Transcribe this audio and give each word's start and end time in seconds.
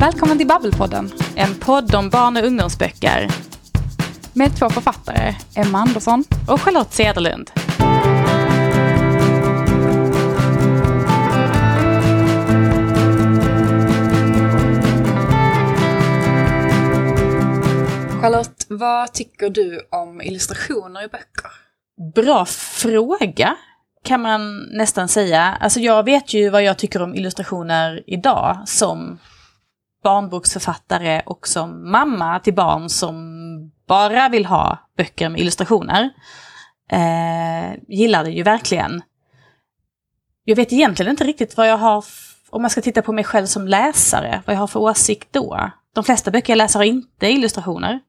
Välkommen 0.00 0.38
till 0.38 0.46
Babbelpodden, 0.46 1.10
en 1.36 1.54
podd 1.54 1.94
om 1.94 2.10
barn 2.10 2.36
och 2.36 2.44
ungdomsböcker. 2.44 3.28
Med 4.32 4.56
två 4.58 4.70
författare, 4.70 5.34
Emma 5.56 5.78
Andersson 5.78 6.24
och 6.48 6.60
Charlotte 6.60 6.92
Cederlund. 6.92 7.50
Charlotte, 18.20 18.66
vad 18.68 19.12
tycker 19.12 19.50
du 19.50 19.88
om 19.90 20.22
illustrationer 20.22 21.04
i 21.04 21.08
böcker? 21.08 21.50
Bra 22.14 22.44
fråga, 22.46 23.56
kan 24.04 24.22
man 24.22 24.58
nästan 24.58 25.08
säga. 25.08 25.58
Alltså 25.60 25.80
jag 25.80 26.04
vet 26.04 26.34
ju 26.34 26.50
vad 26.50 26.62
jag 26.62 26.78
tycker 26.78 27.02
om 27.02 27.14
illustrationer 27.14 28.02
idag 28.06 28.62
som 28.66 29.18
barnboksförfattare 30.02 31.22
och 31.26 31.48
som 31.48 31.90
mamma 31.90 32.40
till 32.40 32.54
barn 32.54 32.88
som 32.88 33.16
bara 33.86 34.28
vill 34.28 34.46
ha 34.46 34.78
böcker 34.96 35.28
med 35.28 35.40
illustrationer. 35.40 36.10
Eh, 36.90 37.74
gillar 37.88 38.24
det 38.24 38.30
ju 38.30 38.42
verkligen. 38.42 39.02
Jag 40.44 40.56
vet 40.56 40.72
egentligen 40.72 41.10
inte 41.10 41.24
riktigt 41.24 41.56
vad 41.56 41.68
jag 41.68 41.76
har, 41.76 42.04
om 42.50 42.62
man 42.62 42.70
ska 42.70 42.80
titta 42.80 43.02
på 43.02 43.12
mig 43.12 43.24
själv 43.24 43.46
som 43.46 43.68
läsare, 43.68 44.42
vad 44.46 44.56
jag 44.56 44.60
har 44.60 44.66
för 44.66 44.80
åsikt 44.80 45.28
då. 45.30 45.70
De 45.94 46.04
flesta 46.04 46.30
böcker 46.30 46.52
jag 46.52 46.58
läser 46.58 46.78
har 46.78 46.84
inte 46.84 47.28
illustrationer. 47.28 48.00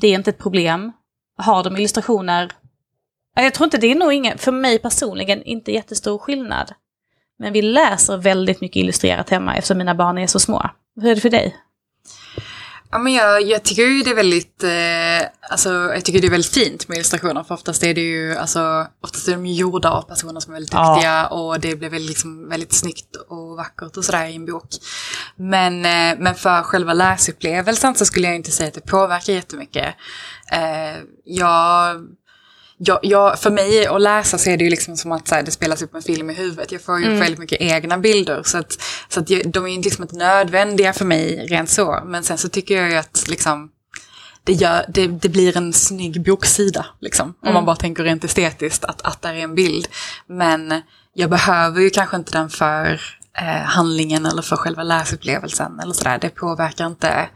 Det 0.00 0.06
är 0.06 0.14
inte 0.14 0.30
ett 0.30 0.38
problem. 0.38 0.92
Har 1.36 1.64
de 1.64 1.76
illustrationer 1.76 2.50
jag 3.34 3.54
tror 3.54 3.64
inte 3.64 3.78
det 3.78 3.90
är 3.90 3.94
nog 3.94 4.12
ingen, 4.12 4.38
för 4.38 4.52
mig 4.52 4.78
personligen, 4.78 5.42
inte 5.42 5.72
jättestor 5.72 6.18
skillnad. 6.18 6.72
Men 7.38 7.52
vi 7.52 7.62
läser 7.62 8.16
väldigt 8.16 8.60
mycket 8.60 8.76
illustrerat 8.76 9.30
hemma 9.30 9.56
eftersom 9.56 9.78
mina 9.78 9.94
barn 9.94 10.18
är 10.18 10.26
så 10.26 10.40
små. 10.40 10.70
Hur 11.00 11.10
är 11.10 11.14
det 11.14 11.20
för 11.20 11.30
dig? 11.30 11.56
Ja, 12.92 12.98
men 12.98 13.12
jag, 13.12 13.42
jag 13.42 13.62
tycker 13.62 13.82
ju 13.82 14.02
det 14.02 14.10
är 14.10 14.14
väldigt, 14.14 14.64
eh, 14.64 15.50
alltså, 15.50 15.70
jag 15.70 16.04
tycker 16.04 16.20
det 16.20 16.26
är 16.26 16.30
väldigt 16.30 16.54
fint 16.54 16.88
med 16.88 16.96
illustrationer 16.96 17.42
för 17.42 17.54
oftast 17.54 17.82
är 17.82 17.94
det 17.94 18.00
ju, 18.00 18.36
alltså, 18.36 18.86
oftast 19.02 19.28
är 19.28 19.32
de 19.32 19.46
gjorda 19.46 19.90
av 19.90 20.02
personer 20.02 20.40
som 20.40 20.52
är 20.52 20.56
väldigt 20.56 20.72
duktiga 20.72 21.02
ja. 21.02 21.26
och 21.26 21.60
det 21.60 21.76
blir 21.76 21.90
väldigt, 21.90 22.08
liksom, 22.08 22.48
väldigt 22.48 22.72
snyggt 22.72 23.16
och 23.28 23.56
vackert 23.56 23.96
och 23.96 24.04
sådär 24.04 24.26
i 24.26 24.36
en 24.36 24.46
bok. 24.46 24.68
Men, 25.36 25.84
eh, 25.84 26.18
men 26.18 26.34
för 26.34 26.62
själva 26.62 26.94
läsupplevelsen 26.94 27.94
så 27.94 28.04
skulle 28.04 28.26
jag 28.26 28.36
inte 28.36 28.50
säga 28.50 28.68
att 28.68 28.74
det 28.74 28.86
påverkar 28.86 29.32
jättemycket. 29.32 29.94
Eh, 30.52 31.02
jag 31.24 31.96
jag, 32.82 32.98
jag, 33.02 33.38
för 33.38 33.50
mig 33.50 33.86
att 33.86 34.00
läsa 34.00 34.38
så 34.38 34.50
är 34.50 34.56
det 34.56 34.64
ju 34.64 34.70
liksom 34.70 34.96
som 34.96 35.12
att 35.12 35.30
här, 35.30 35.42
det 35.42 35.50
spelas 35.50 35.82
upp 35.82 35.94
en 35.94 36.02
film 36.02 36.30
i 36.30 36.34
huvudet. 36.34 36.72
Jag 36.72 36.82
får 36.82 36.98
ju 36.98 37.06
mm. 37.06 37.18
väldigt 37.18 37.38
mycket 37.38 37.60
egna 37.60 37.98
bilder. 37.98 38.42
Så, 38.44 38.58
att, 38.58 38.78
så 39.08 39.20
att 39.20 39.26
de 39.26 39.66
är 39.66 39.68
ju 39.68 39.82
liksom 39.82 40.02
inte 40.02 40.16
nödvändiga 40.16 40.92
för 40.92 41.04
mig 41.04 41.46
rent 41.46 41.70
så. 41.70 42.02
Men 42.04 42.22
sen 42.22 42.38
så 42.38 42.48
tycker 42.48 42.76
jag 42.76 42.90
ju 42.90 42.96
att 42.96 43.24
liksom, 43.28 43.70
det, 44.44 44.52
gör, 44.52 44.84
det, 44.88 45.06
det 45.06 45.28
blir 45.28 45.56
en 45.56 45.72
snygg 45.72 46.24
boksida. 46.24 46.86
Liksom, 47.00 47.24
mm. 47.24 47.36
Om 47.48 47.54
man 47.54 47.64
bara 47.64 47.76
tänker 47.76 48.04
rent 48.04 48.24
estetiskt 48.24 48.84
att, 48.84 49.02
att 49.02 49.22
där 49.22 49.34
är 49.34 49.42
en 49.42 49.54
bild. 49.54 49.88
Men 50.26 50.82
jag 51.14 51.30
behöver 51.30 51.80
ju 51.80 51.90
kanske 51.90 52.16
inte 52.16 52.32
den 52.32 52.50
för 52.50 53.00
eh, 53.38 53.62
handlingen 53.64 54.26
eller 54.26 54.42
för 54.42 54.56
själva 54.56 54.82
läsupplevelsen. 54.82 55.80
Eller 55.80 55.92
sådär. 55.92 56.18
Det 56.18 56.30
påverkar 56.30 56.86
inte 56.86 57.28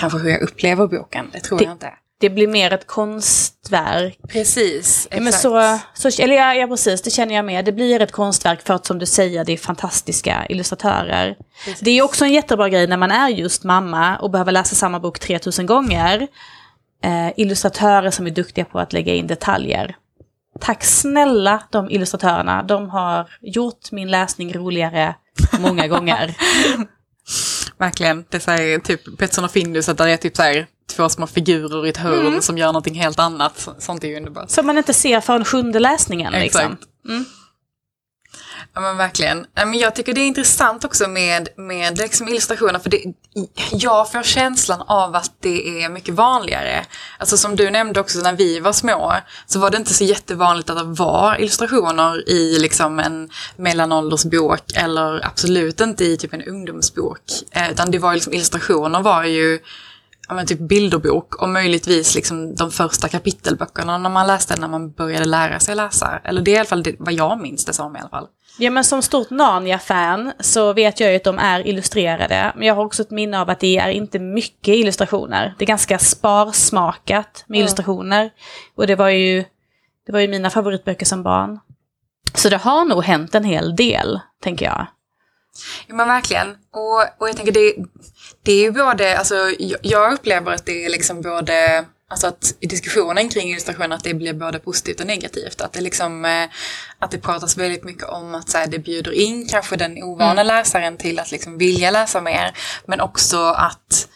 kanske 0.00 0.18
hur 0.18 0.30
jag 0.30 0.40
upplever 0.40 0.86
boken. 0.86 1.30
Det 1.32 1.40
tror 1.40 1.58
det, 1.58 1.64
jag 1.64 1.72
inte 1.72 1.92
det 2.20 2.30
blir 2.30 2.48
mer 2.48 2.72
ett 2.72 2.86
konstverk. 2.86 4.18
Precis, 4.28 5.06
exakt. 5.10 5.24
Men 5.24 5.32
så, 5.32 5.78
så, 5.94 6.22
eller 6.22 6.34
ja, 6.34 6.54
ja, 6.54 6.66
precis, 6.66 7.02
det 7.02 7.10
känner 7.10 7.34
jag 7.34 7.44
med. 7.44 7.64
Det 7.64 7.72
blir 7.72 8.00
ett 8.00 8.12
konstverk 8.12 8.62
för 8.66 8.74
att 8.74 8.86
som 8.86 8.98
du 8.98 9.06
säger, 9.06 9.44
det 9.44 9.52
är 9.52 9.56
fantastiska 9.56 10.46
illustratörer. 10.48 11.36
Precis. 11.64 11.80
Det 11.80 11.90
är 11.90 12.02
också 12.02 12.24
en 12.24 12.32
jättebra 12.32 12.68
grej 12.68 12.86
när 12.86 12.96
man 12.96 13.10
är 13.10 13.28
just 13.28 13.64
mamma 13.64 14.16
och 14.16 14.30
behöver 14.30 14.52
läsa 14.52 14.74
samma 14.74 15.00
bok 15.00 15.18
3000 15.18 15.66
gånger. 15.66 16.26
Eh, 17.04 17.28
illustratörer 17.36 18.10
som 18.10 18.26
är 18.26 18.30
duktiga 18.30 18.64
på 18.64 18.78
att 18.78 18.92
lägga 18.92 19.14
in 19.14 19.26
detaljer. 19.26 19.96
Tack 20.60 20.84
snälla 20.84 21.62
de 21.70 21.90
illustratörerna, 21.90 22.62
de 22.62 22.90
har 22.90 23.28
gjort 23.40 23.92
min 23.92 24.10
läsning 24.10 24.52
roligare 24.52 25.14
många 25.58 25.88
gånger. 25.88 26.36
Verkligen, 27.78 28.24
det 28.28 28.40
säger 28.40 28.78
typ 28.78 29.18
Pettersson 29.18 29.44
och 29.44 29.50
Findus 29.50 29.88
att 29.88 29.98
det 29.98 30.10
är 30.10 30.16
typ 30.16 30.36
så 30.36 30.42
här 30.42 30.66
två 30.86 31.08
små 31.08 31.26
figurer 31.26 31.86
i 31.86 31.88
ett 31.88 31.96
hörn 31.96 32.26
mm. 32.26 32.42
som 32.42 32.58
gör 32.58 32.66
någonting 32.66 32.94
helt 32.94 33.18
annat. 33.18 33.68
Sånt 33.78 34.04
är 34.04 34.08
ju 34.08 34.16
underbart. 34.16 34.50
Som 34.50 34.66
man 34.66 34.78
inte 34.78 34.94
ser 34.94 35.20
för 35.20 35.36
en 35.36 35.44
sjunde 35.44 35.78
läsningen. 35.78 36.32
Liksom. 36.32 36.60
Exakt. 36.60 36.82
Mm. 37.08 37.24
Ja 38.76 38.80
men 38.80 38.96
verkligen. 38.96 39.46
Jag 39.74 39.94
tycker 39.94 40.14
det 40.14 40.20
är 40.20 40.26
intressant 40.26 40.84
också 40.84 41.08
med, 41.08 41.48
med 41.56 41.98
liksom 41.98 42.28
illustrationer 42.28 42.78
för 42.78 42.90
det, 42.90 43.02
jag 43.72 44.12
får 44.12 44.22
känslan 44.22 44.82
av 44.82 45.16
att 45.16 45.32
det 45.40 45.82
är 45.84 45.88
mycket 45.88 46.14
vanligare. 46.14 46.86
Alltså 47.18 47.36
som 47.36 47.56
du 47.56 47.70
nämnde 47.70 48.00
också 48.00 48.18
när 48.18 48.32
vi 48.32 48.60
var 48.60 48.72
små 48.72 49.14
så 49.46 49.58
var 49.58 49.70
det 49.70 49.76
inte 49.76 49.94
så 49.94 50.04
jättevanligt 50.04 50.70
att 50.70 50.76
det 50.76 51.02
var 51.02 51.40
illustrationer 51.40 52.28
i 52.28 52.58
liksom 52.58 52.98
en 52.98 53.30
mellanåldersbok 53.56 54.62
eller 54.74 55.26
absolut 55.26 55.80
inte 55.80 56.04
i 56.04 56.16
typ 56.16 56.32
en 56.32 56.42
ungdomsbok. 56.42 57.20
Eh, 57.50 57.70
utan 57.70 57.90
det 57.90 57.98
var 57.98 58.14
liksom, 58.14 58.32
illustrationer 58.32 59.02
var 59.02 59.24
ju 59.24 59.58
ja, 60.28 60.34
men 60.34 60.46
typ 60.46 60.58
bilderbok 60.58 61.42
och 61.42 61.48
möjligtvis 61.48 62.14
liksom 62.14 62.54
de 62.54 62.70
första 62.70 63.08
kapitelböckerna 63.08 63.98
när 63.98 64.10
man 64.10 64.26
läste 64.26 64.60
när 64.60 64.68
man 64.68 64.90
började 64.90 65.24
lära 65.24 65.60
sig 65.60 65.74
läsa. 65.74 66.20
Eller 66.24 66.42
det 66.42 66.50
är 66.50 66.54
i 66.54 66.58
alla 66.58 66.66
fall 66.66 66.82
det, 66.82 66.96
vad 66.98 67.14
jag 67.14 67.40
minns 67.40 67.64
det 67.64 67.72
som 67.72 67.96
i 67.96 67.98
alla 67.98 68.08
fall. 68.08 68.28
Ja 68.58 68.70
men 68.70 68.84
som 68.84 69.02
stort 69.02 69.30
Narnia-fan 69.30 70.32
så 70.40 70.72
vet 70.72 71.00
jag 71.00 71.10
ju 71.10 71.16
att 71.16 71.24
de 71.24 71.38
är 71.38 71.66
illustrerade. 71.66 72.52
Men 72.56 72.66
jag 72.66 72.74
har 72.74 72.84
också 72.84 73.02
ett 73.02 73.10
minne 73.10 73.40
av 73.40 73.50
att 73.50 73.60
det 73.60 73.76
är 73.76 73.88
inte 73.88 74.18
mycket 74.18 74.74
illustrationer. 74.74 75.54
Det 75.58 75.64
är 75.64 75.66
ganska 75.66 75.98
sparsmakat 75.98 77.44
med 77.46 77.56
mm. 77.56 77.60
illustrationer. 77.60 78.30
Och 78.76 78.86
det 78.86 78.94
var 78.94 79.08
ju, 79.08 79.44
det 80.06 80.12
var 80.12 80.20
ju 80.20 80.28
mina 80.28 80.50
favoritböcker 80.50 81.06
som 81.06 81.22
barn. 81.22 81.60
Så 82.34 82.48
det 82.48 82.56
har 82.56 82.84
nog 82.84 83.04
hänt 83.04 83.34
en 83.34 83.44
hel 83.44 83.76
del, 83.76 84.20
tänker 84.42 84.64
jag. 84.66 84.86
Ja 85.86 85.94
men 85.94 86.08
verkligen. 86.08 86.48
Och, 86.50 87.20
och 87.20 87.28
jag 87.28 87.36
tänker 87.36 87.52
det, 87.52 87.74
det 88.46 88.52
är 88.52 88.62
ju 88.62 88.70
både, 88.70 89.18
alltså 89.18 89.34
jag 89.82 90.12
upplever 90.12 90.52
att 90.52 90.66
det 90.66 90.84
är 90.84 90.88
liksom 90.88 91.22
både 91.22 91.84
Alltså 92.08 92.26
att 92.26 92.54
i 92.60 92.66
diskussionen 92.66 93.28
kring 93.28 93.50
illustration 93.50 93.92
att 93.92 94.04
det 94.04 94.14
blir 94.14 94.32
både 94.32 94.58
positivt 94.58 95.00
och 95.00 95.06
negativt. 95.06 95.60
Att 95.60 95.72
det 95.72 95.80
liksom 95.80 96.24
eh, 96.24 96.48
att 96.98 97.10
det 97.10 97.18
pratas 97.18 97.56
väldigt 97.56 97.84
mycket 97.84 98.04
om 98.04 98.34
att 98.34 98.48
så 98.48 98.58
här, 98.58 98.66
det 98.66 98.78
bjuder 98.78 99.12
in 99.12 99.48
kanske 99.48 99.76
den 99.76 100.02
ovana 100.02 100.32
mm. 100.32 100.46
läsaren 100.46 100.96
till 100.96 101.18
att 101.18 101.30
liksom 101.30 101.58
vilja 101.58 101.90
läsa 101.90 102.20
mer. 102.20 102.56
Men 102.86 103.00
också 103.00 103.38
att 103.38 104.08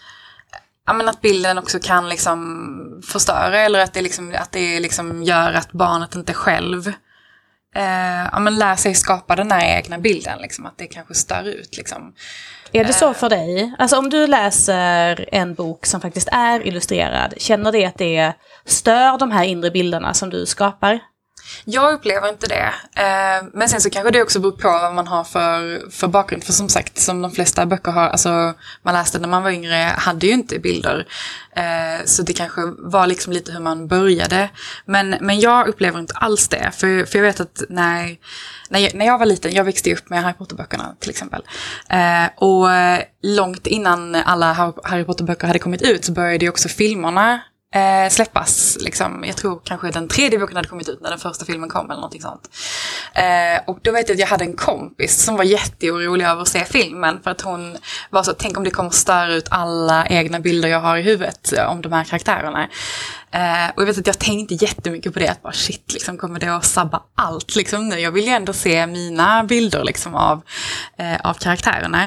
ja, 0.87 0.93
men 0.93 1.09
att 1.09 1.21
bilden 1.21 1.59
också 1.59 1.79
kan 1.79 2.09
liksom 2.09 3.03
förstöra 3.07 3.61
eller 3.61 3.79
att 3.79 3.93
det, 3.93 4.03
liksom, 4.03 4.35
att 4.39 4.53
det 4.53 4.81
liksom 4.81 5.23
gör 5.23 5.53
att 5.53 5.73
barnet 5.73 6.15
inte 6.15 6.35
själv 6.35 6.93
eh, 7.75 8.29
ja, 8.33 8.39
men 8.39 8.59
lär 8.59 8.77
sig 8.77 8.95
skapa 8.95 9.37
den 9.37 9.53
här 9.53 9.77
egna 9.77 9.99
bilden. 9.99 10.39
Liksom, 10.41 10.67
att 10.67 10.79
det 10.79 10.87
kanske 10.87 11.15
stör 11.15 11.49
ut. 11.49 11.77
Liksom. 11.77 12.15
Är 12.73 12.85
det 12.85 12.93
så 12.93 13.09
eh. 13.09 13.15
för 13.15 13.29
dig? 13.29 13.75
Alltså 13.79 13.99
om 13.99 14.11
du 14.11 14.27
läser 14.27 15.29
en 15.33 15.55
bok 15.55 15.87
som 15.87 16.01
faktiskt 16.01 16.29
är 16.33 16.67
illustrerad, 16.67 17.35
känner 17.37 17.73
det 17.73 17.87
att 17.87 17.99
det 17.99 18.33
stör 18.65 19.19
de 19.19 19.31
här 19.31 19.45
inre 19.45 19.71
bilderna 19.71 20.15
som 20.15 20.31
du 20.31 20.47
skapar? 20.47 21.01
Jag 21.65 21.93
upplever 21.93 22.29
inte 22.29 22.47
det. 22.47 22.73
Eh, 22.97 23.47
men 23.53 23.69
sen 23.69 23.81
så 23.81 23.91
kanske 23.91 24.11
det 24.11 24.23
också 24.23 24.41
beror 24.41 24.53
på 24.53 24.69
vad 24.69 24.95
man 24.95 25.07
har 25.07 25.25
för, 25.25 25.91
för 25.91 26.09
bakgrund. 26.09 26.45
För 26.45 26.53
som 26.53 26.69
sagt, 26.69 26.99
som 26.99 27.23
de 27.23 27.31
flesta 27.31 27.67
böcker 27.67 27.93
har, 27.93 28.09
alltså 28.09 28.55
man 28.83 28.95
läste 28.95 29.19
när 29.19 29.29
man 29.29 29.43
var 29.43 29.51
yngre, 29.51 29.93
hade 29.97 30.27
ju 30.27 30.33
inte 30.33 30.59
bilder. 30.59 31.07
Eh, 31.57 32.05
så 32.05 32.23
det 32.23 32.33
kanske 32.33 32.61
var 32.79 33.07
liksom 33.07 33.33
lite 33.33 33.53
hur 33.53 33.61
man 33.61 33.89
började. 33.89 34.51
Men, 34.85 35.17
men 35.21 35.41
jag 35.41 35.69
upplever 35.69 35.99
inte 35.99 36.15
alls 36.15 36.49
det. 36.49 36.71
För, 36.75 37.05
för 37.05 37.19
jag 37.19 37.25
vet 37.25 37.41
att 37.41 37.63
när, 37.69 38.17
när, 38.69 38.81
jag, 38.81 38.95
när 38.95 39.07
jag 39.07 39.19
var 39.19 39.27
liten, 39.27 39.53
jag 39.53 39.65
växte 39.65 39.93
upp 39.93 40.11
med 40.11 40.23
Harry 40.23 40.35
Potter-böckerna 40.35 40.95
till 41.01 41.11
exempel. 41.11 41.43
Eh, 41.89 42.27
och 42.37 42.73
eh, 42.73 43.03
långt 43.23 43.67
innan 43.67 44.15
alla 44.15 44.53
Harry 44.85 45.05
Potter-böcker 45.05 45.47
hade 45.47 45.59
kommit 45.59 45.83
ut 45.83 46.05
så 46.05 46.13
började 46.13 46.45
ju 46.45 46.49
också 46.49 46.69
filmerna 46.69 47.41
eh, 47.75 48.11
släppas. 48.11 48.79
Liksom, 48.81 49.25
jag 49.27 49.37
tror 49.37 49.61
kanske 49.65 49.91
den 49.91 50.09
tredje 50.09 50.39
boken 50.39 50.57
hade 50.57 50.69
kommit 50.69 50.89
ut 50.89 51.01
när 51.01 51.11
den 51.11 51.19
första 51.19 51.45
filmen 51.45 51.69
kom 51.69 51.85
eller 51.85 52.01
någonting 52.01 52.23
sånt. 52.23 52.51
Eh, 53.15 53.63
och 53.67 53.79
då 53.83 53.93
vet 53.93 54.09
jag 54.09 54.15
att 54.15 54.21
jag 54.21 54.27
hade 54.27 54.45
en 54.45 54.57
kompis 54.57 55.25
som 55.25 55.37
var 55.37 55.45
jätteorolig 55.45 56.25
över 56.25 56.43
att 56.43 56.49
se 56.49 56.65
filmen 56.65 57.21
för 57.23 57.31
att 57.31 57.41
hon 57.41 57.77
var 58.11 58.23
så, 58.23 58.33
tänk 58.33 58.59
om 58.59 58.65
det 58.65 58.71
kommer 58.71 58.91
störa 58.91 59.35
ut 59.35 59.49
alla 59.51 60.07
egna 60.07 60.41
bilder 60.41 60.69
jag 60.69 60.81
har 60.81 60.97
i 60.97 61.03
huvudet 61.03 61.53
om 61.69 61.83
de 61.83 61.93
här 61.93 62.05
karaktärerna. 62.05 62.69
Eh, 63.33 63.71
och 63.75 63.83
jag 63.83 63.87
vet 63.87 63.99
att 63.99 64.07
jag 64.07 64.19
tänkte 64.19 64.55
jättemycket 64.55 65.13
på 65.13 65.19
det, 65.19 65.29
att 65.29 65.43
bara 65.43 65.53
shit, 65.53 65.93
liksom, 65.93 66.19
kommer 66.19 66.41
det 66.41 66.57
att 66.57 66.65
sabba 66.65 67.03
allt 67.15 67.57
liksom, 67.57 67.89
nu? 67.89 67.99
Jag 67.99 68.13
vill 68.13 68.25
ju 68.25 68.31
ändå 68.31 68.53
se 68.53 68.87
mina 68.87 69.45
bilder 69.45 69.85
liksom, 69.85 70.15
av, 70.15 70.43
eh, 70.99 71.21
av 71.25 71.35
karaktärerna. 71.35 72.03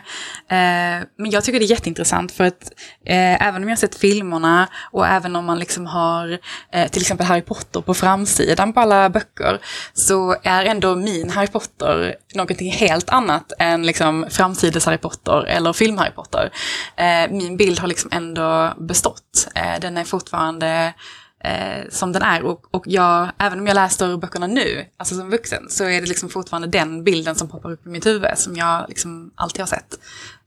Eh, 0.48 1.08
men 1.18 1.32
jag 1.32 1.44
tycker 1.44 1.60
det 1.60 1.66
är 1.66 1.70
jätteintressant 1.70 2.32
för 2.32 2.44
att 2.44 2.72
eh, 3.06 3.48
även 3.48 3.64
om 3.64 3.70
jag 3.70 3.76
har 3.76 3.80
sett 3.80 3.96
filmerna 3.96 4.68
och 4.92 5.08
även 5.08 5.36
om 5.36 5.46
man 5.46 5.60
liksom 5.60 5.86
har 5.86 6.40
eh, 6.74 6.88
till 6.88 7.02
exempel 7.02 7.28
Harry 7.28 7.42
Potter 7.42 7.82
på 7.82 7.94
framsidan 7.94 8.74
på 8.74 8.80
alla 8.80 9.10
böcker, 9.10 9.60
så 9.94 10.36
är 10.44 10.66
ändå 10.66 10.96
min 10.96 11.30
Harry 11.30 11.48
Potter 11.48 12.16
någonting 12.36 12.72
helt 12.72 13.10
annat 13.10 13.52
än 13.60 13.86
liksom, 13.86 14.26
framsides 14.30 14.86
Harry 14.86 14.98
Potter 14.98 15.46
eller 15.46 15.74
film 15.74 15.98
Harry 15.98 16.12
Potter. 16.12 16.52
Eh, 16.96 17.32
min 17.32 17.58
bild 17.58 17.80
har 17.80 17.88
liksom 17.88 18.10
ändå 18.14 18.74
bestått. 18.78 19.48
Eh, 19.56 19.80
den 19.82 19.98
är 19.98 20.04
fortfarande 20.04 20.94
eh, 21.44 21.90
som 21.90 22.12
den 22.12 22.22
är. 22.22 22.44
Och, 22.44 22.76
och 22.76 22.84
jag, 22.88 23.30
även 23.38 23.60
om 23.60 23.68
jag 23.68 23.76
läser 23.76 24.18
böckerna 24.18 24.48
nu, 24.48 24.86
alltså 24.98 25.16
som 25.16 25.30
vuxen, 25.30 25.70
så 25.70 25.84
är 25.84 26.02
det 26.02 26.08
liksom 26.08 26.30
fortfarande 26.30 26.68
den 26.68 27.04
bilden 27.04 27.36
som 27.36 27.50
poppar 27.50 27.72
upp 27.72 27.86
i 27.86 27.90
mitt 27.90 28.06
huvud 28.06 28.32
som 28.36 28.56
jag 28.56 28.86
liksom 28.88 29.32
alltid 29.36 29.60
har 29.60 29.68
sett. 29.68 30.00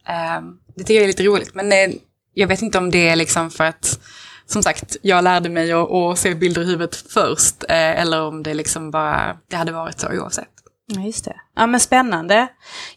Eh, 0.09 0.41
det 0.75 0.85
tycker 0.85 0.95
jag 0.95 1.03
är 1.03 1.09
lite 1.09 1.25
roligt, 1.25 1.55
men 1.55 1.73
eh, 1.73 1.97
jag 2.35 2.47
vet 2.47 2.63
inte 2.63 2.79
om 2.79 2.91
det 2.91 3.09
är 3.09 3.17
liksom 3.17 3.51
för 3.51 3.65
att 3.65 3.99
som 4.47 4.63
sagt, 4.63 4.97
jag 5.03 5.25
lärde 5.25 5.49
mig 5.49 5.73
att, 5.73 5.91
att 5.91 6.19
se 6.19 6.35
bilder 6.35 6.63
i 6.63 6.67
huvudet 6.67 6.97
först, 6.97 7.65
eh, 7.69 8.01
eller 8.01 8.23
om 8.23 8.43
det 8.43 8.55
liksom 8.55 8.91
bara, 8.91 9.37
det 9.51 9.57
hade 9.57 9.73
varit 9.73 10.01
så 10.01 10.09
oavsett. 10.09 10.49
Ja, 10.87 11.01
just 11.01 11.25
det. 11.25 11.37
Ja, 11.57 11.67
men 11.67 11.81
spännande. 11.81 12.49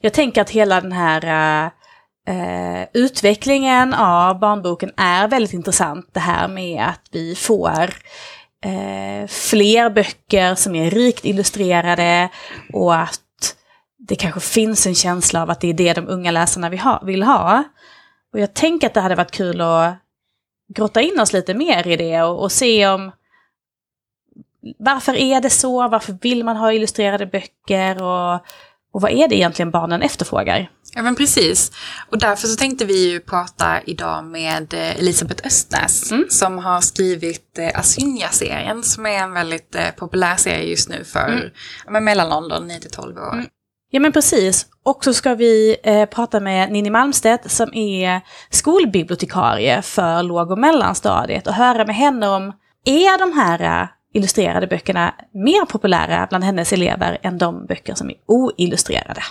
Jag 0.01 0.13
tänker 0.13 0.41
att 0.41 0.49
hela 0.49 0.81
den 0.81 0.91
här 0.91 1.25
eh, 1.65 1.71
Eh, 2.27 2.87
utvecklingen 2.93 3.93
av 3.93 4.39
barnboken 4.39 4.91
är 4.97 5.27
väldigt 5.27 5.53
intressant. 5.53 6.09
Det 6.13 6.19
här 6.19 6.47
med 6.47 6.85
att 6.85 7.01
vi 7.11 7.35
får 7.35 7.93
eh, 8.63 9.27
fler 9.27 9.89
böcker 9.89 10.55
som 10.55 10.75
är 10.75 10.91
rikt 10.91 11.25
illustrerade 11.25 12.29
och 12.73 12.95
att 12.95 13.55
det 13.97 14.15
kanske 14.15 14.39
finns 14.39 14.87
en 14.87 14.95
känsla 14.95 15.41
av 15.41 15.49
att 15.49 15.61
det 15.61 15.67
är 15.67 15.73
det 15.73 15.93
de 15.93 16.07
unga 16.07 16.31
läsarna 16.31 16.69
vill 17.03 17.23
ha. 17.23 17.63
Och 18.33 18.39
jag 18.39 18.53
tänker 18.53 18.87
att 18.87 18.93
det 18.93 19.01
hade 19.01 19.15
varit 19.15 19.31
kul 19.31 19.61
att 19.61 19.93
grotta 20.75 21.01
in 21.01 21.19
oss 21.19 21.33
lite 21.33 21.53
mer 21.53 21.87
i 21.87 21.95
det 21.95 22.21
och, 22.21 22.41
och 22.41 22.51
se 22.51 22.87
om 22.87 23.11
varför 24.77 25.13
är 25.13 25.41
det 25.41 25.49
så? 25.49 25.87
Varför 25.87 26.17
vill 26.21 26.43
man 26.43 26.57
ha 26.57 26.73
illustrerade 26.73 27.25
böcker? 27.25 28.03
Och, 28.03 28.33
och 28.91 29.01
vad 29.01 29.11
är 29.11 29.27
det 29.27 29.35
egentligen 29.35 29.71
barnen 29.71 30.01
efterfrågar? 30.01 30.69
Ja 30.99 31.03
men 31.03 31.15
precis. 31.15 31.71
Och 32.09 32.19
därför 32.19 32.47
så 32.47 32.55
tänkte 32.55 32.85
vi 32.85 33.09
ju 33.09 33.19
prata 33.19 33.81
idag 33.85 34.25
med 34.25 34.73
eh, 34.73 34.99
Elisabeth 34.99 35.47
Östnäs 35.47 36.11
mm. 36.11 36.25
som 36.29 36.57
har 36.57 36.81
skrivit 36.81 37.57
eh, 37.59 37.79
Asynja-serien 37.79 38.83
som 38.83 39.05
är 39.05 39.23
en 39.23 39.33
väldigt 39.33 39.75
eh, 39.75 39.89
populär 39.97 40.35
serie 40.35 40.69
just 40.69 40.89
nu 40.89 41.03
för 41.03 41.27
mm. 41.27 41.49
ja, 41.85 41.99
mellanåldern 41.99 42.67
9 42.67 42.79
12 42.79 43.17
år. 43.17 43.33
Mm. 43.33 43.45
Ja 43.91 43.99
men 43.99 44.11
precis. 44.11 44.65
Och 44.85 45.03
så 45.03 45.13
ska 45.13 45.35
vi 45.35 45.77
eh, 45.83 46.05
prata 46.05 46.39
med 46.39 46.71
Ninni 46.71 46.89
Malmstedt 46.89 47.51
som 47.51 47.73
är 47.73 48.21
skolbibliotekarie 48.49 49.81
för 49.81 50.23
låg 50.23 50.51
och 50.51 50.59
mellanstadiet 50.59 51.47
och 51.47 51.53
höra 51.53 51.85
med 51.85 51.95
henne 51.95 52.27
om, 52.27 52.53
är 52.85 53.19
de 53.19 53.39
här 53.39 53.87
illustrerade 54.13 54.67
böckerna 54.67 55.15
mer 55.33 55.65
populära 55.65 56.27
bland 56.29 56.43
hennes 56.43 56.73
elever 56.73 57.17
än 57.21 57.37
de 57.37 57.65
böcker 57.65 57.93
som 57.93 58.09
är 58.09 58.15
oillustrerade? 58.27 59.21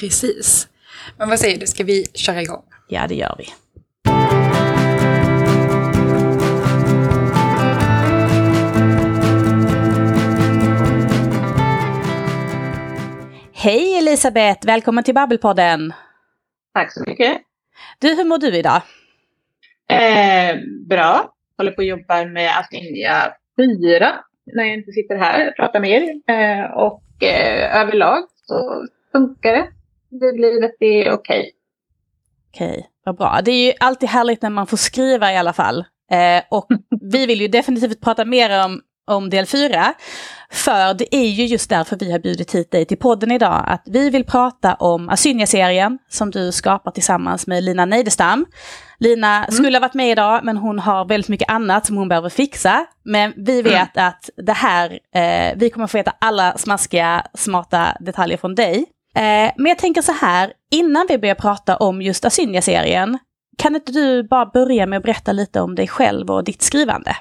Precis. 0.00 0.68
Men 1.18 1.28
vad 1.28 1.38
säger 1.38 1.58
du, 1.58 1.66
ska 1.66 1.84
vi 1.84 2.06
köra 2.14 2.42
igång? 2.42 2.62
Ja, 2.88 3.06
det 3.08 3.14
gör 3.14 3.34
vi. 3.38 3.44
Hej 13.54 13.98
Elisabeth, 13.98 14.66
välkommen 14.66 15.04
till 15.04 15.14
Babbelpodden. 15.14 15.92
Tack 16.74 16.92
så 16.92 17.04
mycket. 17.06 17.38
Du, 17.98 18.14
hur 18.14 18.24
mår 18.24 18.38
du 18.38 18.56
idag? 18.56 18.82
Eh, 19.88 20.56
bra. 20.88 21.32
Håller 21.58 21.72
på 21.72 21.80
att 21.80 21.86
jobba 21.86 22.24
med 22.24 22.58
Astindia 22.58 23.34
4 23.56 24.14
när 24.46 24.64
jag 24.64 24.74
inte 24.74 24.92
sitter 24.92 25.16
här 25.16 25.48
och 25.48 25.56
pratar 25.56 25.80
med 25.80 25.90
er. 25.90 26.34
Eh, 26.34 26.70
och 26.70 27.22
eh, 27.22 27.80
överlag 27.80 28.24
så 28.46 28.86
funkar 29.12 29.52
det. 29.52 29.68
Livet 30.20 30.76
är 30.80 31.12
okej. 31.12 31.14
Okay. 31.14 31.50
Okej, 32.54 32.88
vad 33.04 33.16
bra. 33.16 33.40
Det 33.44 33.50
är 33.50 33.66
ju 33.66 33.72
alltid 33.80 34.08
härligt 34.08 34.42
när 34.42 34.50
man 34.50 34.66
får 34.66 34.76
skriva 34.76 35.32
i 35.32 35.36
alla 35.36 35.52
fall. 35.52 35.84
Eh, 36.10 36.42
och 36.50 36.66
vi 37.12 37.26
vill 37.26 37.40
ju 37.40 37.48
definitivt 37.48 38.00
prata 38.00 38.24
mer 38.24 38.64
om, 38.64 38.80
om 39.06 39.30
del 39.30 39.46
4. 39.46 39.94
För 40.50 40.94
det 40.94 41.14
är 41.14 41.28
ju 41.28 41.44
just 41.44 41.70
därför 41.70 41.96
vi 41.96 42.12
har 42.12 42.18
bjudit 42.18 42.54
hit 42.54 42.70
dig 42.70 42.84
till 42.84 42.96
podden 42.96 43.30
idag. 43.30 43.64
Att 43.66 43.82
vi 43.86 44.10
vill 44.10 44.24
prata 44.24 44.74
om 44.74 45.08
Asynja-serien 45.08 45.98
som 46.08 46.30
du 46.30 46.52
skapar 46.52 46.90
tillsammans 46.90 47.46
med 47.46 47.64
Lina 47.64 47.84
Neidestam. 47.84 48.46
Lina 48.98 49.36
mm. 49.36 49.50
skulle 49.50 49.76
ha 49.76 49.80
varit 49.80 49.94
med 49.94 50.10
idag 50.10 50.40
men 50.44 50.56
hon 50.56 50.78
har 50.78 51.04
väldigt 51.04 51.28
mycket 51.28 51.50
annat 51.50 51.86
som 51.86 51.96
hon 51.96 52.08
behöver 52.08 52.28
fixa. 52.28 52.86
Men 53.02 53.32
vi 53.36 53.60
mm. 53.60 53.72
vet 53.72 53.96
mm. 53.96 54.08
att 54.08 54.30
det 54.36 54.52
här, 54.52 54.98
eh, 55.14 55.56
vi 55.56 55.70
kommer 55.70 55.86
få 55.86 55.98
veta 55.98 56.12
alla 56.18 56.58
smaskiga, 56.58 57.26
smarta 57.34 57.96
detaljer 58.00 58.36
från 58.38 58.54
dig. 58.54 58.86
Eh, 59.16 59.52
men 59.56 59.66
jag 59.66 59.78
tänker 59.78 60.02
så 60.02 60.12
här, 60.12 60.52
innan 60.70 61.06
vi 61.08 61.18
börjar 61.18 61.34
prata 61.34 61.76
om 61.76 62.02
just 62.02 62.24
Asynja-serien, 62.24 63.18
kan 63.58 63.74
inte 63.74 63.92
du 63.92 64.22
bara 64.22 64.46
börja 64.46 64.86
med 64.86 64.96
att 64.96 65.02
berätta 65.02 65.32
lite 65.32 65.60
om 65.60 65.74
dig 65.74 65.88
själv 65.88 66.30
och 66.30 66.44
ditt 66.44 66.62
skrivande? 66.62 67.16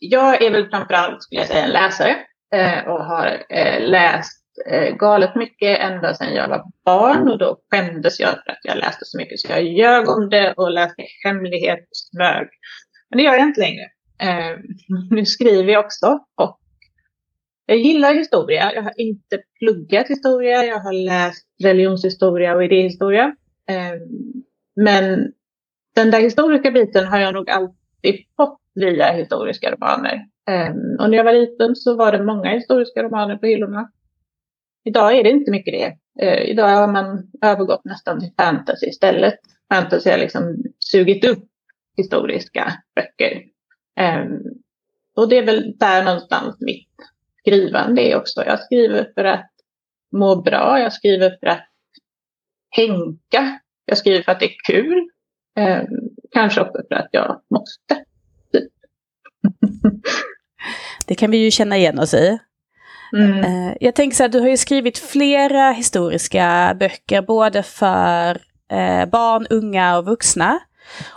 Jag 0.00 0.42
är 0.42 0.50
väl 0.50 0.70
framförallt, 0.70 1.22
skulle 1.22 1.40
jag 1.40 1.48
säga, 1.48 1.64
en 1.64 1.70
läsare 1.70 2.16
eh, 2.54 2.88
och 2.88 3.04
har 3.04 3.42
eh, 3.48 3.88
läst 3.88 4.42
eh, 4.70 4.96
galet 4.96 5.34
mycket 5.34 5.80
ända 5.80 6.14
sedan 6.14 6.34
jag 6.34 6.48
var 6.48 6.64
barn 6.84 7.28
och 7.28 7.38
då 7.38 7.58
skämdes 7.70 8.20
jag 8.20 8.30
för 8.30 8.50
att 8.50 8.60
jag 8.62 8.76
läste 8.76 9.04
så 9.04 9.18
mycket 9.18 9.40
så 9.40 9.52
jag 9.52 9.64
ljög 9.64 10.08
om 10.08 10.28
det 10.30 10.52
och 10.52 10.70
läste 10.70 11.02
hemlighet 11.24 11.78
och 11.78 11.96
smög. 11.96 12.48
Men 13.10 13.16
det 13.16 13.22
gör 13.22 13.34
jag 13.34 13.46
inte 13.46 13.60
längre. 13.60 13.84
Eh, 14.22 14.58
nu 15.10 15.26
skriver 15.26 15.72
jag 15.72 15.84
också 15.84 16.18
och 16.36 16.60
jag 17.70 17.78
gillar 17.78 18.14
historia. 18.14 18.72
Jag 18.74 18.82
har 18.82 19.00
inte 19.00 19.38
pluggat 19.58 20.08
historia. 20.08 20.64
Jag 20.64 20.80
har 20.80 20.92
läst 20.92 21.46
religionshistoria 21.62 22.54
och 22.54 22.64
idéhistoria. 22.64 23.24
Eh, 23.68 24.00
men 24.76 25.32
den 25.94 26.10
där 26.10 26.20
historiska 26.20 26.70
biten 26.70 27.06
har 27.06 27.18
jag 27.18 27.34
nog 27.34 27.50
alltid 27.50 28.24
fått 28.36 28.60
via 28.74 29.12
historiska 29.12 29.70
romaner. 29.70 30.14
Eh, 30.48 30.70
och 30.98 31.10
när 31.10 31.16
jag 31.16 31.24
var 31.24 31.32
liten 31.32 31.76
så 31.76 31.96
var 31.96 32.12
det 32.12 32.24
många 32.24 32.50
historiska 32.50 33.02
romaner 33.02 33.36
på 33.36 33.46
hyllorna. 33.46 33.90
Idag 34.84 35.18
är 35.18 35.24
det 35.24 35.30
inte 35.30 35.50
mycket 35.50 35.74
det. 35.74 35.96
Eh, 36.26 36.50
idag 36.50 36.68
har 36.68 36.92
man 36.92 37.30
övergått 37.42 37.84
nästan 37.84 38.20
till 38.20 38.32
fantasy 38.36 38.86
istället. 38.86 39.38
Fantasy 39.72 40.10
har 40.10 40.18
liksom 40.18 40.56
sugit 40.78 41.24
upp 41.24 41.44
historiska 41.96 42.72
böcker. 42.94 43.42
Och 45.16 45.28
det 45.28 45.38
är 45.38 45.46
väl 45.46 45.74
där 45.78 46.04
någonstans 46.04 46.56
mitt 46.60 46.88
skrivande 47.40 48.02
är 48.02 48.16
också. 48.16 48.44
Jag 48.46 48.60
skriver 48.60 49.10
för 49.14 49.24
att 49.24 49.50
må 50.16 50.42
bra, 50.42 50.80
jag 50.80 50.92
skriver 50.92 51.36
för 51.40 51.46
att 51.46 51.66
tänka, 52.76 53.60
jag 53.84 53.98
skriver 53.98 54.22
för 54.22 54.32
att 54.32 54.40
det 54.40 54.46
är 54.46 54.56
kul. 54.66 55.08
Eh, 55.58 55.82
kanske 56.30 56.60
också 56.60 56.82
för 56.88 56.94
att 56.94 57.08
jag 57.12 57.40
måste. 57.50 58.04
Typ. 58.52 58.72
det 61.06 61.14
kan 61.14 61.30
vi 61.30 61.36
ju 61.36 61.50
känna 61.50 61.76
igen 61.76 61.98
oss 61.98 62.14
i. 62.14 62.38
Mm. 63.16 63.44
Eh, 63.44 63.76
jag 63.80 63.94
tänker 63.94 64.16
så 64.16 64.22
här, 64.22 64.28
du 64.28 64.40
har 64.40 64.48
ju 64.48 64.56
skrivit 64.56 64.98
flera 64.98 65.72
historiska 65.72 66.76
böcker, 66.80 67.22
både 67.22 67.62
för 67.62 68.40
eh, 68.72 69.06
barn, 69.06 69.46
unga 69.50 69.98
och 69.98 70.04
vuxna. 70.04 70.60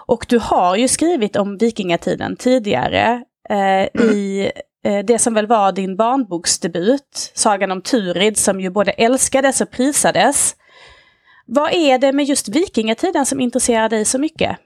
Och 0.07 0.25
du 0.29 0.39
har 0.39 0.75
ju 0.75 0.87
skrivit 0.87 1.35
om 1.35 1.57
vikingatiden 1.57 2.35
tidigare 2.35 3.23
eh, 3.49 4.01
i 4.03 4.51
Eh, 4.55 4.61
Eh, 4.83 5.05
det 5.05 5.19
som 5.19 5.33
väl 5.33 5.47
var 5.47 5.71
din 5.71 5.95
barnboksdebut, 5.95 7.31
Sagan 7.33 7.71
om 7.71 7.81
Turid, 7.81 8.37
som 8.37 8.61
ju 8.61 8.69
både 8.69 8.91
älskades 8.91 9.61
och 9.61 9.71
prisades. 9.71 10.55
Vad 11.45 11.73
är 11.73 11.97
det 11.97 12.13
med 12.13 12.25
just 12.25 12.55
vikingatiden 12.55 13.25
som 13.25 13.39
intresserar 13.39 13.89
dig 13.89 14.05
så 14.05 14.19
mycket? 14.19 14.57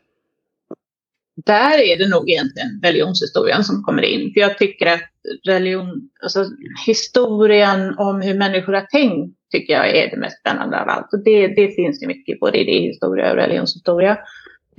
Där 1.45 1.79
är 1.79 1.97
det 1.97 2.09
nog 2.09 2.29
egentligen 2.29 2.79
religionshistorien 2.83 3.63
som 3.63 3.83
kommer 3.83 4.01
in. 4.01 4.33
För 4.33 4.39
jag 4.39 4.57
tycker 4.57 4.86
att 4.86 5.12
religion, 5.45 6.09
alltså 6.24 6.45
historien 6.86 7.97
om 7.97 8.21
hur 8.21 8.33
människor 8.33 8.74
har 8.74 8.81
tänkt 8.81 9.38
tycker 9.51 9.74
jag 9.74 9.97
är 9.97 10.09
det 10.09 10.17
mest 10.17 10.39
spännande 10.39 10.81
av 10.81 10.89
allt. 10.89 11.13
Och 11.13 11.24
det, 11.24 11.47
det 11.47 11.75
finns 11.75 12.03
ju 12.03 12.07
mycket 12.07 12.39
både 12.39 12.57
i 12.57 12.62
idéhistoria 12.62 13.31
och 13.31 13.38
religionshistoria. 13.38 14.17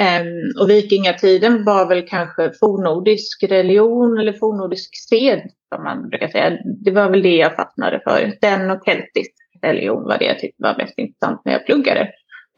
Um, 0.02 0.62
och 0.62 0.70
vikingatiden 0.70 1.64
var 1.64 1.88
väl 1.88 2.08
kanske 2.08 2.52
fornordisk 2.60 3.42
religion 3.42 4.18
eller 4.18 4.32
fornordisk 4.32 4.90
sed, 5.08 5.42
som 5.74 5.84
man 5.84 6.08
brukar 6.08 6.28
säga. 6.28 6.58
Det 6.84 6.90
var 6.90 7.10
väl 7.10 7.22
det 7.22 7.36
jag 7.36 7.56
fastnade 7.56 8.00
för. 8.04 8.32
Den 8.40 8.70
och 8.70 8.82
keltisk 8.84 9.32
religion 9.62 10.04
var 10.04 10.18
det 10.18 10.24
jag 10.24 10.38
tyckte 10.38 10.62
var 10.62 10.76
mest 10.76 10.98
intressant 10.98 11.42
när 11.44 11.52
jag 11.52 11.66
pluggade. 11.66 12.00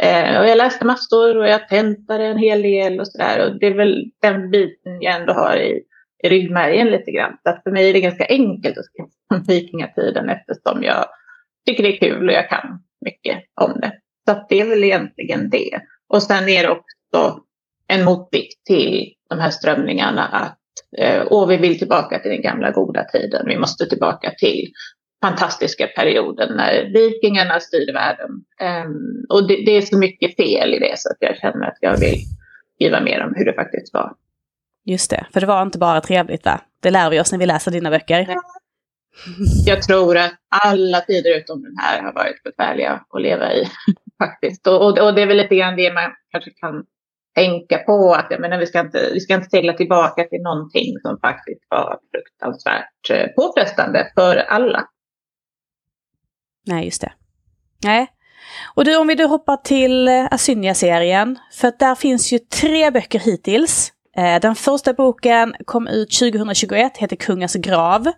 Uh, 0.02 0.40
och 0.40 0.49
jag 0.49 0.59
läste 0.59 0.87
massor 0.87 1.37
och 1.37 1.49
jag 1.49 1.68
tentade 1.68 2.25
en 2.25 2.38
hel 2.38 2.62
del 2.62 3.00
och 3.00 3.09
sådär. 3.09 3.47
Och 3.47 3.59
det 3.59 3.66
är 3.66 3.75
väl 3.75 4.04
den 4.23 4.50
biten 4.50 5.00
jag 5.00 5.20
ändå 5.20 5.32
har 5.32 5.56
i 5.56 5.82
i 6.23 6.28
ryggmärgen 6.28 6.87
lite 6.87 7.11
grann. 7.11 7.37
Så 7.42 7.50
att 7.50 7.62
för 7.62 7.70
mig 7.70 7.88
är 7.88 7.92
det 7.92 8.00
ganska 8.00 8.26
enkelt 8.28 8.78
att 8.78 8.85
skriva 8.85 9.09
om 9.35 9.42
vikingatiden 9.42 10.30
eftersom 10.30 10.82
jag 10.82 11.06
tycker 11.66 11.82
det 11.82 11.97
är 11.97 11.99
kul 11.99 12.28
och 12.28 12.35
jag 12.35 12.49
kan 12.49 12.82
mycket 13.04 13.44
om 13.61 13.80
det. 13.80 13.92
Så 14.28 14.32
att 14.32 14.49
det 14.49 14.61
är 14.61 14.66
väl 14.66 14.85
egentligen 14.85 15.50
det. 15.50 15.80
Och 16.09 16.23
sen 16.23 16.49
är 16.49 16.62
det 16.62 16.70
också 16.70 16.97
en 17.88 18.05
motvikt 18.05 18.67
till 18.67 19.14
de 19.31 19.38
här 19.38 19.50
strömningarna 19.50 20.26
att 20.26 20.59
eh, 20.99 21.23
åh, 21.31 21.49
vi 21.49 21.57
vill 21.57 21.79
tillbaka 21.79 22.19
till 22.19 22.31
den 22.31 22.43
gamla 22.43 22.71
goda 22.71 23.05
tiden. 23.05 23.47
Vi 23.47 23.59
måste 23.59 23.87
tillbaka 23.87 24.31
till 24.38 24.73
fantastiska 25.23 25.87
perioden 25.87 26.57
när 26.57 26.93
vikingarna 26.93 27.61
styrde 27.61 27.93
världen. 27.93 28.31
Um, 28.87 29.26
och 29.29 29.49
det, 29.49 29.57
det, 29.67 29.76
är 29.76 29.81
så 29.81 29.99
mycket 29.99 30.37
fel 30.37 30.75
i 30.75 30.79
det 30.79 30.99
så 30.99 31.11
att 31.11 31.17
jag 31.21 31.37
känner 31.37 31.67
att 31.67 31.79
jag 31.81 32.00
vill 32.00 32.17
skriva 32.75 33.00
mer 33.00 33.25
om 33.25 33.33
hur 33.37 33.45
det 33.45 33.52
faktiskt 33.52 33.95
var. 33.95 34.12
Just 34.85 35.11
det, 35.11 35.26
för 35.33 35.40
det 35.40 35.47
var 35.47 35.62
inte 35.62 35.79
bara 35.79 36.00
trevligt 36.00 36.45
va? 36.45 36.61
Det 36.81 36.90
lär 36.90 37.11
vi 37.11 37.21
oss 37.21 37.33
när 37.33 37.38
vi 37.38 37.47
läser 37.47 37.71
dina 37.71 37.90
böcker. 37.90 38.26
Jag 39.67 39.83
tror 39.83 40.17
att 40.17 40.33
alla 40.64 41.00
tider 41.00 41.38
utom 41.38 41.62
den 41.62 41.76
här 41.79 42.02
har 42.02 42.12
varit 42.12 42.43
besvärliga 42.43 43.05
att 43.11 43.23
leva 43.23 43.52
i 43.52 43.69
faktiskt. 44.19 44.67
Och, 44.67 44.76
och, 44.76 44.99
och, 44.99 45.14
det 45.14 45.23
är 45.23 45.26
väl 45.26 45.37
lite 45.37 45.57
grann 45.57 45.76
det 45.76 45.93
man 45.93 46.11
kanske 46.33 46.50
kan 46.50 46.85
tänka 47.34 47.78
på. 47.78 48.14
Att 48.14 48.26
jag 48.30 48.40
menar, 48.40 48.58
vi, 48.58 48.66
ska 48.66 48.80
inte, 48.80 49.10
vi 49.12 49.20
ska 49.20 49.34
inte 49.34 49.50
segla 49.50 49.72
tillbaka 49.72 50.25
till 50.25 50.42
någonting 50.42 50.99
som 51.02 51.18
faktiskt 51.20 51.60
var 51.68 51.99
fruktansvärt 52.12 53.10
eh, 53.10 53.26
påfrestande 53.26 54.12
för 54.14 54.37
alla. 54.37 54.88
Nej, 56.66 56.84
just 56.84 57.00
det. 57.00 57.12
Nej. 57.84 58.06
Och 58.75 58.84
du, 58.84 58.96
om 58.96 59.06
vi 59.06 59.14
då 59.14 59.26
hoppar 59.26 59.56
till 59.56 60.08
eh, 60.08 60.26
Asynia-serien, 60.30 61.38
för 61.52 61.68
att 61.68 61.78
där 61.78 61.94
finns 61.94 62.32
ju 62.32 62.38
tre 62.38 62.90
böcker 62.90 63.18
hittills. 63.18 63.92
Eh, 64.16 64.40
den 64.40 64.54
första 64.54 64.92
boken 64.92 65.54
kom 65.64 65.88
ut 65.88 66.18
2021, 66.18 66.96
heter 66.96 67.16
Kungens 67.16 67.54
grav. 67.54 68.12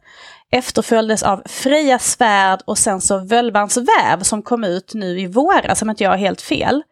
Efterföljdes 0.52 1.22
av 1.22 1.42
Freja 1.46 1.98
svärd 1.98 2.60
och 2.64 2.78
sen 2.78 3.00
så 3.00 3.18
Völvans 3.18 3.76
väv 3.76 4.20
som 4.22 4.42
kom 4.42 4.64
ut 4.64 4.94
nu 4.94 5.20
i 5.20 5.26
våras, 5.26 5.82
om 5.82 5.90
inte 5.90 6.04
jag 6.04 6.10
har 6.10 6.16
helt 6.16 6.42
fel. 6.42 6.82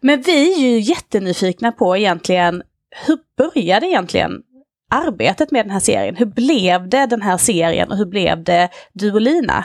Men 0.00 0.22
vi 0.22 0.52
är 0.52 0.58
ju 0.58 0.80
jättenyfikna 0.80 1.72
på 1.72 1.96
egentligen, 1.96 2.62
hur 3.06 3.18
började 3.36 3.86
egentligen 3.86 4.42
arbetet 4.90 5.50
med 5.50 5.64
den 5.64 5.70
här 5.70 5.80
serien? 5.80 6.16
Hur 6.16 6.26
blev 6.26 6.88
det 6.88 7.06
den 7.06 7.22
här 7.22 7.36
serien 7.36 7.90
och 7.90 7.96
hur 7.96 8.06
blev 8.06 8.44
det 8.44 8.68
du 8.92 9.12
och 9.12 9.20
Lina? 9.20 9.64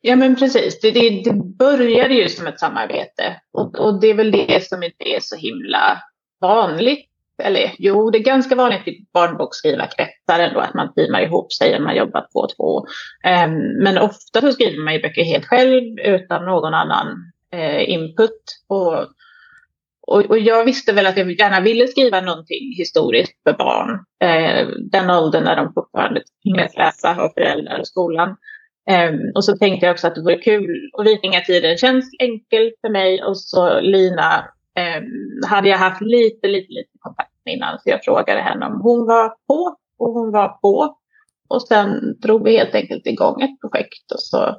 Ja 0.00 0.16
men 0.16 0.36
precis, 0.36 0.80
det, 0.80 0.90
det, 0.90 1.22
det 1.24 1.32
började 1.58 2.14
ju 2.14 2.28
som 2.28 2.46
ett 2.46 2.60
samarbete 2.60 3.40
och, 3.52 3.78
och, 3.78 4.00
det 4.00 4.06
är 4.06 4.14
väl 4.14 4.30
det 4.30 4.66
som 4.66 4.82
inte 4.82 5.04
är 5.04 5.20
så 5.20 5.36
himla 5.36 6.02
vanligt. 6.40 7.13
Eller 7.42 7.74
jo, 7.78 8.10
det 8.10 8.18
är 8.18 8.22
ganska 8.22 8.54
vanligt 8.54 8.88
i 8.88 9.06
barnboksskrivarkretsar 9.12 10.38
ändå 10.38 10.60
att 10.60 10.74
man 10.74 10.94
teamar 10.94 11.20
ihop 11.20 11.52
sig 11.52 11.72
när 11.72 11.80
man 11.80 11.96
jobbar 11.96 12.26
två 12.32 12.40
och 12.40 12.56
två. 12.56 12.86
Ehm, 13.24 13.82
men 13.82 13.98
ofta 13.98 14.40
så 14.40 14.52
skriver 14.52 14.84
man 14.84 14.94
ju 14.94 15.00
böcker 15.00 15.24
helt 15.24 15.46
själv 15.46 15.98
utan 15.98 16.44
någon 16.44 16.74
annan 16.74 17.32
eh, 17.52 17.90
input. 17.90 18.42
Och, 18.68 18.94
och, 20.06 20.24
och, 20.30 20.38
jag 20.38 20.64
visste 20.64 20.92
väl 20.92 21.06
att 21.06 21.16
jag 21.16 21.32
gärna 21.32 21.60
ville 21.60 21.86
skriva 21.86 22.20
någonting 22.20 22.74
historiskt 22.76 23.42
för 23.42 23.52
barn. 23.52 23.90
Eh, 24.22 24.68
den 24.90 25.10
åldern 25.10 25.44
när 25.44 25.56
de 25.56 25.72
fortfarande 25.74 26.22
tvingas 26.42 26.76
läsa 26.76 27.16
av 27.22 27.28
föräldrar 27.28 27.78
och 27.78 27.86
skolan. 27.86 28.36
Um, 28.90 29.32
och 29.34 29.44
så 29.44 29.56
tänkte 29.56 29.86
jag 29.86 29.92
också 29.92 30.06
att 30.06 30.14
det 30.14 30.22
vore 30.22 30.38
kul. 30.38 30.90
Och 30.92 31.06
vikingatiden 31.06 31.76
känns 31.76 32.10
enkel 32.18 32.72
för 32.80 32.88
mig. 32.88 33.22
Och 33.22 33.40
så 33.40 33.80
Lina 33.80 34.44
Ehm, 34.78 35.04
hade 35.46 35.68
jag 35.68 35.78
haft 35.78 36.00
lite, 36.00 36.48
lite, 36.48 36.72
lite 36.72 36.98
kontakt 36.98 37.30
med 37.44 37.54
innan. 37.54 37.78
Så 37.78 37.90
jag 37.90 38.04
frågade 38.04 38.40
henne 38.40 38.66
om 38.66 38.80
hon 38.82 39.06
var 39.06 39.28
på. 39.28 39.76
Och 39.98 40.12
hon 40.12 40.32
var 40.32 40.48
på. 40.48 40.96
Och 41.48 41.62
sen 41.62 42.20
drog 42.22 42.44
vi 42.44 42.56
helt 42.56 42.74
enkelt 42.74 43.06
igång 43.06 43.42
ett 43.42 43.60
projekt. 43.60 44.12
Och 44.14 44.20
så 44.20 44.56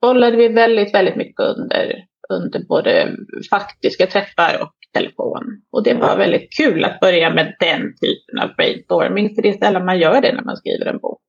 bollade 0.00 0.36
vi 0.36 0.48
väldigt, 0.48 0.94
väldigt 0.94 1.16
mycket 1.16 1.40
under, 1.40 2.04
under 2.28 2.60
både 2.68 3.16
faktiska 3.50 4.06
träffar 4.06 4.62
och 4.62 4.74
telefon. 4.92 5.42
Och 5.72 5.82
det 5.82 5.94
var 5.94 6.16
väldigt 6.16 6.56
kul 6.56 6.84
att 6.84 7.00
börja 7.00 7.34
med 7.34 7.56
den 7.60 7.80
typen 7.80 8.38
av 8.42 8.56
brainstorming. 8.56 9.34
För 9.34 9.42
det 9.42 9.48
är 9.48 9.58
sällan 9.58 9.84
man 9.84 9.98
gör 9.98 10.20
det 10.20 10.34
när 10.34 10.44
man 10.44 10.56
skriver 10.56 10.86
en 10.86 10.98
bok. 10.98 11.20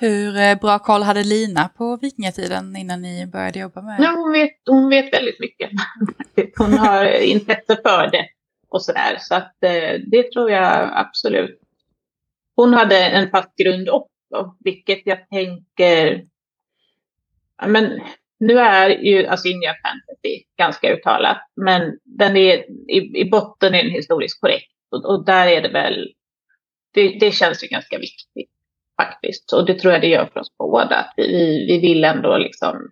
Hur 0.00 0.36
eh, 0.36 0.58
bra 0.58 0.78
koll 0.78 1.02
hade 1.02 1.24
Lina 1.24 1.68
på 1.68 1.96
vikingatiden 1.96 2.76
innan 2.76 3.02
ni 3.02 3.26
började 3.26 3.58
jobba 3.58 3.82
med 3.82 3.98
det? 3.98 4.04
Ja, 4.04 4.10
hon 4.10 4.32
vet, 4.32 4.50
hon 4.66 4.88
vet 4.88 5.12
väldigt 5.12 5.40
mycket. 5.40 5.70
Hon 6.58 6.72
har 6.72 7.22
intresse 7.22 7.76
för 7.82 8.10
det 8.10 8.28
och 8.68 8.82
sådär. 8.82 9.16
Så 9.20 9.34
att 9.34 9.64
eh, 9.64 10.00
det 10.10 10.32
tror 10.32 10.50
jag 10.50 10.90
absolut. 10.94 11.60
Hon 12.56 12.74
hade 12.74 13.04
en 13.04 13.30
fast 13.30 13.56
grund 13.56 13.88
också, 13.88 14.56
vilket 14.64 15.02
jag 15.04 15.28
tänker... 15.28 16.24
Men 17.66 18.00
nu 18.40 18.58
är 18.58 18.90
ju 18.90 19.26
alltså 19.26 19.48
Asynia 19.48 19.74
Fantasy 19.82 20.44
ganska 20.58 20.92
uttalat, 20.92 21.38
men 21.56 21.98
den 22.04 22.36
är, 22.36 22.56
i, 22.90 23.20
i 23.20 23.30
botten 23.30 23.74
är 23.74 23.82
den 23.82 23.92
historiskt 23.92 24.40
korrekt. 24.40 24.72
Och, 24.90 25.04
och 25.04 25.24
där 25.24 25.46
är 25.46 25.62
det 25.62 25.72
väl... 25.72 26.12
Det, 26.94 27.18
det 27.20 27.30
känns 27.32 27.64
ju 27.64 27.68
ganska 27.68 27.98
viktigt 27.98 28.50
faktiskt. 29.02 29.52
Och 29.52 29.66
det 29.66 29.74
tror 29.74 29.92
jag 29.92 30.02
det 30.02 30.08
gör 30.08 30.26
för 30.26 30.40
oss 30.40 30.56
båda. 30.58 31.06
Vi, 31.16 31.66
vi 31.66 31.78
vill 31.80 32.04
ändå 32.04 32.36
liksom, 32.36 32.90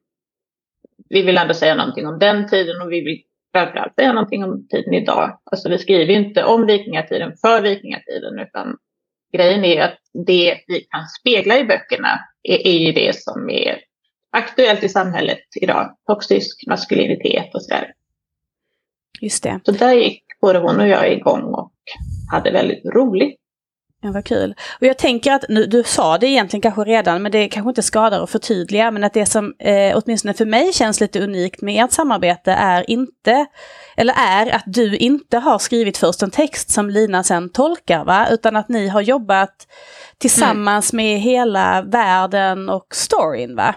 vi 1.08 1.22
vill 1.22 1.38
ändå 1.38 1.54
säga 1.54 1.74
någonting 1.74 2.06
om 2.06 2.18
den 2.18 2.48
tiden 2.48 2.82
och 2.82 2.92
vi 2.92 3.00
vill 3.00 3.22
framförallt 3.54 3.94
säga 3.94 4.12
någonting 4.12 4.44
om 4.44 4.68
tiden 4.68 4.94
idag. 4.94 5.38
Alltså 5.50 5.68
vi 5.68 5.78
skriver 5.78 6.14
inte 6.14 6.44
om 6.44 6.66
vikingatiden 6.66 7.32
för 7.40 7.62
vikingatiden 7.62 8.38
utan 8.38 8.76
grejen 9.32 9.64
är 9.64 9.82
att 9.82 9.98
det 10.26 10.60
vi 10.66 10.80
kan 10.80 11.06
spegla 11.20 11.58
i 11.58 11.64
böckerna 11.64 12.18
är, 12.42 12.66
är 12.66 12.78
ju 12.78 12.92
det 12.92 13.16
som 13.16 13.50
är 13.50 13.80
aktuellt 14.32 14.84
i 14.84 14.88
samhället 14.88 15.44
idag. 15.60 15.96
Toxisk 16.06 16.66
maskulinitet 16.66 17.54
och 17.54 17.62
sådär. 17.62 17.92
Just 19.20 19.42
det. 19.42 19.60
Så 19.64 19.72
där 19.72 19.92
gick 19.92 20.22
både 20.40 20.58
hon 20.58 20.80
och 20.80 20.88
jag 20.88 21.12
igång 21.12 21.42
och 21.42 21.72
hade 22.30 22.50
väldigt 22.50 22.84
roligt. 22.84 23.40
Ja, 24.02 24.10
vad 24.12 24.24
kul. 24.24 24.54
Och 24.80 24.86
jag 24.86 24.98
tänker 24.98 25.32
att, 25.32 25.44
nu, 25.48 25.66
du 25.66 25.82
sa 25.82 26.18
det 26.18 26.26
egentligen 26.26 26.62
kanske 26.62 26.84
redan, 26.84 27.22
men 27.22 27.32
det 27.32 27.48
kanske 27.48 27.68
inte 27.68 27.82
skadar 27.82 28.22
att 28.22 28.30
förtydliga, 28.30 28.90
men 28.90 29.04
att 29.04 29.14
det 29.14 29.26
som 29.26 29.54
eh, 29.58 29.98
åtminstone 29.98 30.34
för 30.34 30.44
mig 30.44 30.72
känns 30.72 31.00
lite 31.00 31.20
unikt 31.20 31.62
med 31.62 31.84
ert 31.84 31.92
samarbete 31.92 32.52
är 32.52 32.90
inte, 32.90 33.46
eller 33.96 34.14
är 34.16 34.54
att 34.54 34.64
du 34.66 34.96
inte 34.96 35.38
har 35.38 35.58
skrivit 35.58 35.98
först 35.98 36.22
en 36.22 36.30
text 36.30 36.70
som 36.70 36.90
Lina 36.90 37.24
sen 37.24 37.52
tolkar, 37.52 38.04
va? 38.04 38.28
utan 38.30 38.56
att 38.56 38.68
ni 38.68 38.88
har 38.88 39.00
jobbat 39.00 39.66
tillsammans 40.18 40.92
mm. 40.92 41.04
med 41.04 41.20
hela 41.20 41.82
världen 41.82 42.68
och 42.68 42.86
storyn, 42.94 43.56
va? 43.56 43.74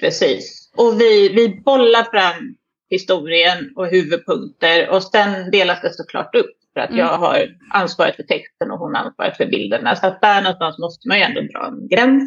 Precis. 0.00 0.70
Och 0.76 1.00
vi, 1.00 1.28
vi 1.28 1.60
bollar 1.64 2.10
fram 2.10 2.54
historien 2.90 3.72
och 3.76 3.86
huvudpunkter 3.86 4.88
och 4.88 5.02
sen 5.02 5.50
delas 5.50 5.80
det 5.82 5.94
såklart 5.94 6.34
upp. 6.34 6.57
För 6.78 6.82
att 6.82 6.90
mm. 6.90 7.00
jag 7.00 7.18
har 7.18 7.48
ansvaret 7.70 8.16
för 8.16 8.22
texten 8.22 8.70
och 8.70 8.78
hon 8.78 8.94
har 8.94 9.04
ansvaret 9.04 9.36
för 9.36 9.46
bilderna. 9.46 9.96
Så 9.96 10.06
att 10.06 10.20
där 10.20 10.42
någonstans 10.42 10.78
måste 10.78 11.08
man 11.08 11.18
ju 11.18 11.22
ändå 11.22 11.40
dra 11.40 11.66
en 11.66 11.88
gräns. 11.88 12.22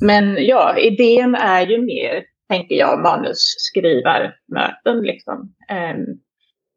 Men 0.00 0.36
ja, 0.46 0.78
idén 0.78 1.34
är 1.34 1.66
ju 1.66 1.82
mer, 1.82 2.24
tänker 2.48 2.74
jag, 2.74 3.02
manusskrivarmöten. 3.02 5.00
Liksom. 5.02 5.54
Um, 5.70 6.06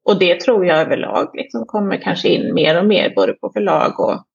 och 0.05 0.19
det 0.19 0.39
tror 0.39 0.65
jag 0.65 0.79
överlag 0.79 1.29
liksom 1.33 1.65
kommer 1.65 2.01
kanske 2.01 2.27
in 2.27 2.53
mer 2.53 2.79
och 2.79 2.85
mer 2.85 3.13
både 3.15 3.33
på 3.33 3.51
förlag 3.53 3.99
och 3.99 4.25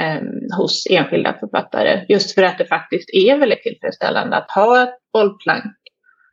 um, 0.00 0.58
hos 0.58 0.86
enskilda 0.90 1.36
författare. 1.40 2.04
Just 2.08 2.34
för 2.34 2.42
att 2.42 2.58
det 2.58 2.66
faktiskt 2.66 3.10
är 3.12 3.38
väldigt 3.38 3.62
tillfredsställande 3.62 4.36
att 4.36 4.50
ha 4.50 4.82
ett 4.82 4.98
bollplank 5.12 5.76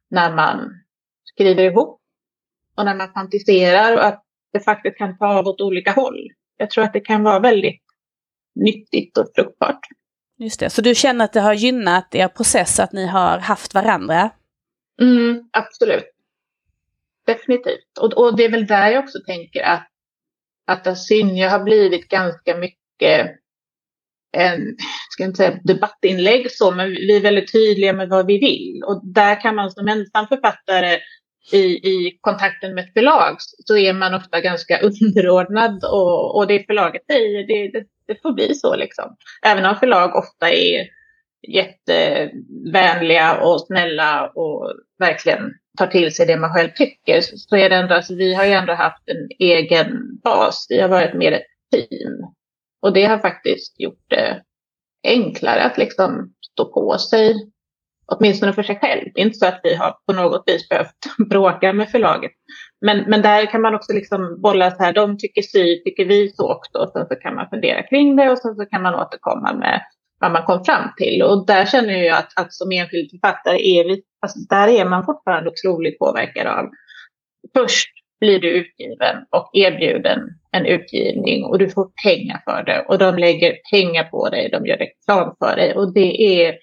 när 0.09 0.35
man 0.35 0.71
skriver 1.23 1.63
ihop 1.63 2.01
och 2.77 2.85
när 2.85 2.95
man 2.95 3.13
fantiserar 3.13 3.93
och 3.93 4.05
att 4.05 4.23
det 4.57 4.63
faktiskt 4.63 4.97
kan 4.97 5.17
ta 5.17 5.27
av 5.27 5.47
åt 5.47 5.61
olika 5.61 5.91
håll. 5.91 6.27
Jag 6.57 6.69
tror 6.69 6.83
att 6.83 6.93
det 6.93 6.99
kan 6.99 7.23
vara 7.23 7.39
väldigt 7.39 7.81
nyttigt 8.55 9.17
och 9.17 9.27
fruktbart. 9.35 9.79
Just 10.39 10.59
det, 10.59 10.69
så 10.69 10.81
du 10.81 10.95
känner 10.95 11.25
att 11.25 11.33
det 11.33 11.41
har 11.41 11.53
gynnat 11.53 12.15
er 12.15 12.27
process 12.27 12.79
att 12.79 12.93
ni 12.93 13.07
har 13.07 13.37
haft 13.37 13.73
varandra? 13.73 14.29
Mm, 15.01 15.49
absolut. 15.51 16.11
Definitivt. 17.25 17.97
Och, 17.99 18.13
och 18.13 18.37
det 18.37 18.45
är 18.45 18.51
väl 18.51 18.67
där 18.67 18.89
jag 18.89 19.03
också 19.03 19.17
tänker 19.27 19.61
att, 19.61 19.87
att 20.67 20.87
Asynja 20.87 21.49
har 21.49 21.63
blivit 21.63 22.07
ganska 22.07 22.57
mycket 22.57 23.31
en, 24.31 24.75
ska 25.09 25.23
inte 25.23 25.37
säga 25.37 25.59
debattinlägg 25.63 26.51
så, 26.51 26.71
men 26.71 26.89
vi 26.89 27.15
är 27.15 27.21
väldigt 27.21 27.51
tydliga 27.51 27.93
med 27.93 28.09
vad 28.09 28.25
vi 28.25 28.37
vill. 28.39 28.83
Och 28.83 29.01
där 29.03 29.41
kan 29.41 29.55
man 29.55 29.71
som 29.71 29.87
ensam 29.87 30.27
författare 30.27 30.99
i, 31.51 31.57
i 31.89 32.17
kontakten 32.21 32.75
med 32.75 32.83
ett 32.83 32.93
förlag 32.93 33.35
så 33.39 33.77
är 33.77 33.93
man 33.93 34.13
ofta 34.13 34.41
ganska 34.41 34.79
underordnad 34.81 35.83
och, 35.83 36.35
och 36.35 36.47
det 36.47 36.65
förlaget 36.65 37.05
säger, 37.05 37.47
det, 37.47 37.79
det, 37.79 37.85
det 38.07 38.21
får 38.21 38.33
bli 38.33 38.55
så 38.55 38.75
liksom. 38.75 39.15
Även 39.45 39.65
om 39.65 39.75
förlag 39.75 40.15
ofta 40.15 40.51
är 40.51 40.87
jättevänliga 41.47 43.41
och 43.41 43.61
snälla 43.61 44.31
och 44.35 44.73
verkligen 44.99 45.53
tar 45.77 45.87
till 45.87 46.15
sig 46.15 46.25
det 46.25 46.37
man 46.37 46.53
själv 46.53 46.69
tycker 46.75 47.21
så 47.21 47.55
är 47.55 47.69
det 47.69 47.75
ändå, 47.75 47.95
alltså, 47.95 48.15
vi 48.15 48.33
har 48.33 48.45
ju 48.45 48.51
ändå 48.51 48.73
haft 48.73 49.03
en 49.05 49.27
egen 49.39 50.19
bas. 50.23 50.65
Vi 50.69 50.81
har 50.81 50.89
varit 50.89 51.13
mer 51.13 51.31
ett 51.31 51.45
team. 51.71 52.13
Och 52.81 52.93
det 52.93 53.05
har 53.05 53.17
faktiskt 53.17 53.79
gjort 53.79 54.03
det 54.07 54.41
enklare 55.03 55.63
att 55.63 55.77
liksom 55.77 56.33
stå 56.53 56.65
på 56.65 56.97
sig, 56.97 57.51
åtminstone 58.07 58.53
för 58.53 58.63
sig 58.63 58.79
själv. 58.79 59.01
Det 59.13 59.21
är 59.21 59.25
inte 59.25 59.37
så 59.37 59.45
att 59.45 59.59
vi 59.63 59.75
har 59.75 59.95
på 60.07 60.13
något 60.13 60.43
vis 60.47 60.69
behövt 60.69 60.95
bråka 61.29 61.73
med 61.73 61.89
förlaget. 61.89 62.31
Men, 62.81 63.03
men 63.07 63.21
där 63.21 63.45
kan 63.45 63.61
man 63.61 63.75
också 63.75 63.93
liksom 63.93 64.41
bolla 64.41 64.71
så 64.71 64.83
här, 64.83 64.93
de 64.93 65.17
tycker 65.17 65.41
si, 65.41 65.81
tycker 65.85 66.05
vi 66.05 66.29
så 66.29 66.51
också. 66.53 66.77
Och 66.77 66.89
sen 66.89 67.07
så 67.07 67.15
kan 67.15 67.35
man 67.35 67.49
fundera 67.49 67.83
kring 67.83 68.15
det 68.15 68.29
och 68.29 68.37
sen 68.37 68.55
så 68.55 68.65
kan 68.65 68.81
man 68.81 68.95
återkomma 68.95 69.53
med 69.53 69.81
vad 70.19 70.31
man 70.31 70.43
kom 70.43 70.65
fram 70.65 70.89
till. 70.97 71.23
Och 71.23 71.45
där 71.45 71.65
känner 71.65 71.93
jag 71.93 72.17
att, 72.17 72.39
att 72.39 72.53
som 72.53 72.71
enskild 72.71 73.09
författare 73.11 73.57
är 73.57 73.83
vi, 73.83 74.01
alltså 74.21 74.39
där 74.49 74.67
är 74.67 74.85
man 74.85 75.05
fortfarande 75.05 75.49
otroligt 75.49 75.99
påverkad 75.99 76.47
av. 76.47 76.69
Först 77.57 77.89
blir 78.19 78.39
du 78.39 78.49
utgiven 78.49 79.15
och 79.29 79.49
erbjuden 79.53 80.19
en 80.51 80.65
utgivning 80.65 81.45
och 81.45 81.59
du 81.59 81.69
får 81.69 81.91
pengar 82.03 82.41
för 82.45 82.63
det 82.63 82.85
och 82.87 82.97
de 82.97 83.17
lägger 83.17 83.57
pengar 83.71 84.03
på 84.03 84.29
dig, 84.29 84.49
de 84.49 84.65
gör 84.65 84.77
reklam 84.77 85.35
för 85.39 85.55
dig 85.55 85.75
och 85.75 85.93
det 85.93 86.41
är, 86.41 86.55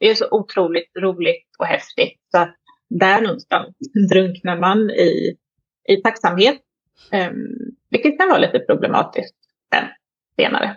det 0.00 0.10
är 0.10 0.14
så 0.14 0.28
otroligt 0.30 0.90
roligt 1.00 1.46
och 1.58 1.66
häftigt. 1.66 2.20
Så 2.30 2.38
att 2.38 2.54
där 2.88 3.20
någonstans 3.20 3.76
drunknar 4.10 4.58
man 4.60 4.90
i, 4.90 5.36
i 5.88 5.96
tacksamhet, 5.96 6.58
um, 7.12 7.48
vilket 7.90 8.18
kan 8.18 8.28
vara 8.28 8.38
lite 8.38 8.58
problematiskt 8.58 9.36
sen, 9.74 9.84
senare. 10.36 10.76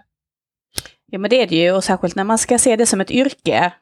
Ja 1.05 1.19
men 1.19 1.29
det 1.29 1.41
är 1.41 1.47
det 1.47 1.55
ju 1.55 1.71
och 1.71 1.83
särskilt 1.83 2.15
när 2.15 2.23
man 2.23 2.37
ska 2.37 2.57
se 2.57 2.75
det 2.75 2.85
som 2.85 3.01
ett 3.01 3.11
yrke. 3.11 3.73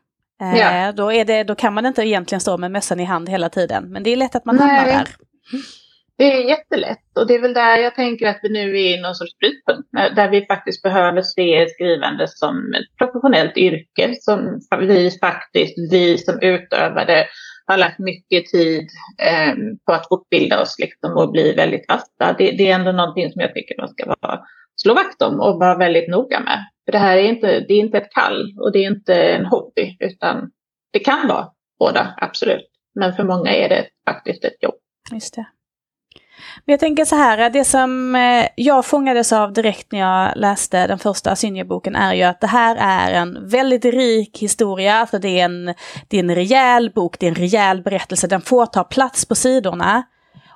Eh, 0.41 0.57
ja. 0.57 0.91
då, 0.91 1.11
är 1.11 1.25
det, 1.25 1.43
då 1.43 1.55
kan 1.55 1.73
man 1.73 1.85
inte 1.85 2.01
egentligen 2.01 2.39
stå 2.39 2.57
med 2.57 2.71
mössan 2.71 2.99
i 2.99 3.03
hand 3.03 3.29
hela 3.29 3.49
tiden. 3.49 3.91
Men 3.91 4.03
det 4.03 4.09
är 4.09 4.15
lätt 4.15 4.35
att 4.35 4.45
man 4.45 4.59
hamnar 4.59 4.85
där. 4.85 5.07
Det 6.19 6.33
är 6.33 6.49
jättelätt 6.49 7.17
och 7.17 7.27
det 7.27 7.35
är 7.35 7.41
väl 7.41 7.53
där 7.53 7.77
jag 7.77 7.95
tänker 7.95 8.27
att 8.27 8.39
vi 8.43 8.49
nu 8.49 8.79
är 8.79 8.97
i 8.97 9.01
någon 9.01 9.15
sorts 9.15 9.37
brytpunkt. 9.37 10.15
Där 10.15 10.29
vi 10.29 10.45
faktiskt 10.45 10.83
behöver 10.83 11.21
se 11.21 11.67
skrivande 11.69 12.27
som 12.27 12.73
ett 12.73 12.97
professionellt 12.97 13.57
yrke. 13.57 14.15
Som 14.19 14.59
vi 14.79 15.11
faktiskt, 15.21 15.73
vi 15.91 16.17
som 16.17 16.39
utövare, 16.41 17.25
har 17.65 17.77
lagt 17.77 17.99
mycket 17.99 18.45
tid 18.45 18.87
eh, 19.21 19.53
på 19.85 19.93
att 19.93 20.07
fortbilda 20.07 20.61
oss 20.61 20.75
liksom, 20.79 21.17
och 21.17 21.31
bli 21.31 21.53
väldigt 21.53 21.85
fasta. 21.91 22.35
Det, 22.37 22.51
det, 22.51 22.71
är 22.71 22.75
ändå 22.75 22.91
någonting 22.91 23.31
som 23.31 23.41
jag 23.41 23.53
tycker 23.53 23.77
man 23.77 23.89
ska 23.89 24.05
vara, 24.05 24.39
slå 24.75 24.93
vakt 24.93 25.21
om 25.21 25.39
och 25.39 25.59
vara 25.59 25.77
väldigt 25.77 26.09
noga 26.09 26.39
med. 26.39 26.65
För 26.85 26.91
det 26.91 26.97
här 26.97 27.17
är 27.17 27.23
inte, 27.23 27.59
det 27.59 27.73
är 27.73 27.79
inte 27.79 27.97
ett 27.97 28.11
kall 28.11 28.53
och 28.59 28.71
det 28.71 28.79
är 28.79 28.91
inte 28.91 29.15
en 29.15 29.45
hobby 29.45 29.97
utan 29.99 30.51
det 30.91 30.99
kan 30.99 31.27
vara 31.27 31.47
båda, 31.79 32.13
absolut. 32.17 32.69
Men 32.95 33.13
för 33.13 33.23
många 33.23 33.51
är 33.51 33.69
det 33.69 33.87
faktiskt 34.09 34.45
ett 34.45 34.63
jobb. 34.63 34.79
Just 35.11 35.35
det. 35.35 35.45
Men 36.65 36.73
jag 36.73 36.79
tänker 36.79 37.05
så 37.05 37.15
här, 37.15 37.49
det 37.49 37.65
som 37.65 38.15
eh, 38.15 38.47
jag 38.55 38.85
fångades 38.85 39.33
av 39.33 39.53
direkt 39.53 39.91
när 39.91 39.99
jag 39.99 40.37
läste 40.37 40.87
den 40.87 40.99
första 40.99 41.31
Asynja-boken 41.31 41.95
är 41.95 42.13
ju 42.13 42.23
att 42.23 42.41
det 42.41 42.47
här 42.47 42.75
är 42.79 43.13
en 43.13 43.49
väldigt 43.49 43.85
rik 43.85 44.37
historia. 44.39 45.05
för 45.05 45.19
det, 45.19 45.39
är 45.39 45.45
en, 45.45 45.65
det 46.07 46.17
är 46.17 46.23
en 46.23 46.35
rejäl 46.35 46.91
bok, 46.95 47.19
det 47.19 47.25
är 47.25 47.29
en 47.29 47.35
rejäl 47.35 47.81
berättelse, 47.81 48.27
den 48.27 48.41
får 48.41 48.65
ta 48.65 48.83
plats 48.83 49.25
på 49.25 49.35
sidorna. 49.35 50.03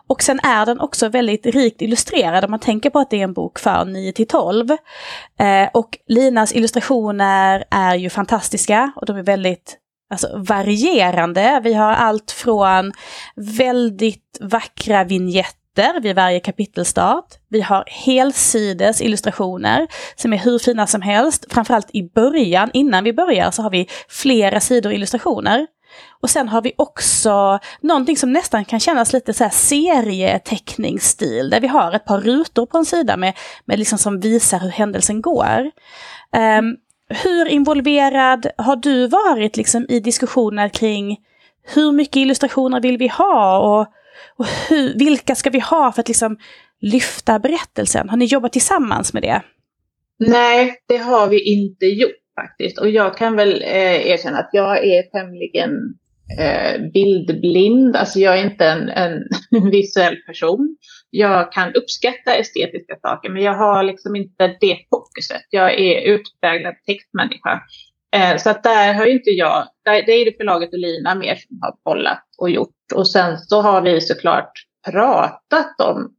Och 0.08 0.24
sen 0.24 0.40
är 0.44 0.66
den 0.66 0.80
också 0.80 1.10
väldigt 1.10 1.46
rikt 1.46 1.82
illustrerad 1.82 2.46
om 2.46 2.52
man 2.52 2.60
tänker 2.60 2.90
på 2.90 3.00
att 3.00 3.10
det 3.10 3.20
är 3.20 3.24
en 3.24 3.34
bok 3.34 3.60
för 3.60 3.86
9 3.86 4.12
till 4.12 4.28
12. 4.28 4.72
Eh, 5.40 5.70
och 5.74 5.98
Linas 6.08 6.54
illustrationer 6.56 7.64
är 7.72 7.96
ju 7.96 8.10
fantastiska 8.10 8.92
och 8.96 9.06
de 9.06 9.18
är 9.18 9.24
väldigt 9.24 9.78
alltså, 10.10 10.28
varierande. 10.38 11.62
Vi 11.64 11.74
har 11.74 11.92
allt 11.92 12.32
från 12.32 12.94
väldigt 13.36 14.38
vackra 14.42 15.04
vignetter 15.04 15.63
bilder 15.76 16.02
vid 16.02 16.16
varje 16.16 16.40
kapitelstart. 16.40 17.26
Vi 17.50 17.62
har 17.62 17.84
helsides 17.88 19.02
illustrationer 19.02 19.88
som 20.16 20.34
är 20.34 20.38
hur 20.38 20.60
fina 20.60 20.88
som 20.88 21.02
helst. 21.02 21.46
Framförallt 21.50 21.90
i 21.94 22.04
början, 22.04 22.70
innan 22.74 23.04
vi 23.04 23.14
börjar, 23.14 23.52
så 23.52 23.62
har 23.62 23.70
vi 23.70 23.88
flera 24.10 24.60
sidor 24.60 24.94
illustrationer. 24.94 25.68
Och 26.22 26.30
sen 26.30 26.50
har 26.50 26.62
vi 26.62 26.74
också 26.78 27.60
någonting 27.82 28.18
som 28.18 28.34
nästan 28.34 28.66
kan 28.66 28.80
kännas 28.80 29.14
lite 29.14 29.34
så 29.34 29.44
här 29.44 29.52
serieteckningsstil, 29.52 31.50
där 31.50 31.60
vi 31.60 31.68
har 31.68 31.92
ett 31.92 32.06
par 32.06 32.22
rutor 32.22 32.66
på 32.66 32.78
en 32.78 32.86
sida 32.86 33.18
med, 33.18 33.34
med 33.66 33.80
liksom 33.80 33.98
som 33.98 34.20
visar 34.20 34.60
hur 34.60 34.70
händelsen 34.70 35.22
går. 35.22 35.72
Um, 36.60 36.78
hur 37.24 37.48
involverad 37.48 38.48
har 38.58 38.76
du 38.76 39.08
varit 39.08 39.58
liksom 39.58 39.86
i 39.90 40.00
diskussioner 40.00 40.70
kring 40.70 41.18
hur 41.64 41.92
mycket 41.92 42.16
illustrationer 42.16 42.82
vill 42.82 42.98
vi 42.98 43.08
ha 43.08 43.58
och 43.60 43.88
och 44.36 44.46
hur, 44.46 44.98
vilka 45.00 45.36
ska 45.36 45.50
vi 45.50 45.60
ha 45.60 45.92
för 45.92 46.02
att 46.02 46.08
liksom 46.08 46.38
lyfta 46.82 47.40
berättelsen? 47.40 48.10
Har 48.10 48.18
ni 48.18 48.26
jobbat 48.26 48.54
tillsammans 48.54 49.14
med 49.14 49.24
det? 49.24 49.42
Nej, 50.20 50.76
det 50.88 50.98
har 50.98 51.28
vi 51.28 51.54
inte 51.54 51.86
gjort 51.86 52.24
faktiskt. 52.42 52.80
Och 52.80 52.90
jag 52.90 53.18
kan 53.18 53.36
väl 53.36 53.62
eh, 53.62 54.08
erkänna 54.08 54.38
att 54.38 54.50
jag 54.52 54.86
är 54.86 55.04
tämligen 55.04 55.72
eh, 56.40 56.82
bildblind. 56.94 57.96
Alltså 57.96 58.20
jag 58.20 58.40
är 58.40 58.44
inte 58.44 58.66
en, 58.66 58.90
en 58.90 59.24
visuell 59.72 60.16
person. 60.16 60.78
Jag 61.10 61.52
kan 61.52 61.74
uppskatta 61.74 62.36
estetiska 62.36 62.96
saker, 63.02 63.30
men 63.30 63.44
jag 63.44 63.54
har 63.54 63.84
liksom 63.84 64.16
inte 64.16 64.48
det 64.48 64.78
fokuset. 64.90 65.46
Jag 65.50 65.80
är 65.80 66.02
utpräglad 66.02 66.76
textmänniska. 66.86 67.62
Eh, 68.16 68.38
så 68.38 68.50
att 68.50 68.64
där 68.64 68.94
har 68.94 69.06
ju 69.06 69.14
inte 69.14 69.30
jag, 69.30 69.68
där, 69.86 70.04
det 70.06 70.12
är 70.12 70.26
det 70.26 70.38
förlaget 70.38 70.74
och 70.74 70.80
Lina 70.80 71.16
mer 71.16 71.36
som 71.36 71.60
har 71.62 71.76
bollat 71.86 72.26
och 72.44 72.50
gjort. 72.50 72.92
Och 72.96 73.08
sen 73.08 73.38
så 73.38 73.62
har 73.62 73.82
vi 73.82 74.02
såklart 74.02 74.52
pratat 74.92 75.82
om 75.82 76.16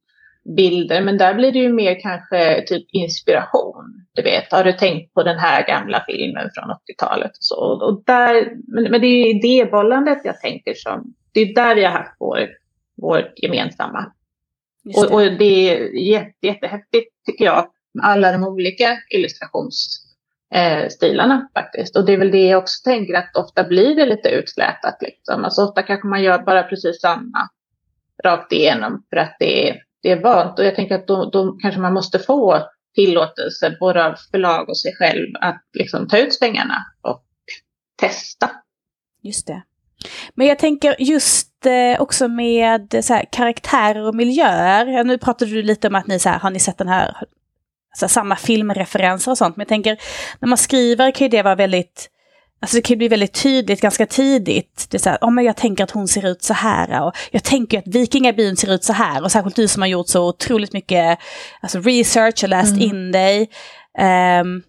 bilder, 0.57 1.03
men 1.03 1.19
där 1.19 1.35
blir 1.35 1.53
det 1.53 1.59
ju 1.59 1.73
mer 1.73 2.01
kanske 2.01 2.65
typ 2.67 2.87
inspiration. 2.93 4.07
Du 4.15 4.23
vet, 4.23 4.53
har 4.53 4.65
du 4.65 4.73
tänkt 4.73 5.15
på 5.15 5.23
den 5.23 5.39
här 5.39 5.67
gamla 5.67 6.05
filmen 6.07 6.51
från 6.55 6.71
80-talet? 6.71 7.31
Och 7.31 7.45
så, 7.45 7.57
och 7.57 8.03
där, 8.07 8.53
men, 8.67 8.91
men 8.91 9.01
det 9.01 9.07
är 9.07 9.27
ju 9.27 9.29
idébollandet 9.29 10.19
jag 10.25 10.41
tänker 10.41 10.75
som, 10.75 11.15
det 11.33 11.41
är 11.41 11.55
där 11.55 11.75
vi 11.75 11.85
har 11.85 11.93
haft 11.93 12.17
vår, 12.19 12.49
vårt 12.97 13.33
gemensamma. 13.37 14.13
Det. 14.85 15.01
Och, 15.01 15.13
och, 15.13 15.21
det 15.21 15.71
är 15.71 15.95
jätte, 15.95 16.47
jättehäftigt 16.47 17.11
tycker 17.27 17.45
jag, 17.45 17.67
med 17.95 18.05
alla 18.05 18.33
de 18.33 18.45
olika 18.45 18.99
illustrations 19.11 20.04
eh, 20.55 20.89
stilarna 20.89 21.49
faktiskt. 21.55 21.97
Och 21.97 22.07
det 22.07 22.13
är 22.13 22.19
väl 22.19 22.31
det 22.31 22.47
jag 22.47 22.63
också 22.63 22.83
tänker 22.85 23.15
att 23.15 23.37
ofta 23.37 23.65
blir 23.65 23.95
det 23.97 24.07
lite 24.07 24.29
utslätat. 24.29 24.97
Liksom. 25.01 25.45
Alltså 25.45 25.65
ofta 25.65 25.83
kanske 25.83 26.09
man 26.09 26.23
gör 26.23 26.39
bara 26.39 26.63
precis 26.63 27.01
samma 27.01 27.49
rakt 28.25 28.53
igenom 28.53 29.05
för 29.11 29.17
att 29.17 29.37
det 29.39 29.69
är, 29.69 29.77
det 30.03 30.11
är 30.11 30.23
vant. 30.23 30.59
Och 30.59 30.65
jag 30.65 30.75
tänker 30.75 30.95
att 30.95 31.07
då, 31.07 31.31
då 31.31 31.53
kanske 31.53 31.81
man 31.81 31.95
måste 31.95 32.19
få 32.19 32.63
tillåtelse 32.95 33.77
både 33.81 34.07
av 34.07 34.15
förlag 34.31 34.69
och 34.69 34.79
sig 34.79 34.95
själv 34.97 35.27
att 35.41 35.63
liksom 35.79 36.09
ta 36.09 36.19
ut 36.19 36.35
svängarna 36.35 36.77
och 37.01 37.25
testa. 38.01 38.51
Just 39.23 39.47
det. 39.47 39.63
Men 40.35 40.47
jag 40.47 40.59
tänker 40.59 40.97
just 40.99 41.67
eh, 41.67 42.03
också 42.03 42.29
med 42.29 43.05
så 43.05 43.15
här, 43.15 43.25
karaktärer 43.33 44.09
och 44.09 44.15
miljöer. 44.15 45.05
Nu 45.05 45.19
pratade 45.19 45.51
du 45.51 45.63
lite 45.63 45.89
om 45.89 45.95
att 45.95 46.07
ni 46.07 46.19
så 46.19 46.29
här, 46.29 46.39
har 46.39 46.51
ni 46.51 46.61
sett 46.61 46.79
den 46.79 46.89
här 46.89 47.17
alltså, 48.03 48.09
samma 48.09 48.37
filmreferenser 48.37 49.31
och 49.31 49.39
sånt. 49.39 49.57
Men 49.57 49.63
jag 49.63 49.69
tänker, 49.69 49.99
när 50.41 50.49
man 50.49 50.59
skriver 50.59 51.11
kan 51.11 51.25
ju 51.25 51.29
det 51.29 51.43
vara 51.43 51.55
väldigt 51.55 52.11
Alltså 52.61 52.77
det 52.77 52.83
kan 52.83 52.99
bli 52.99 53.09
väldigt 53.09 53.43
tydligt 53.43 53.81
ganska 53.81 54.07
tidigt. 54.07 54.87
Det 54.91 54.97
är 54.97 54.99
så 54.99 55.11
här, 55.11 55.19
oh, 55.21 55.31
men 55.31 55.45
jag 55.45 55.57
tänker 55.57 55.85
att 55.85 55.91
hon 55.91 56.09
ser 56.09 56.27
ut 56.27 56.43
så 56.43 56.55
här 56.55 57.07
och 57.07 57.13
jag 57.31 57.45
tänker 57.45 57.79
att 57.79 57.87
vikingabyn 57.87 58.57
ser 58.57 58.75
ut 58.75 58.85
så 58.85 58.93
här. 58.93 59.23
Och 59.23 59.33
särskilt 59.33 59.57
du 59.57 59.69
som 59.69 59.83
har 59.83 59.89
gjort 59.89 60.09
så 60.09 60.29
otroligt 60.29 60.73
mycket 60.73 61.19
alltså 61.61 61.79
research 61.79 62.45
och 62.45 62.49
läst 62.49 62.77
mm. 62.77 62.83
in 62.83 63.13
dig. 63.13 63.41
Um, 64.41 64.63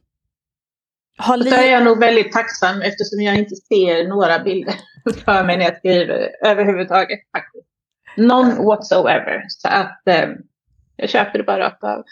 har 1.18 1.38
li- 1.38 1.50
Där 1.50 1.64
är 1.64 1.72
jag 1.72 1.84
nog 1.84 2.00
väldigt 2.00 2.32
tacksam 2.32 2.82
eftersom 2.82 3.22
jag 3.22 3.36
inte 3.36 3.56
ser 3.56 4.08
några 4.08 4.40
bilder 4.40 4.76
för 5.26 5.44
mig 5.44 5.58
när 5.58 5.66
jag 5.66 5.78
skriver 5.78 6.30
överhuvudtaget. 6.46 7.20
Faktiskt. 7.32 7.68
None 8.18 8.56
whatsoever. 8.56 9.46
Så 9.48 9.68
att 9.68 10.02
um, 10.06 10.38
jag 10.98 11.10
köper 11.10 11.38
det 11.38 11.44
bara 11.44 11.60
rakt 11.60 11.84
av. 11.84 12.04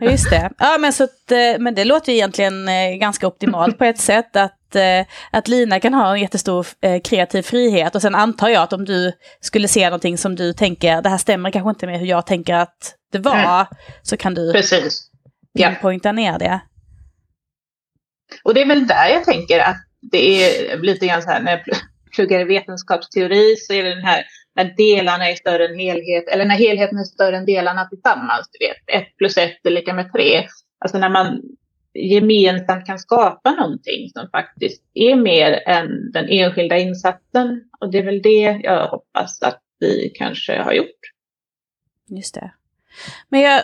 Just 0.10 0.30
det. 0.30 0.50
Ja, 0.58 0.78
men, 0.80 0.92
så 0.92 1.04
att, 1.04 1.32
eh, 1.32 1.58
men 1.58 1.74
det 1.74 1.84
låter 1.84 2.12
ju 2.12 2.18
egentligen 2.18 2.68
eh, 2.68 2.96
ganska 2.96 3.26
optimalt 3.26 3.78
på 3.78 3.84
ett 3.84 3.98
sätt. 3.98 4.36
Att, 4.36 4.76
eh, 4.76 5.06
att 5.30 5.48
Lina 5.48 5.80
kan 5.80 5.94
ha 5.94 6.14
en 6.14 6.20
jättestor 6.20 6.66
kreativ 7.00 7.42
frihet. 7.42 7.94
Och 7.94 8.02
sen 8.02 8.14
antar 8.14 8.48
jag 8.48 8.62
att 8.62 8.72
om 8.72 8.84
du 8.84 9.12
skulle 9.40 9.68
se 9.68 9.84
någonting 9.84 10.18
som 10.18 10.36
du 10.36 10.52
tänker, 10.52 11.02
det 11.02 11.08
här 11.08 11.18
stämmer 11.18 11.50
kanske 11.50 11.70
inte 11.70 11.86
med 11.86 12.00
hur 12.00 12.06
jag 12.06 12.26
tänker 12.26 12.54
att 12.54 12.94
det 13.12 13.18
var. 13.18 13.34
Mm. 13.34 13.66
Så 14.02 14.16
kan 14.16 14.34
du 14.34 14.52
Precis. 14.52 15.10
pinpointa 15.58 16.12
ner 16.12 16.38
det. 16.38 16.60
Och 18.44 18.54
det 18.54 18.60
är 18.60 18.66
väl 18.66 18.86
där 18.86 19.08
jag 19.08 19.24
tänker 19.24 19.60
att 19.60 19.76
det 20.12 20.44
är 20.44 20.78
lite 20.78 21.06
grann 21.06 21.22
så 21.22 21.28
här 21.28 21.40
när 21.40 21.52
jag 21.52 21.60
pluggar 22.14 22.44
vetenskapsteori 22.44 23.56
så 23.56 23.72
är 23.72 23.82
det 23.82 23.94
den 23.94 24.04
här 24.04 24.24
när 24.56 24.74
delarna 24.76 25.30
är 25.30 25.34
större 25.34 25.68
än 25.68 25.78
helhet, 25.78 26.28
eller 26.28 26.44
när 26.44 26.56
helheten 26.56 26.98
är 26.98 27.04
större 27.04 27.36
än 27.36 27.46
delarna 27.46 27.84
tillsammans. 27.84 28.48
Du 28.52 28.66
vet, 28.66 29.02
ett 29.02 29.16
plus 29.16 29.36
ett 29.36 29.66
är 29.66 29.70
lika 29.70 29.94
med 29.94 30.12
tre. 30.12 30.46
Alltså 30.78 30.98
när 30.98 31.08
man 31.08 31.42
gemensamt 31.94 32.86
kan 32.86 32.98
skapa 32.98 33.50
någonting 33.50 34.10
som 34.10 34.28
faktiskt 34.30 34.82
är 34.94 35.16
mer 35.16 35.62
än 35.66 36.12
den 36.12 36.28
enskilda 36.28 36.78
insatsen. 36.78 37.62
Och 37.80 37.90
det 37.90 37.98
är 37.98 38.04
väl 38.04 38.22
det 38.22 38.60
jag 38.62 38.88
hoppas 38.88 39.42
att 39.42 39.62
vi 39.78 40.12
kanske 40.14 40.62
har 40.62 40.72
gjort. 40.72 41.00
Just 42.08 42.34
det. 42.34 42.52
Men 43.28 43.40
jag 43.40 43.62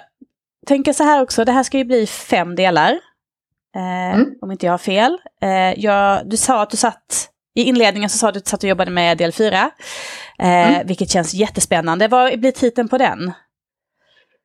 tänker 0.67 0.93
så 0.93 1.05
här 1.05 1.23
också, 1.23 1.45
det 1.45 1.53
här 1.53 1.63
ska 1.63 1.79
ju 1.79 1.85
bli 1.85 2.07
fem 2.07 2.55
delar. 2.55 2.93
Eh, 3.77 4.15
mm. 4.15 4.35
Om 4.41 4.51
inte 4.51 4.67
jag 4.67 4.73
har 4.73 4.79
fel. 4.79 5.19
Eh, 5.43 5.81
jag, 5.81 6.29
du 6.29 6.37
sa 6.37 6.63
att 6.63 6.71
du 6.71 6.77
satt, 6.77 7.32
i 7.55 7.63
inledningen 7.63 8.11
så 8.11 8.19
sa 8.19 8.33
du 8.33 8.39
att 8.39 8.45
du 8.45 8.51
satt 8.51 8.63
och 8.63 8.69
jobbade 8.69 8.91
med 8.91 9.19
del 9.19 9.33
4. 9.33 9.71
Eh, 10.39 10.47
mm. 10.47 10.87
Vilket 10.87 11.11
känns 11.11 11.35
jättespännande. 11.35 12.09
Vad 12.09 12.41
blir 12.41 12.53
titeln 12.53 12.89
på 12.89 12.99
den? 12.99 13.33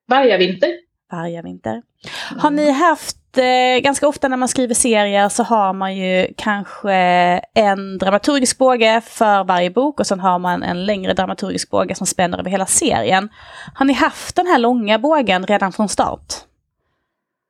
Vargavinter. 0.07 0.69
Vargavinter. 1.11 1.71
Mm. 1.71 2.39
Har 2.39 2.51
ni 2.51 2.71
haft, 2.71 3.37
eh, 3.37 3.83
ganska 3.83 4.07
ofta 4.07 4.27
när 4.27 4.37
man 4.37 4.47
skriver 4.47 4.73
serier 4.73 5.29
så 5.29 5.43
har 5.43 5.73
man 5.73 5.97
ju 5.97 6.27
kanske 6.37 6.93
en 7.53 7.97
dramaturgisk 7.97 8.57
båge 8.57 9.01
för 9.01 9.43
varje 9.43 9.69
bok 9.69 9.99
och 9.99 10.07
sen 10.07 10.19
har 10.19 10.39
man 10.39 10.63
en 10.63 10.85
längre 10.85 11.13
dramaturgisk 11.13 11.69
båge 11.69 11.95
som 11.95 12.07
spänner 12.07 12.39
över 12.39 12.49
hela 12.49 12.65
serien. 12.65 13.29
Har 13.73 13.85
ni 13.85 13.93
haft 13.93 14.35
den 14.35 14.47
här 14.47 14.59
långa 14.59 14.99
bågen 14.99 15.45
redan 15.45 15.71
från 15.71 15.89
start? 15.89 16.33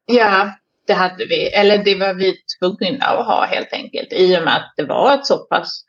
Ja, 0.06 0.52
det 0.88 0.94
hade 0.94 1.26
vi. 1.26 1.48
Eller 1.48 1.78
det 1.78 1.96
var 1.96 2.14
vi 2.14 2.36
tvungna 2.60 3.06
att 3.06 3.26
ha 3.26 3.46
helt 3.46 3.74
enkelt. 3.74 4.14
I 4.14 4.38
och 4.38 4.44
med 4.44 4.56
att 4.56 4.74
det 4.78 4.84
var 4.84 5.14
ett 5.14 5.26
så 5.26 5.38
pass 5.38 5.84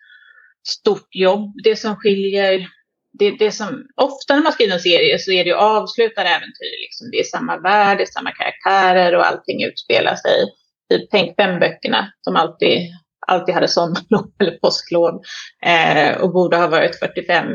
stort 0.69 1.15
jobb. 1.15 1.53
Det 1.65 1.77
som 1.77 1.97
skiljer, 1.97 2.67
det, 3.19 3.31
det 3.31 3.53
som, 3.53 3.87
ofta 3.97 4.35
när 4.35 4.43
man 4.43 4.53
skriver 4.53 4.75
en 4.75 4.81
serie 4.81 5.19
så 5.19 5.31
är 5.31 5.45
det 5.45 5.51
ju 5.51 5.57
avslutade 5.57 6.29
äventyr. 6.29 6.77
Liksom. 6.85 7.11
Det 7.13 7.21
är 7.21 7.25
samma 7.25 7.59
värld, 7.59 7.99
det 7.99 8.05
är 8.05 8.07
samma 8.07 8.33
karaktärer 8.33 9.17
och 9.17 9.27
allting 9.27 9.65
utspelar 9.65 10.15
sig. 10.15 10.45
Typ, 10.91 11.11
tänk 11.11 11.37
fem 11.37 11.61
böckerna 11.61 12.13
som 12.21 12.37
alltid, 12.37 12.79
alltid 13.27 13.55
hade 13.55 13.69
sommarlov 13.69 14.33
eller 14.41 14.59
påsklov. 14.59 15.21
Eh, 15.67 16.21
och 16.21 16.33
borde 16.33 16.57
ha 16.57 16.67
varit 16.67 16.99
45 16.99 17.47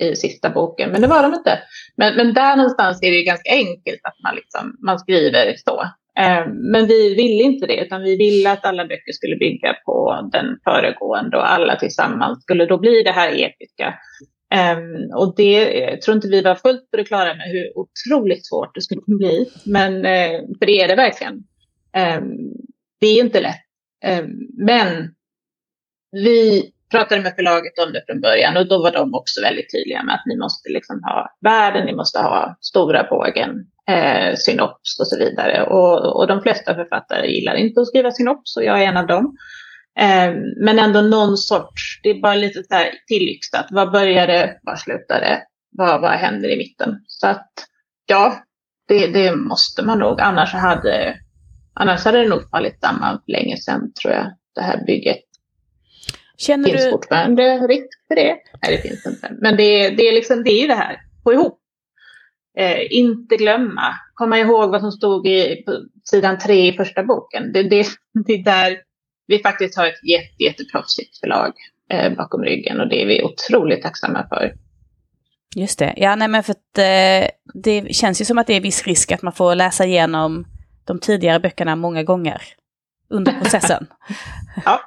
i 0.00 0.16
sista 0.16 0.50
boken, 0.50 0.90
men 0.90 1.00
det 1.00 1.06
var 1.06 1.22
de 1.22 1.34
inte. 1.34 1.58
Men, 1.96 2.16
men 2.16 2.34
där 2.34 2.56
någonstans 2.56 3.02
är 3.02 3.10
det 3.10 3.16
ju 3.16 3.22
ganska 3.22 3.50
enkelt 3.50 4.00
att 4.02 4.22
man, 4.22 4.34
liksom, 4.34 4.76
man 4.86 4.98
skriver 4.98 5.54
så. 5.56 5.84
Ehm, 6.18 6.50
men 6.72 6.86
vi 6.86 7.14
ville 7.14 7.42
inte 7.42 7.66
det, 7.66 7.84
utan 7.84 8.02
vi 8.02 8.16
ville 8.16 8.50
att 8.50 8.64
alla 8.64 8.86
böcker 8.86 9.12
skulle 9.12 9.36
bygga 9.36 9.74
på 9.86 10.28
den 10.32 10.58
föregående 10.64 11.36
och 11.36 11.52
alla 11.52 11.76
tillsammans 11.76 12.42
skulle 12.42 12.66
då 12.66 12.78
bli 12.78 13.02
det 13.02 13.10
här 13.10 13.28
episka. 13.28 13.94
Ehm, 14.54 15.10
och 15.16 15.34
det 15.36 15.72
jag 15.78 16.02
tror 16.02 16.16
inte 16.16 16.28
vi 16.28 16.42
var 16.42 16.54
fullt 16.54 16.90
på 16.90 16.96
det 16.96 17.04
klara 17.04 17.34
med 17.34 17.46
hur 17.46 17.72
otroligt 17.78 18.46
svårt 18.46 18.74
det 18.74 18.82
skulle 18.82 19.00
bli. 19.06 19.50
Men, 19.66 19.96
eh, 19.96 20.40
för 20.58 20.66
det 20.66 20.80
är 20.80 20.88
det 20.88 20.96
verkligen. 20.96 21.34
Ehm, 21.96 22.36
det 23.00 23.06
är 23.06 23.20
inte 23.20 23.40
lätt. 23.40 23.56
Men 24.58 25.14
vi 26.12 26.71
pratade 26.92 27.22
med 27.22 27.34
förlaget 27.36 27.78
om 27.78 27.92
det 27.92 28.02
från 28.06 28.20
början 28.20 28.56
och 28.56 28.68
då 28.68 28.82
var 28.82 28.92
de 28.92 29.14
också 29.14 29.40
väldigt 29.40 29.72
tydliga 29.72 30.02
med 30.02 30.14
att 30.14 30.26
ni 30.26 30.36
måste 30.36 30.68
liksom 30.68 31.02
ha 31.02 31.36
världen, 31.40 31.86
ni 31.86 31.94
måste 31.94 32.18
ha 32.18 32.56
stora 32.60 33.06
bågen, 33.10 33.50
eh, 33.90 34.34
synops 34.36 35.00
och 35.00 35.08
så 35.08 35.18
vidare. 35.18 35.62
Och, 35.62 36.16
och 36.16 36.26
de 36.26 36.42
flesta 36.42 36.74
författare 36.74 37.26
gillar 37.26 37.54
inte 37.54 37.80
att 37.80 37.88
skriva 37.88 38.10
synops 38.10 38.56
och 38.56 38.64
jag 38.64 38.82
är 38.82 38.86
en 38.86 38.96
av 38.96 39.06
dem. 39.06 39.36
Eh, 39.98 40.34
men 40.64 40.78
ändå 40.78 41.00
någon 41.00 41.36
sorts, 41.36 42.00
det 42.02 42.10
är 42.10 42.20
bara 42.20 42.34
lite 42.34 42.62
så 42.62 42.74
här 42.74 42.90
tillyxat. 43.06 43.66
Vad 43.70 43.92
började. 43.92 44.58
Vad 44.62 44.78
slutade, 44.78 45.20
det? 45.20 45.42
Vad, 45.70 46.00
vad 46.00 46.10
händer 46.10 46.48
i 46.48 46.56
mitten? 46.56 46.96
Så 47.06 47.26
att 47.26 47.50
ja, 48.06 48.34
det, 48.88 49.06
det 49.06 49.36
måste 49.36 49.82
man 49.82 49.98
nog. 49.98 50.20
Annars 50.20 50.52
hade, 50.52 51.16
annars 51.74 52.04
hade 52.04 52.18
det 52.18 52.28
nog 52.28 52.50
fallit 52.50 52.80
samman 52.80 53.20
för 53.24 53.32
länge 53.32 53.56
sedan 53.56 53.92
tror 54.02 54.14
jag. 54.14 54.26
Det 54.54 54.62
här 54.62 54.84
bygget. 54.86 55.31
Känner 56.36 56.68
finns 56.68 56.84
du... 56.84 56.90
fortfarande 56.90 57.58
risk 57.58 57.88
för 58.08 58.14
det? 58.14 58.36
Nej, 58.62 58.76
det 58.76 58.88
finns 58.88 59.06
inte. 59.06 59.36
Men 59.40 59.56
det, 59.56 59.90
det, 59.90 60.08
är, 60.08 60.12
liksom, 60.12 60.44
det 60.44 60.50
är 60.50 60.60
ju 60.60 60.66
det 60.66 60.74
här, 60.74 61.00
få 61.24 61.32
ihop. 61.32 61.58
Eh, 62.58 62.78
inte 62.90 63.36
glömma, 63.36 63.94
komma 64.14 64.38
ihåg 64.38 64.70
vad 64.70 64.80
som 64.80 64.92
stod 64.92 65.26
i, 65.26 65.62
på 65.66 65.72
sidan 66.04 66.38
tre 66.38 66.68
i 66.68 66.76
första 66.76 67.02
boken. 67.04 67.52
Det, 67.52 67.62
det, 67.62 67.86
det 68.26 68.32
är 68.32 68.44
där 68.44 68.78
vi 69.26 69.38
faktiskt 69.38 69.76
har 69.76 69.86
ett 69.86 70.08
jätte, 70.10 70.42
jätteproffsigt 70.42 71.20
förlag 71.20 71.52
eh, 71.90 72.12
bakom 72.12 72.42
ryggen 72.42 72.80
och 72.80 72.88
det 72.88 73.02
är 73.02 73.06
vi 73.06 73.22
otroligt 73.22 73.82
tacksamma 73.82 74.26
för. 74.28 74.54
Just 75.56 75.78
det, 75.78 75.94
ja 75.96 76.16
nej 76.16 76.28
men 76.28 76.42
för 76.42 76.52
att 76.52 76.78
eh, 76.78 77.30
det 77.54 77.94
känns 77.94 78.20
ju 78.20 78.24
som 78.24 78.38
att 78.38 78.46
det 78.46 78.54
är 78.54 78.60
viss 78.60 78.86
risk 78.86 79.12
att 79.12 79.22
man 79.22 79.32
får 79.32 79.54
läsa 79.54 79.84
igenom 79.84 80.44
de 80.84 80.98
tidigare 80.98 81.40
böckerna 81.40 81.76
många 81.76 82.02
gånger 82.02 82.42
under 83.10 83.32
processen. 83.32 83.86
ja, 84.64 84.80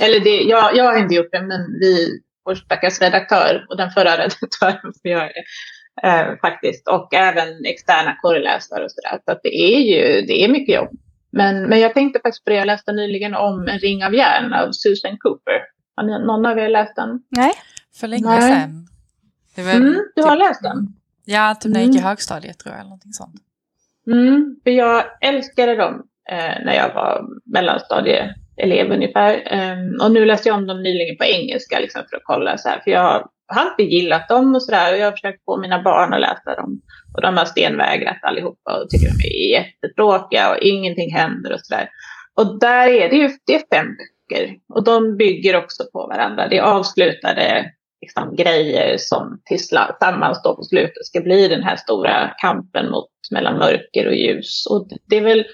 eller 0.00 0.20
det, 0.20 0.42
jag, 0.42 0.76
jag 0.76 0.84
har 0.84 0.98
inte 0.98 1.14
gjort 1.14 1.32
det, 1.32 1.42
men 1.42 1.78
vi, 1.80 2.20
vår 2.44 2.54
stackars 2.54 3.00
redaktör 3.00 3.66
och 3.68 3.76
den 3.76 3.90
förra 3.90 4.10
redaktören 4.18 4.92
får 5.02 5.10
göra 5.10 5.28
det. 5.28 5.44
Eh, 6.02 6.36
faktiskt. 6.40 6.88
Och 6.88 7.14
även 7.14 7.64
externa 7.64 8.16
korreläsare 8.22 8.84
och 8.84 8.90
sådär. 8.90 9.20
Så 9.24 9.32
att 9.32 9.40
det 9.42 9.54
är 9.54 9.80
ju 9.80 10.26
det 10.26 10.44
är 10.44 10.48
mycket 10.48 10.74
jobb. 10.74 10.88
Men, 11.30 11.62
men 11.62 11.80
jag 11.80 11.94
tänkte 11.94 12.20
faktiskt 12.22 12.44
på 12.44 12.50
det, 12.50 12.56
jag 12.56 12.66
läste 12.66 12.92
nyligen 12.92 13.34
om 13.34 13.68
En 13.68 13.78
ring 13.78 14.04
av 14.04 14.14
järn 14.14 14.52
av 14.52 14.72
Susan 14.72 15.18
Cooper. 15.18 15.60
Har 15.96 16.04
ni, 16.04 16.26
någon 16.26 16.46
av 16.46 16.58
er 16.58 16.68
läst 16.68 16.96
den? 16.96 17.22
Nej. 17.28 17.52
För 18.00 18.08
länge 18.08 18.26
Nej. 18.26 18.40
sedan. 18.40 18.88
Var, 19.56 19.72
mm, 19.72 19.98
du 20.16 20.22
har 20.22 20.30
typ, 20.30 20.38
läst 20.38 20.62
den? 20.62 20.94
Ja, 21.24 21.54
typ 21.54 21.72
när 21.72 21.80
jag 21.80 21.86
gick 21.86 21.94
i 21.94 21.98
mm. 21.98 22.08
högstadiet 22.08 22.58
tror 22.58 22.72
jag. 22.72 22.80
Eller 22.80 22.88
någonting 22.88 23.12
sånt. 23.12 23.34
Mm, 24.06 24.56
för 24.64 24.70
jag 24.70 25.04
älskade 25.20 25.76
dem 25.76 26.06
eh, 26.30 26.64
när 26.64 26.74
jag 26.74 26.94
var 26.94 27.24
elev 28.58 28.92
ungefär. 28.92 29.42
Ehm, 29.46 30.00
och 30.02 30.12
nu 30.12 30.24
läste 30.24 30.48
jag 30.48 30.58
om 30.58 30.66
dem 30.66 30.82
nyligen 30.82 31.16
på 31.16 31.24
engelska 31.24 31.80
liksom, 31.80 32.02
för 32.10 32.16
att 32.16 32.22
kolla 32.24 32.58
så 32.58 32.68
här. 32.68 32.80
För 32.80 32.90
jag 32.90 33.00
har 33.00 33.26
alltid 33.60 33.88
gillat 33.88 34.28
dem 34.28 34.54
och 34.54 34.62
sådär. 34.62 34.92
Och 34.92 34.98
jag 34.98 35.06
har 35.06 35.12
försökt 35.12 35.44
få 35.44 35.60
mina 35.60 35.82
barn 35.82 36.14
att 36.14 36.20
läsa 36.20 36.54
dem. 36.54 36.80
Och 37.14 37.22
de 37.22 37.36
har 37.36 37.44
stenvägrat 37.44 38.18
allihopa 38.22 38.80
och 38.80 38.90
tycker 38.90 39.06
de 39.06 39.28
är 39.28 39.50
jättetråkiga 39.52 40.50
och 40.50 40.58
ingenting 40.58 41.14
händer 41.14 41.52
och 41.52 41.60
sådär. 41.62 41.88
Och 42.34 42.60
där 42.60 42.88
är 42.88 43.08
det 43.08 43.16
ju 43.16 43.30
det 43.46 43.54
är 43.54 43.76
fem 43.76 43.86
böcker. 43.86 44.56
Och 44.74 44.84
de 44.84 45.16
bygger 45.16 45.56
också 45.56 45.84
på 45.92 46.06
varandra. 46.06 46.48
Det 46.48 46.58
är 46.58 46.62
avslutade 46.62 47.72
liksom, 48.00 48.36
grejer 48.36 48.96
som 48.98 49.40
tillsammans 49.44 50.42
då 50.44 50.56
på 50.56 50.62
slutet 50.62 51.06
ska 51.06 51.20
bli 51.20 51.48
den 51.48 51.62
här 51.62 51.76
stora 51.76 52.34
kampen 52.42 52.90
mot, 52.90 53.10
mellan 53.30 53.58
mörker 53.58 54.06
och 54.06 54.14
ljus. 54.14 54.66
Och 54.70 54.88
det 55.08 55.16
är 55.16 55.24
väl, 55.24 55.44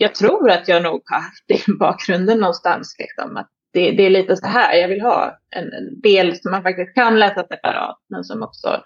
jag 0.00 0.14
tror 0.14 0.50
att 0.50 0.68
jag 0.68 0.82
nog 0.82 1.02
har 1.04 1.20
haft 1.20 1.44
det 1.46 1.54
i 1.54 1.72
bakgrunden 1.78 2.38
någonstans. 2.38 2.96
Liksom, 2.98 3.36
att 3.36 3.50
det, 3.72 3.90
det, 3.90 4.06
är 4.06 4.10
lite 4.10 4.36
så 4.36 4.46
här 4.46 4.74
jag 4.74 4.88
vill 4.88 5.00
ha 5.00 5.38
en, 5.56 5.64
en, 5.64 6.00
del 6.00 6.36
som 6.36 6.50
man 6.50 6.62
faktiskt 6.62 6.94
kan 6.94 7.18
läsa 7.18 7.46
separat 7.46 7.98
men 8.08 8.24
som 8.24 8.42
också 8.42 8.82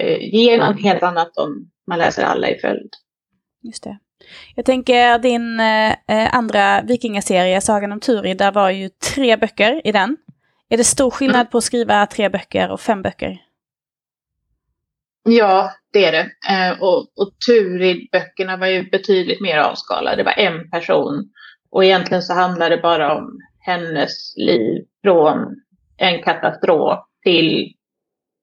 eh, 0.00 0.34
ger 0.34 0.58
något 0.58 0.82
helt 0.82 1.02
annat 1.02 1.36
om 1.36 1.70
man 1.86 1.98
läser 1.98 2.22
alla 2.22 2.48
i 2.50 2.58
följd. 2.58 2.90
Just 3.62 3.84
det. 3.84 3.98
Jag 4.54 4.64
tänker 4.64 5.18
din 5.18 5.60
eh, 5.60 6.34
andra 6.34 6.82
vikingaserie, 6.82 7.60
Sagan 7.60 7.92
om 7.92 8.00
Turid, 8.00 8.38
där 8.38 8.52
var 8.52 8.70
ju 8.70 8.88
tre 8.88 9.36
böcker 9.36 9.86
i 9.86 9.92
den. 9.92 10.16
Är 10.68 10.76
det 10.76 10.84
stor 10.84 11.10
skillnad 11.10 11.40
mm. 11.40 11.50
på 11.50 11.58
att 11.58 11.64
skriva 11.64 12.06
tre 12.06 12.28
böcker 12.28 12.70
och 12.70 12.80
fem 12.80 13.02
böcker? 13.02 13.40
Ja, 15.22 15.72
det 15.92 16.04
är 16.04 16.12
det. 16.12 16.30
Eh, 16.50 16.82
och, 16.82 16.98
och 16.98 17.32
Turid-böckerna 17.48 18.56
var 18.56 18.66
ju 18.66 18.90
betydligt 18.90 19.40
mer 19.40 19.58
avskalade. 19.58 20.16
Det 20.16 20.22
var 20.22 20.38
en 20.38 20.70
person. 20.70 21.30
Och 21.70 21.84
egentligen 21.84 22.22
så 22.22 22.34
handlade 22.34 22.76
det 22.76 22.82
bara 22.82 23.16
om 23.16 23.38
hennes 23.60 24.36
liv 24.36 24.84
från 25.02 25.56
en 25.96 26.22
katastrof 26.22 26.98
till 27.24 27.72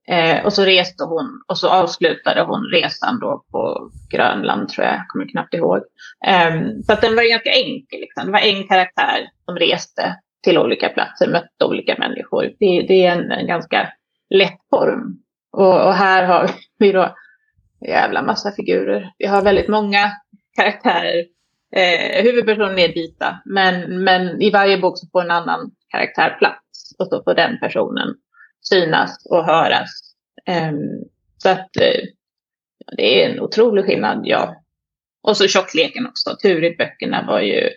eh, 0.07 0.45
och 0.45 0.53
så 0.53 0.65
reste 0.65 1.03
hon 1.03 1.43
och 1.47 1.57
så 1.57 1.69
avslutade 1.69 2.41
hon 2.41 2.65
resan 2.73 3.19
då 3.19 3.45
på 3.51 3.89
Grönland 4.11 4.69
tror 4.69 4.85
jag, 4.85 4.95
jag 4.95 5.07
kommer 5.07 5.31
knappt 5.31 5.53
ihåg. 5.53 5.77
Um, 6.47 6.83
så 6.83 6.93
att 6.93 7.01
den 7.01 7.15
var 7.15 7.29
ganska 7.29 7.51
enkel. 7.51 7.99
Liksom. 7.99 8.25
Det 8.25 8.31
var 8.31 8.39
en 8.39 8.67
karaktär 8.67 9.27
som 9.45 9.55
reste 9.55 10.15
till 10.43 10.57
olika 10.57 10.89
platser, 10.89 11.27
mötte 11.27 11.65
olika 11.65 11.95
människor. 11.97 12.43
Det, 12.59 12.85
det 12.87 13.05
är 13.05 13.11
en, 13.11 13.31
en, 13.31 13.47
ganska 13.47 13.89
lätt 14.29 14.59
form. 14.69 15.17
Och, 15.55 15.87
och, 15.87 15.93
här 15.93 16.23
har 16.23 16.51
vi 16.79 16.91
då 16.91 17.15
jävla 17.87 18.21
massa 18.21 18.51
figurer. 18.51 19.13
Vi 19.17 19.25
har 19.25 19.41
väldigt 19.41 19.67
många 19.67 20.11
karaktärer 20.55 21.25
eh, 21.75 22.23
huvudpersonen 22.23 22.79
är 22.79 22.87
Dita. 22.87 23.41
men, 23.45 24.03
men 24.03 24.41
i 24.41 24.51
varje 24.51 24.77
bok 24.77 24.97
så 24.97 25.07
får 25.11 25.21
en 25.21 25.31
annan 25.31 25.71
karaktär 25.87 26.35
plats 26.39 26.95
och 26.99 27.07
så 27.07 27.23
får 27.23 27.33
den 27.35 27.59
personen 27.59 28.15
synas 28.69 29.25
och 29.29 29.45
höras. 29.45 29.89
Eh, 30.45 30.73
så 31.37 31.49
att 31.49 31.77
eh, 31.77 32.01
det 32.97 33.23
är 33.23 33.29
en 33.29 33.39
otrolig 33.39 33.85
skillnad, 33.85 34.21
ja. 34.23 34.55
Och 35.23 35.37
så 35.37 35.47
tjockleken 35.47 36.07
också. 36.07 36.35
Turid-böckerna 36.41 37.27
var 37.27 37.39
ju 37.39 37.69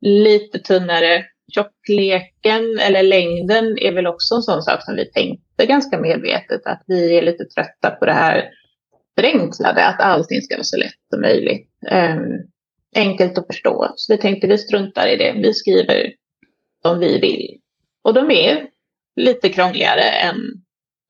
lite 0.00 0.58
tunnare. 0.58 1.24
Tjockleken 1.54 2.78
eller 2.78 3.02
längden 3.02 3.78
är 3.78 3.92
väl 3.92 4.06
också 4.06 4.34
en 4.34 4.42
sån 4.42 4.62
sak 4.62 4.84
som 4.84 4.96
vi 4.96 5.10
tänkte 5.56 5.72
ganska 5.72 6.00
medvetet 6.00 6.66
att 6.66 6.82
vi 6.86 7.18
är 7.18 7.22
lite 7.22 7.44
trötta 7.44 7.90
på 7.90 8.06
det 8.06 8.12
här 8.12 8.50
förenklade, 9.18 9.86
att 9.86 10.00
allting 10.00 10.42
ska 10.42 10.54
vara 10.56 10.64
så 10.64 10.76
lätt 10.76 11.00
som 11.10 11.20
möjligt. 11.20 11.68
Um, 11.90 12.50
enkelt 12.96 13.38
att 13.38 13.46
förstå. 13.46 13.92
Så 13.96 14.12
vi 14.12 14.18
tänkte 14.18 14.46
vi 14.46 14.58
struntar 14.58 15.06
i 15.06 15.16
det. 15.16 15.32
Vi 15.32 15.54
skriver 15.54 16.12
som 16.82 16.98
vi 16.98 17.20
vill. 17.20 17.60
Och 18.02 18.14
de 18.14 18.30
är 18.30 18.66
lite 19.16 19.48
krångligare 19.48 20.02
än 20.02 20.36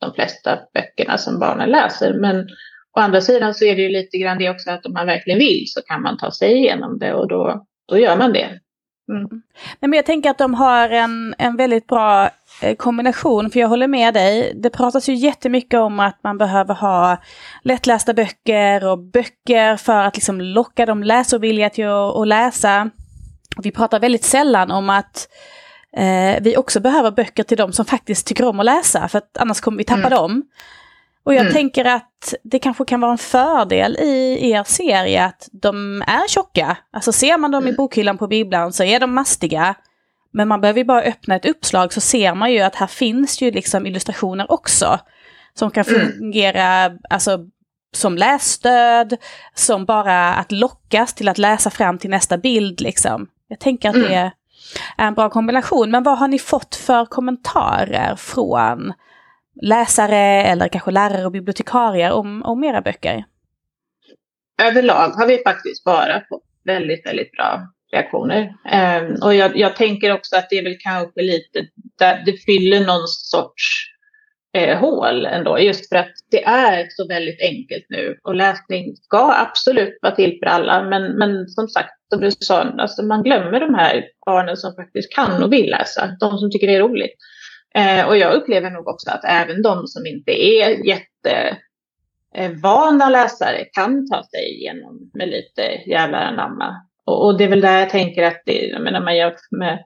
de 0.01 0.15
flesta 0.15 0.59
böckerna 0.75 1.19
som 1.19 1.39
barnen 1.39 1.71
läser. 1.71 2.15
Men 2.15 2.49
å 2.97 3.01
andra 3.01 3.21
sidan 3.21 3.55
så 3.55 3.65
är 3.65 3.77
det 3.77 3.83
ju 3.83 3.89
lite 3.89 4.19
grann 4.19 4.39
det 4.39 4.51
också 4.51 4.71
att 4.71 4.87
om 4.87 4.93
man 4.93 5.07
verkligen 5.07 5.39
vill 5.39 5.65
så 5.67 5.83
kan 5.83 6.03
man 6.03 6.19
ta 6.19 6.31
sig 6.31 6.53
igenom 6.53 6.99
det 6.99 7.15
och 7.15 7.29
då 7.29 7.67
då 7.89 7.99
gör 7.99 8.17
man 8.17 8.33
det. 8.33 8.61
Mm. 9.09 9.43
Men 9.81 9.93
jag 9.93 10.07
tänker 10.07 10.31
att 10.31 10.39
de 10.39 10.55
har 10.55 10.89
en, 10.89 11.35
en 11.39 11.57
väldigt 11.57 11.87
bra 11.87 12.31
eh, 12.61 12.77
kombination, 12.77 13.51
för 13.51 13.61
jag 13.61 13.69
håller 13.69 13.89
med 13.89 14.15
dig. 14.15 14.53
Det 14.55 14.71
pratas 14.71 15.09
ju 15.09 15.15
jättemycket 15.15 15.81
om 15.81 16.01
att 16.01 16.19
man 16.23 16.39
behöver 16.39 16.75
ha 16.75 17.17
lättlästa 17.63 18.15
böcker 18.15 18.87
och 18.87 18.99
böcker 18.99 19.77
för 19.77 20.05
att 20.05 20.17
liksom 20.17 20.41
locka 20.41 20.87
de 20.87 21.03
läsovilliga 21.03 21.71
till 21.71 21.87
att, 21.87 22.17
att 22.17 22.29
läsa. 22.29 22.91
Vi 23.63 23.71
pratar 23.71 24.01
väldigt 24.01 24.25
sällan 24.25 24.71
om 24.71 24.91
att 24.91 25.29
eh, 25.97 26.43
vi 26.43 26.57
också 26.57 26.81
behöver 26.81 27.11
böcker 27.11 27.43
till 27.43 27.57
de 27.57 27.73
som 27.73 27.85
faktiskt 27.85 28.27
tycker 28.27 28.45
om 28.45 28.61
att 28.61 28.67
läsa, 28.67 29.09
för 29.09 29.19
att 29.19 29.37
annars 29.39 29.61
kommer 29.61 29.79
vi 29.79 29.85
tappa 29.85 30.01
mm. 30.01 30.11
dem. 30.11 30.43
Och 31.25 31.35
jag 31.35 31.41
mm. 31.41 31.53
tänker 31.53 31.85
att 31.85 32.35
det 32.43 32.59
kanske 32.59 32.85
kan 32.85 33.01
vara 33.01 33.13
en 33.13 33.19
fördel 33.19 33.97
i 33.97 34.51
er 34.51 34.65
serie 34.65 35.25
att 35.25 35.49
de 35.53 36.03
är 36.07 36.29
tjocka. 36.29 36.77
Alltså 36.93 37.13
ser 37.13 37.39
man 37.39 37.51
dem 37.51 37.63
mm. 37.63 37.75
i 37.75 37.77
bokhyllan 37.77 38.19
på 38.19 38.27
bibblan 38.27 38.73
så 38.73 38.85
är 38.85 39.01
de 39.01 39.15
mastiga. 39.15 39.75
Men 40.33 40.49
man 40.49 40.61
behöver 40.61 40.79
ju 40.79 40.85
bara 40.85 41.03
öppna 41.03 41.37
ett 41.37 41.47
uppslag 41.47 41.93
så 41.93 42.01
ser 42.01 42.35
man 42.35 42.53
ju 42.53 42.61
att 42.61 42.75
här 42.75 42.87
finns 42.87 43.43
ju 43.43 43.51
liksom 43.51 43.87
illustrationer 43.87 44.53
också. 44.53 44.99
Som 45.55 45.71
kan 45.71 45.85
mm. 45.85 46.13
fungera 46.13 46.65
mm. 46.65 46.99
alltså, 47.11 47.39
som 47.93 48.17
lässtöd, 48.17 49.17
som 49.55 49.85
bara 49.85 50.35
att 50.35 50.53
lockas 50.53 51.15
till 51.15 51.29
att 51.29 51.39
läsa 51.39 51.71
fram 51.71 51.99
till 51.99 52.11
nästa 52.11 52.39
bild. 52.39 52.81
Liksom. 52.81 53.27
Jag 53.49 53.61
tänker 53.61 53.89
att 53.89 53.95
det 53.95 54.15
mm. 54.15 54.31
är 54.99 55.07
en 55.07 55.15
bra 55.15 55.31
kombination. 55.31 55.91
Men 55.91 56.03
vad 56.03 56.19
har 56.19 56.29
ni 56.29 56.39
fått 56.39 56.75
för 56.75 57.07
kommentarer 57.07 58.17
från 58.17 58.93
läsare 59.63 60.43
eller 60.43 60.69
kanske 60.69 60.91
lärare 60.91 61.27
och 61.27 61.33
bibliotekarier 61.33 62.13
om, 62.13 62.43
om 62.43 62.65
era 62.65 62.81
böcker? 62.81 63.25
Överlag 64.63 65.09
har 65.09 65.27
vi 65.27 65.43
faktiskt 65.47 65.85
bara 65.85 66.23
fått 66.29 66.45
väldigt, 66.65 67.07
väldigt 67.07 67.33
bra 67.33 67.69
reaktioner. 67.93 68.55
Eh, 68.73 69.25
och 69.25 69.35
jag, 69.35 69.57
jag, 69.57 69.77
tänker 69.77 70.13
också 70.13 70.37
att 70.37 70.51
det 70.51 70.59
är 70.59 70.65
väl 70.65 70.77
kanske 70.81 71.23
lite 71.23 71.67
där 71.99 72.23
det 72.27 72.33
fyller 72.33 72.81
någon 72.81 73.09
sorts 73.09 73.91
eh, 74.55 74.79
hål 74.79 75.27
ändå. 75.27 75.59
Just 75.59 75.89
för 75.89 75.97
att 75.97 76.13
det 76.31 76.45
är 76.45 76.87
så 76.91 77.07
väldigt 77.09 77.43
enkelt 77.43 77.87
nu. 77.89 78.19
Och 78.23 78.35
läsning 78.35 78.97
ska 78.97 79.35
absolut 79.35 79.99
vara 80.03 80.15
till 80.15 80.39
för 80.39 80.47
alla. 80.47 80.83
Men, 80.83 81.13
men 81.19 81.49
som 81.49 81.69
sagt, 81.69 81.91
som 82.13 82.21
du 82.21 82.31
sa, 82.31 82.63
alltså 82.63 83.03
man 83.03 83.23
glömmer 83.23 83.61
de 83.61 83.75
här 83.75 84.05
barnen 84.27 84.57
som 84.57 84.75
faktiskt 84.75 85.15
kan 85.15 85.43
och 85.43 85.53
vill 85.53 85.71
läsa. 85.71 86.17
De 86.21 86.39
som 86.39 86.51
tycker 86.51 86.67
det 86.67 86.75
är 86.75 86.81
roligt. 86.81 87.17
Eh, 87.79 88.09
och 88.09 88.17
jag 88.17 88.35
upplever 88.35 88.71
nog 88.71 88.89
också 88.89 89.11
att 89.11 89.25
även 89.25 89.63
de 89.63 89.87
som 89.87 90.07
inte 90.07 90.33
är 90.33 90.87
jättevana 90.87 93.09
läsare 93.09 93.65
kan 93.65 94.09
ta 94.09 94.23
sig 94.23 94.55
igenom 94.55 95.11
med 95.15 95.29
lite 95.29 95.63
jävlar 95.87 96.23
anamma. 96.23 96.75
Och, 97.07 97.27
och 97.27 97.39
det 97.39 97.45
är 97.45 97.49
väl 97.49 97.61
där 97.61 97.79
jag 97.79 97.91
tänker 97.91 98.23
att 98.23 98.43
det, 98.47 98.67
jag 98.67 98.83
menar, 98.83 99.01
man 99.01 99.17
gör 99.17 99.35
med 99.51 99.85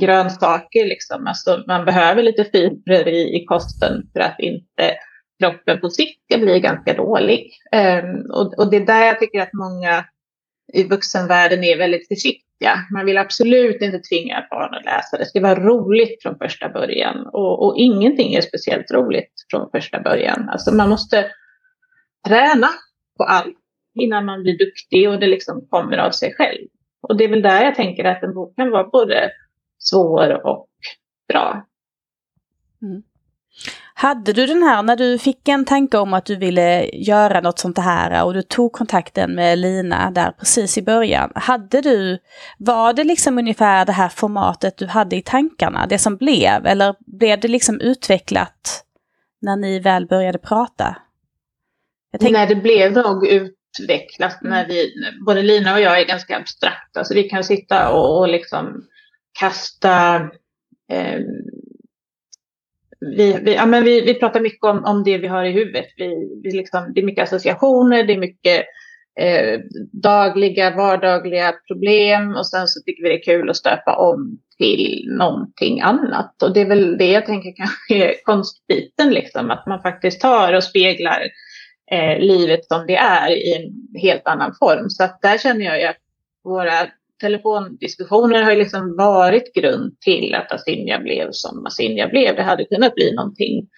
grönsaker 0.00 0.86
liksom. 0.86 1.26
Alltså, 1.26 1.64
man 1.66 1.84
behöver 1.84 2.22
lite 2.22 2.44
fibrer 2.44 3.08
i, 3.08 3.36
i 3.36 3.44
kosten 3.44 4.10
för 4.12 4.20
att 4.20 4.40
inte 4.40 4.94
kroppen 5.40 5.80
på 5.80 5.90
sikt 5.90 6.24
ska 6.24 6.38
bli 6.38 6.60
ganska 6.60 6.94
dålig. 6.94 7.52
Eh, 7.72 8.04
och, 8.32 8.58
och 8.58 8.70
det 8.70 8.76
är 8.76 8.86
där 8.86 9.06
jag 9.06 9.20
tycker 9.20 9.40
att 9.40 9.52
många 9.52 10.04
i 10.72 10.84
vuxenvärlden 10.84 11.64
är 11.64 11.78
väldigt 11.78 12.08
försiktiga 12.08 12.50
man 12.90 13.06
vill 13.06 13.18
absolut 13.18 13.82
inte 13.82 13.98
tvinga 13.98 14.46
barn 14.50 14.74
att 14.74 14.84
läsa. 14.84 15.18
Det 15.18 15.26
ska 15.26 15.40
vara 15.40 15.64
roligt 15.64 16.22
från 16.22 16.38
första 16.38 16.68
början. 16.68 17.26
Och, 17.26 17.66
och 17.66 17.74
ingenting 17.76 18.34
är 18.34 18.40
speciellt 18.40 18.90
roligt 18.90 19.32
från 19.50 19.70
första 19.70 20.00
början. 20.00 20.48
Alltså 20.48 20.74
man 20.74 20.88
måste 20.88 21.30
träna 22.28 22.68
på 23.16 23.24
allt 23.24 23.56
innan 23.94 24.24
man 24.24 24.42
blir 24.42 24.58
duktig 24.58 25.08
och 25.08 25.20
det 25.20 25.26
liksom 25.26 25.66
kommer 25.70 25.98
av 25.98 26.10
sig 26.10 26.34
själv. 26.34 26.68
Och 27.00 27.16
det 27.16 27.24
är 27.24 27.28
väl 27.28 27.42
där 27.42 27.64
jag 27.64 27.74
tänker 27.74 28.04
att 28.04 28.22
en 28.22 28.34
bok 28.34 28.56
kan 28.56 28.70
vara 28.70 28.88
både 28.88 29.30
svår 29.78 30.46
och 30.46 30.68
bra. 31.28 31.66
Mm. 32.82 33.02
Hade 34.00 34.32
du 34.32 34.46
den 34.46 34.62
här, 34.62 34.82
när 34.82 34.96
du 34.96 35.18
fick 35.18 35.48
en 35.48 35.64
tanke 35.64 35.98
om 35.98 36.14
att 36.14 36.26
du 36.26 36.36
ville 36.36 36.84
göra 36.84 37.40
något 37.40 37.58
sånt 37.58 37.78
här 37.78 38.24
och 38.24 38.34
du 38.34 38.42
tog 38.42 38.72
kontakten 38.72 39.34
med 39.34 39.58
Lina 39.58 40.10
där 40.10 40.30
precis 40.30 40.78
i 40.78 40.82
början. 40.82 41.32
Hade 41.34 41.80
du, 41.80 42.18
var 42.58 42.92
det 42.92 43.04
liksom 43.04 43.38
ungefär 43.38 43.86
det 43.86 43.92
här 43.92 44.08
formatet 44.08 44.76
du 44.76 44.86
hade 44.86 45.16
i 45.16 45.22
tankarna, 45.22 45.86
det 45.86 45.98
som 45.98 46.16
blev? 46.16 46.66
Eller 46.66 46.94
blev 47.06 47.40
det 47.40 47.48
liksom 47.48 47.80
utvecklat 47.80 48.84
när 49.40 49.56
ni 49.56 49.80
väl 49.80 50.06
började 50.06 50.38
prata? 50.38 50.96
Tänkte... 52.18 52.30
Nej, 52.30 52.46
det 52.46 52.56
blev 52.56 52.92
nog 52.92 53.26
utvecklat 53.26 54.42
när 54.42 54.68
vi, 54.68 54.92
både 55.26 55.42
Lina 55.42 55.74
och 55.74 55.80
jag 55.80 56.00
är 56.00 56.06
ganska 56.06 56.36
abstrakta, 56.36 57.04
så 57.04 57.14
vi 57.14 57.22
kan 57.22 57.44
sitta 57.44 57.90
och, 57.92 58.18
och 58.18 58.28
liksom 58.28 58.84
kasta 59.38 60.16
eh, 60.90 61.20
vi, 63.00 63.38
vi, 63.42 63.54
ja, 63.54 63.66
men 63.66 63.84
vi, 63.84 64.00
vi 64.00 64.14
pratar 64.14 64.40
mycket 64.40 64.64
om, 64.64 64.84
om 64.84 65.04
det 65.04 65.18
vi 65.18 65.26
har 65.26 65.44
i 65.44 65.52
huvudet. 65.52 65.86
Vi, 65.96 66.40
vi 66.42 66.50
liksom, 66.50 66.92
det 66.94 67.00
är 67.00 67.04
mycket 67.04 67.22
associationer, 67.22 68.04
det 68.04 68.12
är 68.12 68.18
mycket 68.18 68.64
eh, 69.20 69.60
dagliga, 69.92 70.76
vardagliga 70.76 71.54
problem 71.68 72.36
och 72.36 72.46
sen 72.46 72.68
så 72.68 72.80
tycker 72.82 73.02
vi 73.02 73.08
det 73.08 73.14
är 73.14 73.22
kul 73.22 73.50
att 73.50 73.56
stöpa 73.56 73.96
om 73.96 74.38
till 74.58 75.04
någonting 75.08 75.80
annat. 75.80 76.42
Och 76.42 76.54
det 76.54 76.60
är 76.60 76.68
väl 76.68 76.98
det 76.98 77.10
jag 77.10 77.26
tänker 77.26 77.52
kanske 77.56 77.94
är 77.94 78.24
konstbiten, 78.24 79.10
liksom, 79.10 79.50
att 79.50 79.66
man 79.66 79.82
faktiskt 79.82 80.20
tar 80.20 80.52
och 80.52 80.64
speglar 80.64 81.22
eh, 81.92 82.18
livet 82.18 82.64
som 82.64 82.86
det 82.86 82.96
är 82.96 83.30
i 83.30 83.54
en 83.54 84.00
helt 84.00 84.26
annan 84.26 84.54
form. 84.58 84.90
Så 84.90 85.04
att 85.04 85.22
där 85.22 85.38
känner 85.38 85.64
jag 85.64 85.80
ju 85.80 85.86
att 85.86 85.96
våra 86.44 86.86
telefondiskussioner 87.20 88.42
har 88.42 88.50
ju 88.50 88.58
liksom 88.58 88.96
varit 88.96 89.54
grund 89.54 90.00
till 90.00 90.34
att 90.34 90.52
Asinja 90.52 90.98
blev 90.98 91.28
som 91.30 91.66
Asinja 91.66 92.08
blev. 92.08 92.36
Det 92.36 92.42
hade 92.42 92.64
kunnat 92.64 92.94
bli 92.94 93.14
någonting 93.14 93.68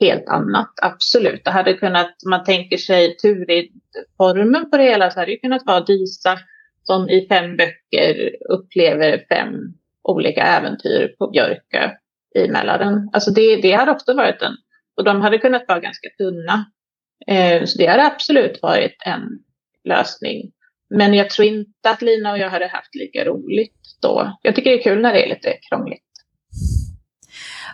helt 0.00 0.28
annat, 0.28 0.70
absolut. 0.82 1.44
Det 1.44 1.50
hade 1.50 1.74
kunnat, 1.74 2.14
man 2.28 2.44
tänker 2.44 2.76
sig 2.76 3.16
Turid-formen 3.16 4.70
på 4.70 4.76
det 4.76 4.82
hela, 4.82 5.10
så 5.10 5.20
hade 5.20 5.32
det 5.32 5.36
kunnat 5.36 5.66
vara 5.66 5.80
Disa 5.80 6.38
som 6.82 7.08
i 7.08 7.26
fem 7.28 7.56
böcker 7.56 8.30
upplever 8.48 9.24
fem 9.28 9.54
olika 10.02 10.42
äventyr 10.42 11.14
på 11.18 11.30
Björkö 11.30 11.90
i 12.34 12.48
Mälaren. 12.48 13.10
Alltså 13.12 13.30
det, 13.30 13.56
det 13.56 13.72
hade 13.72 13.90
också 13.90 14.14
varit 14.14 14.42
en, 14.42 14.56
och 14.96 15.04
de 15.04 15.20
hade 15.20 15.38
kunnat 15.38 15.64
vara 15.68 15.80
ganska 15.80 16.08
tunna. 16.18 16.64
Eh, 17.26 17.64
så 17.64 17.78
det 17.78 17.86
hade 17.86 18.06
absolut 18.06 18.58
varit 18.62 18.96
en 19.06 19.22
lösning 19.84 20.52
men 20.94 21.14
jag 21.14 21.30
tror 21.30 21.48
inte 21.48 21.90
att 21.90 22.02
Lina 22.02 22.32
och 22.32 22.38
jag 22.38 22.50
hade 22.50 22.66
haft 22.66 22.94
lika 22.94 23.24
roligt 23.24 23.74
då. 24.02 24.38
Jag 24.42 24.54
tycker 24.54 24.70
det 24.70 24.80
är 24.80 24.82
kul 24.82 25.02
när 25.02 25.12
det 25.12 25.24
är 25.24 25.28
lite 25.28 25.52
krångligt. 25.68 26.02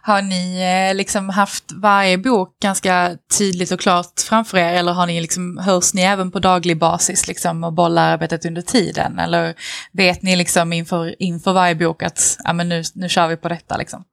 Har 0.04 0.22
ni 0.22 0.62
eh, 0.90 0.96
liksom 0.96 1.28
haft 1.28 1.64
varje 1.72 2.18
bok 2.18 2.58
ganska 2.62 3.16
tydligt 3.38 3.70
och 3.70 3.80
klart 3.80 4.20
framför 4.28 4.58
er 4.58 4.74
eller 4.74 4.92
har 4.92 5.06
ni 5.06 5.20
liksom, 5.20 5.58
hörs 5.58 5.94
ni 5.94 6.02
även 6.02 6.30
på 6.30 6.38
daglig 6.38 6.78
basis 6.78 7.28
liksom 7.28 7.64
och 7.64 7.72
bollar 7.72 8.12
arbetet 8.12 8.44
under 8.44 8.62
tiden? 8.62 9.18
Eller 9.18 9.54
vet 9.92 10.22
ni 10.22 10.36
liksom 10.36 10.72
inför, 10.72 11.22
inför 11.22 11.52
varje 11.52 11.74
bok 11.74 12.02
att 12.02 12.36
ja, 12.44 12.52
men 12.52 12.68
nu, 12.68 12.82
nu 12.94 13.08
kör 13.08 13.28
vi 13.28 13.36
på 13.36 13.48
detta 13.48 13.76
liksom? 13.76 14.04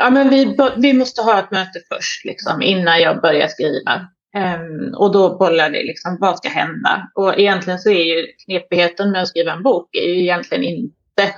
Ja, 0.00 0.10
men 0.10 0.30
vi, 0.30 0.56
vi 0.76 0.92
måste 0.92 1.22
ha 1.22 1.38
ett 1.38 1.50
möte 1.50 1.80
först 1.88 2.24
liksom, 2.24 2.62
innan 2.62 3.00
jag 3.00 3.20
börjar 3.20 3.48
skriva. 3.48 4.08
Um, 4.38 4.94
och 4.94 5.12
då 5.12 5.36
bollar 5.38 5.70
det 5.70 5.82
liksom, 5.82 6.16
vad 6.20 6.36
ska 6.36 6.48
hända? 6.48 7.10
Och 7.14 7.38
egentligen 7.38 7.78
så 7.78 7.90
är 7.90 8.04
ju 8.04 8.26
knepigheten 8.46 9.10
med 9.10 9.22
att 9.22 9.28
skriva 9.28 9.52
en 9.52 9.62
bok 9.62 9.96
är 9.96 10.08
ju 10.08 10.20
egentligen 10.20 10.64
inte 10.64 11.34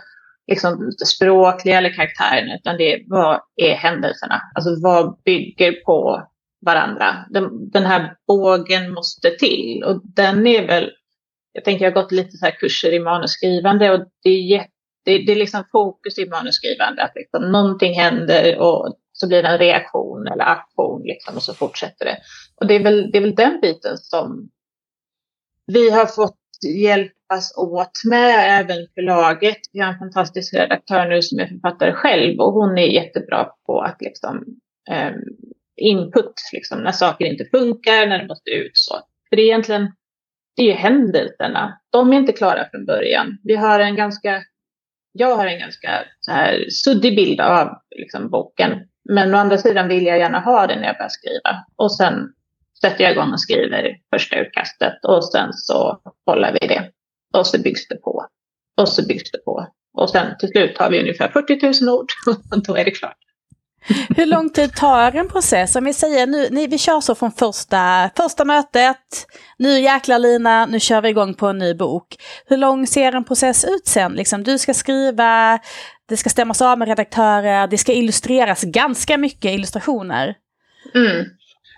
liksom 0.47 0.93
språkliga 1.07 1.79
eller 1.79 1.93
karaktären, 1.93 2.51
utan 2.51 2.77
det 2.77 2.93
är 2.93 3.03
vad 3.07 3.41
är 3.57 3.75
händelserna? 3.75 4.43
Alltså 4.55 4.71
vad 4.83 5.23
bygger 5.25 5.73
på 5.73 6.29
varandra? 6.67 7.25
Den, 7.31 7.71
den 7.71 7.87
här 7.87 8.15
bågen 8.27 8.95
måste 8.95 9.31
till 9.31 9.85
och 9.85 10.01
den 10.05 10.47
är 10.47 10.67
väl, 10.67 10.91
jag 11.53 11.65
tänker 11.65 11.85
jag 11.85 11.93
har 11.93 12.03
gått 12.03 12.13
lite 12.13 12.37
så 12.37 12.45
här 12.45 12.53
kurser 12.53 12.93
i 12.93 13.01
manusskrivande 13.01 13.91
och 13.91 14.01
det 14.23 14.31
är 14.31 14.43
jätte 14.43 14.71
det, 15.05 15.19
det 15.19 15.33
är 15.33 15.37
liksom 15.37 15.65
fokus 15.73 16.19
i 16.19 16.29
manusskrivande, 16.29 17.03
att 17.03 17.13
liksom 17.15 17.53
någonting 17.53 17.95
händer 17.95 18.59
och 18.59 18.97
så 19.13 19.29
blir 19.29 19.43
det 19.43 19.49
en 19.49 19.59
reaktion 19.59 20.27
eller 20.27 20.45
aktion 20.45 21.03
liksom, 21.05 21.37
och 21.37 21.43
så 21.43 21.55
fortsätter 21.55 22.05
det. 22.05 22.19
Och 22.61 22.67
det 22.67 22.75
är, 22.75 22.83
väl, 22.83 23.11
det 23.11 23.19
är 23.19 23.23
väl 23.23 23.35
den 23.35 23.61
biten 23.61 23.99
som 23.99 24.51
vi 25.67 25.91
har 25.91 26.07
fått 26.07 26.37
hjälpas 26.79 27.57
åt 27.57 28.01
med, 28.11 28.61
även 28.61 28.87
förlaget. 28.95 29.59
Vi 29.73 29.81
har 29.81 29.93
en 29.93 29.99
fantastisk 29.99 30.55
redaktör 30.55 31.09
nu 31.09 31.23
som 31.23 31.39
är 31.39 31.47
författare 31.47 31.93
själv 31.93 32.41
och 32.41 32.53
hon 32.53 32.79
är 32.79 32.87
jättebra 32.87 33.45
på 33.67 33.81
att 33.81 33.97
liksom 34.01 34.45
eh, 34.91 35.13
input, 35.77 36.35
liksom, 36.53 36.83
när 36.83 36.93
saker 36.93 37.25
inte 37.25 37.45
funkar, 37.45 38.07
när 38.07 38.19
det 38.19 38.27
måste 38.27 38.51
ut 38.51 38.71
så. 38.75 38.95
För 39.29 39.37
det 39.37 39.43
är 39.43 39.47
egentligen, 39.47 39.93
det 40.57 40.63
är 40.63 40.67
ju 40.67 40.73
händelserna. 40.73 41.81
De 41.91 42.13
är 42.13 42.17
inte 42.17 42.33
klara 42.33 42.69
från 42.71 42.87
början. 42.87 43.39
Vi 43.43 43.57
har 43.57 43.81
en 43.81 43.97
ganska, 43.97 44.43
jag 45.13 45.37
har 45.37 45.47
en 45.47 45.59
ganska 45.59 45.91
så 46.21 46.33
här 46.33 46.65
suddig 46.71 47.17
bild 47.17 47.41
av 47.41 47.69
liksom, 47.97 48.31
boken. 48.31 48.71
Men 49.09 49.35
å 49.35 49.37
andra 49.37 49.59
sidan 49.59 49.89
vill 49.89 50.07
jag 50.07 50.19
gärna 50.19 50.41
ha 50.41 50.67
det 50.67 50.77
när 50.77 50.87
jag 50.87 50.97
börjar 50.97 51.09
skriva. 51.09 51.65
Och 51.77 51.97
sen 51.97 52.33
sätter 52.83 53.05
jag 53.05 53.13
igång 53.13 53.33
och 53.33 53.41
skriver 53.41 53.97
första 54.15 54.37
utkastet 54.37 55.05
och 55.05 55.25
sen 55.25 55.53
så 55.53 56.01
håller 56.27 56.59
vi 56.61 56.67
det. 56.67 56.91
Och 57.35 57.47
så 57.47 57.59
byggs 57.61 57.89
det 57.89 57.97
på. 57.97 58.27
Och 58.81 58.89
så 58.89 59.07
byggs 59.07 59.31
det 59.31 59.39
på. 59.39 59.67
Och 59.99 60.11
sen 60.11 60.39
till 60.39 60.49
slut 60.49 60.79
har 60.79 60.91
vi 60.91 61.01
ungefär 61.01 61.29
40 61.29 61.85
000 61.85 61.95
ord 61.95 62.09
och 62.27 62.63
då 62.67 62.77
är 62.77 62.85
det 62.85 62.91
klart. 62.91 63.17
Hur 64.17 64.27
lång 64.27 64.51
tid 64.51 64.75
tar 64.75 65.17
en 65.17 65.29
process? 65.29 65.77
Om 65.77 65.85
vi 65.85 65.93
säger 65.93 66.27
nu, 66.27 66.49
ni, 66.51 66.67
vi 66.67 66.79
kör 66.79 67.01
så 67.01 67.15
från 67.15 67.33
första, 67.33 68.11
första 68.17 68.45
mötet, 68.45 69.27
nu 69.59 69.81
jäklar 69.81 70.19
Lina, 70.19 70.67
nu 70.67 70.81
kör 70.81 71.01
vi 71.01 71.09
igång 71.09 71.35
på 71.35 71.47
en 71.47 71.59
ny 71.59 71.75
bok. 71.75 72.17
Hur 72.47 72.57
lång 72.57 72.87
ser 72.87 73.13
en 73.13 73.25
process 73.25 73.65
ut 73.65 73.87
sen? 73.87 74.13
Liksom, 74.13 74.43
du 74.43 74.59
ska 74.59 74.75
skriva, 74.75 75.59
det 76.09 76.17
ska 76.17 76.31
stämmas 76.31 76.63
av 76.63 76.79
med 76.79 76.89
redaktörer, 76.89 77.67
det 77.67 77.79
ska 77.79 77.93
illustreras 77.93 78.63
ganska 78.63 79.19
mycket 79.19 79.53
illustrationer. 79.53 80.35
Mm. 80.95 81.27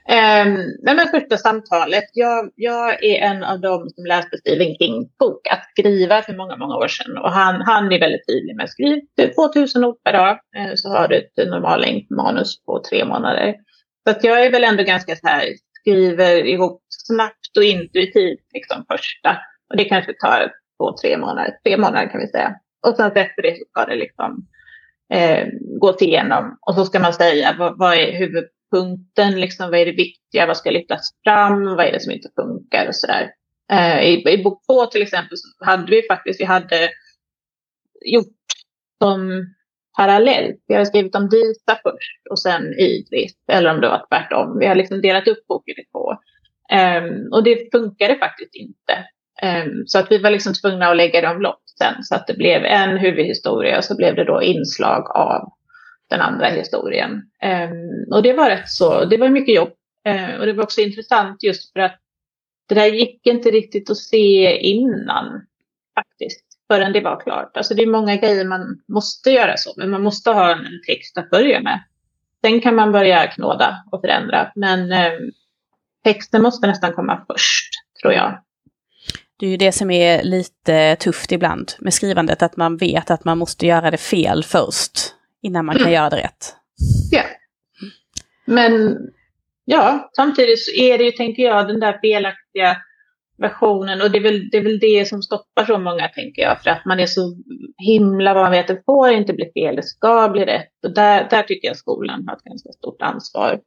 Um, 0.08 0.58
men 0.82 1.08
första 1.10 1.36
samtalet. 1.36 2.04
Jag, 2.12 2.50
jag 2.54 3.04
är 3.04 3.20
en 3.20 3.44
av 3.44 3.60
dem 3.60 3.88
som 3.88 4.04
läste 4.04 4.38
Stephen 4.38 4.74
Kings 4.74 5.18
bok 5.18 5.46
Att 5.50 5.70
skriva 5.70 6.22
för 6.22 6.36
många, 6.36 6.56
många 6.56 6.76
år 6.76 6.88
sedan. 6.88 7.18
Och 7.18 7.32
han, 7.32 7.60
han 7.60 7.92
är 7.92 8.00
väldigt 8.00 8.26
tydlig 8.26 8.56
med 8.56 8.64
att 8.64 8.70
skriva 8.70 9.00
typ 9.16 9.34
2000 9.34 9.84
ord 9.84 10.02
per 10.04 10.12
dag 10.12 10.38
ehm, 10.56 10.76
så 10.76 10.88
har 10.88 11.08
du 11.08 11.16
ett 11.16 11.48
normallängd 11.50 12.10
manus 12.10 12.64
på 12.64 12.82
tre 12.90 13.04
månader. 13.04 13.54
Så 14.04 14.10
att 14.10 14.24
jag 14.24 14.46
är 14.46 14.50
väl 14.50 14.64
ändå 14.64 14.82
ganska 14.82 15.16
så 15.16 15.26
här, 15.26 15.44
skriver 15.80 16.46
ihop 16.46 16.82
snabbt 16.88 17.56
och 17.56 17.64
intuitivt 17.64 18.46
liksom 18.54 18.84
första. 18.90 19.38
Och 19.70 19.76
det 19.76 19.84
kanske 19.84 20.12
tar 20.12 20.52
två, 20.78 20.96
tre 21.02 21.16
månader, 21.16 21.50
tre 21.64 21.76
månader 21.76 22.10
kan 22.10 22.20
vi 22.20 22.26
säga. 22.26 22.54
Och 22.86 22.96
sen 22.96 23.12
efter 23.16 23.42
det 23.42 23.56
så 23.58 23.64
ska 23.70 23.84
det 23.84 23.96
liksom 23.96 24.46
eh, 25.14 25.46
gås 25.80 26.02
igenom. 26.02 26.58
Och 26.60 26.74
så 26.74 26.84
ska 26.84 27.00
man 27.00 27.12
säga 27.12 27.54
vad, 27.58 27.78
vad 27.78 27.94
är 27.94 28.18
huvud 28.18 28.44
punkten, 28.72 29.40
liksom, 29.40 29.70
vad 29.70 29.80
är 29.80 29.86
det 29.86 29.92
viktiga, 29.92 30.46
vad 30.46 30.56
ska 30.56 30.70
lyftas 30.70 31.10
fram, 31.24 31.64
vad 31.64 31.86
är 31.86 31.92
det 31.92 32.00
som 32.00 32.12
inte 32.12 32.28
funkar 32.36 32.86
och 32.88 32.94
sådär. 32.94 33.30
Eh, 33.70 34.00
i, 34.00 34.28
I 34.28 34.42
bok 34.42 34.62
två 34.66 34.86
till 34.86 35.02
exempel 35.02 35.38
så 35.38 35.64
hade 35.64 35.90
vi 35.90 36.02
faktiskt, 36.08 36.40
vi 36.40 36.44
hade 36.44 36.90
gjort 38.04 38.36
som 39.02 39.46
parallellt. 39.96 40.64
Vi 40.66 40.74
hade 40.74 40.86
skrivit 40.86 41.14
om 41.14 41.28
Disa 41.28 41.78
först 41.82 42.26
och 42.30 42.38
sen 42.38 42.74
Idris, 42.78 43.32
eller 43.48 43.74
om 43.74 43.80
det 43.80 43.88
var 43.88 44.06
tvärtom. 44.08 44.58
Vi 44.58 44.66
har 44.66 44.74
liksom 44.74 45.00
delat 45.00 45.28
upp 45.28 45.46
boken 45.46 45.74
i 45.78 45.84
två. 45.84 46.10
Um, 46.72 47.32
och 47.32 47.44
det 47.44 47.70
funkade 47.72 48.18
faktiskt 48.18 48.54
inte. 48.54 48.94
Um, 49.42 49.82
så 49.86 49.98
att 49.98 50.10
vi 50.10 50.18
var 50.18 50.30
liksom 50.30 50.54
tvungna 50.54 50.86
att 50.86 50.96
lägga 50.96 51.20
det 51.20 51.28
omlopp 51.28 51.62
sen 51.78 52.02
så 52.02 52.14
att 52.14 52.26
det 52.26 52.34
blev 52.34 52.64
en 52.64 52.98
huvudhistoria 52.98 53.78
och 53.78 53.84
så 53.84 53.96
blev 53.96 54.14
det 54.14 54.24
då 54.24 54.42
inslag 54.42 55.10
av 55.16 55.52
den 56.12 56.20
andra 56.20 56.46
historien. 56.46 57.22
Ehm, 57.40 58.12
och 58.12 58.22
det 58.22 58.32
var 58.32 58.50
rätt 58.50 58.68
så, 58.68 59.04
det 59.04 59.16
var 59.16 59.28
mycket 59.28 59.54
jobb. 59.54 59.72
Ehm, 60.04 60.40
och 60.40 60.46
det 60.46 60.52
var 60.52 60.64
också 60.64 60.80
intressant 60.80 61.42
just 61.42 61.72
för 61.72 61.80
att 61.80 61.98
det 62.68 62.74
där 62.74 62.86
gick 62.86 63.26
inte 63.26 63.50
riktigt 63.50 63.90
att 63.90 63.96
se 63.96 64.56
innan 64.56 65.46
faktiskt, 65.94 66.44
förrän 66.70 66.92
det 66.92 67.00
var 67.00 67.20
klart. 67.20 67.56
Alltså 67.56 67.74
det 67.74 67.82
är 67.82 67.86
många 67.86 68.16
grejer 68.16 68.44
man 68.44 68.82
måste 68.88 69.30
göra 69.30 69.56
så, 69.56 69.72
men 69.76 69.90
man 69.90 70.02
måste 70.02 70.30
ha 70.30 70.52
en 70.52 70.80
text 70.86 71.18
att 71.18 71.30
börja 71.30 71.60
med. 71.60 71.80
Sen 72.44 72.60
kan 72.60 72.74
man 72.74 72.92
börja 72.92 73.26
knåda 73.26 73.84
och 73.92 74.00
förändra, 74.00 74.52
men 74.54 74.92
ehm, 74.92 75.30
texten 76.04 76.42
måste 76.42 76.66
nästan 76.66 76.92
komma 76.92 77.24
först, 77.28 77.70
tror 78.02 78.12
jag. 78.12 78.38
Det 79.38 79.46
är 79.46 79.50
ju 79.50 79.56
det 79.56 79.72
som 79.72 79.90
är 79.90 80.22
lite 80.22 80.96
tufft 80.96 81.32
ibland 81.32 81.72
med 81.78 81.94
skrivandet, 81.94 82.42
att 82.42 82.56
man 82.56 82.76
vet 82.76 83.10
att 83.10 83.24
man 83.24 83.38
måste 83.38 83.66
göra 83.66 83.90
det 83.90 83.96
fel 83.96 84.44
först 84.44 85.14
innan 85.42 85.66
man 85.66 85.74
kan 85.74 85.82
mm. 85.82 85.94
göra 85.94 86.10
det 86.10 86.16
rätt. 86.16 86.56
Ja. 87.10 87.22
Men 88.44 88.98
ja, 89.64 90.10
samtidigt 90.16 90.64
så 90.64 90.72
är 90.72 90.98
det 90.98 91.04
ju, 91.04 91.10
tänker 91.10 91.42
jag, 91.42 91.68
den 91.68 91.80
där 91.80 91.98
felaktiga 92.02 92.76
versionen 93.38 94.02
och 94.02 94.10
det 94.10 94.18
är, 94.18 94.22
väl, 94.22 94.50
det 94.50 94.56
är 94.56 94.62
väl 94.62 94.78
det 94.78 95.08
som 95.08 95.22
stoppar 95.22 95.64
så 95.64 95.78
många, 95.78 96.08
tänker 96.08 96.42
jag, 96.42 96.62
för 96.62 96.70
att 96.70 96.84
man 96.84 97.00
är 97.00 97.06
så 97.06 97.36
himla 97.86 98.34
vad 98.34 98.42
man 98.42 98.52
vet, 98.52 98.68
det 98.68 98.82
får 98.86 99.10
inte 99.10 99.32
bli 99.32 99.50
fel, 99.52 99.76
det 99.76 99.82
ska 99.82 100.28
bli 100.28 100.44
rätt. 100.44 100.84
Och 100.84 100.94
där, 100.94 101.26
där 101.30 101.42
tycker 101.42 101.68
jag 101.68 101.76
skolan 101.76 102.24
har 102.28 102.36
ett 102.36 102.42
ganska 102.42 102.72
stort 102.72 103.02
ansvar. 103.02 103.60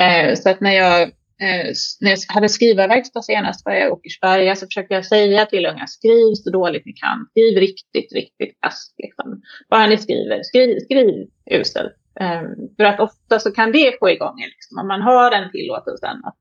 Eh, 0.00 0.34
så 0.34 0.50
att 0.50 0.60
när 0.60 0.72
jag 0.72 1.10
Eh, 1.40 1.72
när 2.00 2.10
jag 2.10 2.18
hade 2.28 2.48
skrivarverkstad 2.48 3.22
senast 3.22 3.66
var 3.66 3.72
jag 3.72 3.88
i 3.88 3.90
Åkersberga 3.90 4.56
så 4.56 4.66
försökte 4.66 4.94
jag 4.94 5.06
säga 5.06 5.46
till 5.46 5.66
unga, 5.66 5.86
skriv 5.86 6.34
så 6.34 6.50
dåligt 6.50 6.86
ni 6.86 6.92
kan. 6.92 7.26
Skriv 7.30 7.58
riktigt, 7.58 8.12
riktigt 8.12 8.60
kast. 8.60 8.94
Liksom. 8.98 9.42
Bara 9.70 9.86
ni 9.86 9.98
skriver, 9.98 10.42
skriv, 10.42 10.78
skriv 10.78 11.26
uselt. 11.50 11.92
Ehm, 12.20 12.46
för 12.76 12.84
att 12.84 13.00
ofta 13.00 13.38
så 13.38 13.50
kan 13.50 13.72
det 13.72 13.98
få 13.98 14.10
igång 14.10 14.40
er, 14.40 14.46
liksom, 14.46 14.78
om 14.78 14.88
man 14.88 15.02
har 15.02 15.30
den 15.30 15.50
tillåtelsen 15.50 16.24
att, 16.24 16.36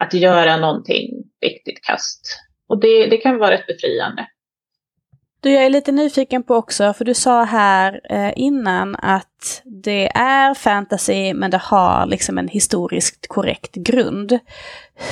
att 0.00 0.14
göra 0.14 0.56
någonting 0.56 1.10
riktigt 1.42 1.82
kast. 1.82 2.38
Och 2.68 2.80
det, 2.80 3.06
det 3.06 3.16
kan 3.16 3.38
vara 3.38 3.50
rätt 3.50 3.66
befriande. 3.66 4.26
Du, 5.40 5.52
jag 5.52 5.64
är 5.64 5.70
lite 5.70 5.92
nyfiken 5.92 6.42
på 6.42 6.54
också, 6.54 6.92
för 6.92 7.04
du 7.04 7.14
sa 7.14 7.44
här 7.44 8.00
eh, 8.10 8.32
innan 8.36 8.96
att 8.96 9.62
det 9.64 10.16
är 10.16 10.54
fantasy 10.54 11.34
men 11.34 11.50
det 11.50 11.60
har 11.62 12.06
liksom 12.06 12.38
en 12.38 12.48
historiskt 12.48 13.28
korrekt 13.28 13.74
grund. 13.74 14.38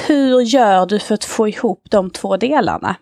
Hur 0.06 0.40
gör 0.40 0.86
du 0.86 0.98
för 0.98 1.14
att 1.14 1.24
få 1.24 1.48
ihop 1.48 1.82
de 1.90 2.10
två 2.10 2.36
delarna? 2.36 2.96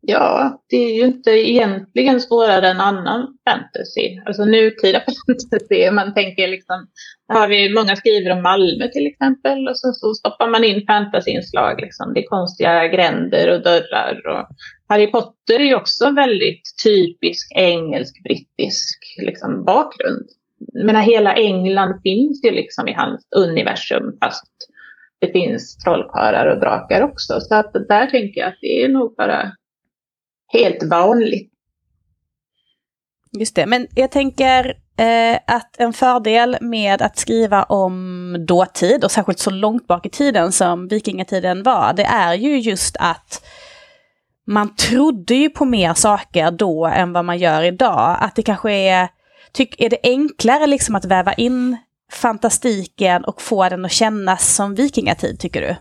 Ja, 0.00 0.62
det 0.68 0.76
är 0.76 0.94
ju 0.94 1.04
inte 1.04 1.30
egentligen 1.30 2.20
svårare 2.20 2.68
än 2.68 2.80
annan 2.80 3.38
fantasy. 3.44 4.20
Alltså 4.26 4.44
nutida 4.44 5.02
fantasy. 5.26 5.90
Man 5.90 6.14
tänker 6.14 6.48
liksom, 6.48 6.86
har 7.28 7.48
vi 7.48 7.74
många 7.74 7.96
skriver 7.96 8.30
om 8.30 8.42
Malmö 8.42 8.88
till 8.88 9.06
exempel 9.06 9.68
och 9.68 9.78
så, 9.78 9.92
så 9.92 10.14
stoppar 10.14 10.48
man 10.48 10.64
in 10.64 10.86
fantasyinslag. 10.86 11.80
Liksom. 11.80 12.14
Det 12.14 12.20
är 12.20 12.28
konstiga 12.28 12.88
gränder 12.88 13.54
och 13.54 13.62
dörrar. 13.62 14.26
Och 14.26 14.48
Harry 14.88 15.10
Potter 15.10 15.60
är 15.60 15.64
ju 15.64 15.74
också 15.74 16.10
väldigt 16.10 16.62
typisk 16.84 17.52
engelsk-brittisk 17.56 18.98
liksom, 19.18 19.64
bakgrund. 19.64 20.26
Menar, 20.84 21.02
hela 21.02 21.34
England 21.34 22.00
finns 22.02 22.44
ju 22.44 22.50
liksom 22.50 22.88
i 22.88 22.92
hans 22.92 23.28
universum 23.36 24.18
fast 24.22 24.52
det 25.18 25.32
finns 25.32 25.76
trollkarlar 25.76 26.46
och 26.46 26.60
drakar 26.60 27.02
också. 27.02 27.40
Så 27.40 27.54
att 27.54 27.72
där 27.72 28.06
tänker 28.06 28.40
jag 28.40 28.48
att 28.48 28.58
det 28.60 28.82
är 28.82 28.88
nog 28.88 29.14
bara 29.16 29.52
helt 30.52 30.82
vanligt. 30.90 31.52
Just 33.38 33.56
det, 33.56 33.66
men 33.66 33.86
jag 33.94 34.10
tänker 34.10 34.76
eh, 34.96 35.38
att 35.46 35.80
en 35.80 35.92
fördel 35.92 36.56
med 36.60 37.02
att 37.02 37.18
skriva 37.18 37.62
om 37.62 38.36
dåtid, 38.46 39.04
och 39.04 39.10
särskilt 39.10 39.38
så 39.38 39.50
långt 39.50 39.86
bak 39.86 40.06
i 40.06 40.10
tiden 40.10 40.52
som 40.52 40.88
vikingatiden 40.88 41.62
var, 41.62 41.92
det 41.92 42.04
är 42.04 42.34
ju 42.34 42.58
just 42.58 42.96
att 42.98 43.44
man 44.46 44.76
trodde 44.76 45.34
ju 45.34 45.50
på 45.50 45.64
mer 45.64 45.94
saker 45.94 46.50
då 46.50 46.86
än 46.86 47.12
vad 47.12 47.24
man 47.24 47.38
gör 47.38 47.62
idag. 47.62 48.16
Att 48.20 48.36
det 48.36 48.42
kanske 48.42 48.72
är, 48.72 49.08
tyck, 49.52 49.80
är 49.80 49.90
det 49.90 49.98
enklare 50.02 50.66
liksom 50.66 50.94
att 50.94 51.04
väva 51.04 51.32
in 51.32 51.76
fantastiken 52.12 53.24
och 53.24 53.42
få 53.42 53.68
den 53.68 53.84
att 53.84 53.92
kännas 53.92 54.54
som 54.54 54.74
vikingatid, 54.74 55.40
tycker 55.40 55.60
du? 55.60 55.76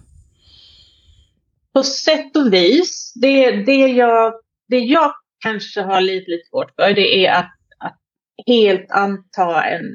På 1.73 1.83
sätt 1.83 2.35
och 2.37 2.53
vis. 2.53 3.13
Det, 3.15 3.51
det 3.51 3.87
jag 3.87 4.33
det 4.67 4.79
jag 4.79 5.11
kanske 5.39 5.81
har 5.81 6.01
lite, 6.01 6.31
lite 6.31 6.49
svårt 6.49 6.71
för 6.75 6.93
det 6.93 7.25
är 7.25 7.31
att, 7.33 7.45
att 7.45 7.64
helt 8.47 8.91
anta 8.91 9.63
en 9.63 9.85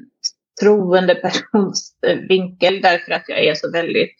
troende 0.62 1.14
persons 1.14 1.98
vinkel 2.28 2.80
därför 2.80 3.12
att 3.12 3.24
jag 3.28 3.44
är 3.44 3.54
så 3.54 3.70
väldigt 3.70 4.16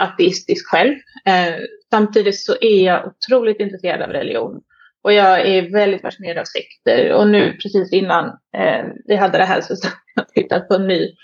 ateistisk 0.00 0.66
själv. 0.66 0.94
Eh, 1.26 1.54
samtidigt 1.90 2.40
så 2.40 2.56
är 2.60 2.84
jag 2.84 3.06
otroligt 3.06 3.60
intresserad 3.60 4.02
av 4.02 4.10
religion. 4.10 4.60
Och 5.02 5.12
jag 5.12 5.40
är 5.40 5.72
väldigt 5.72 6.02
fascinerad 6.02 6.38
av 6.38 6.44
sekter. 6.44 7.12
Och 7.12 7.28
nu 7.28 7.52
precis 7.52 7.92
innan 7.92 8.26
eh, 8.56 8.84
vi 9.04 9.16
hade 9.16 9.38
det 9.38 9.44
här 9.44 9.60
så 9.60 9.74
har 9.74 9.92
jag 10.14 10.28
tittat 10.28 10.68
på 10.68 10.74
en 10.74 10.86
ny 10.86 11.14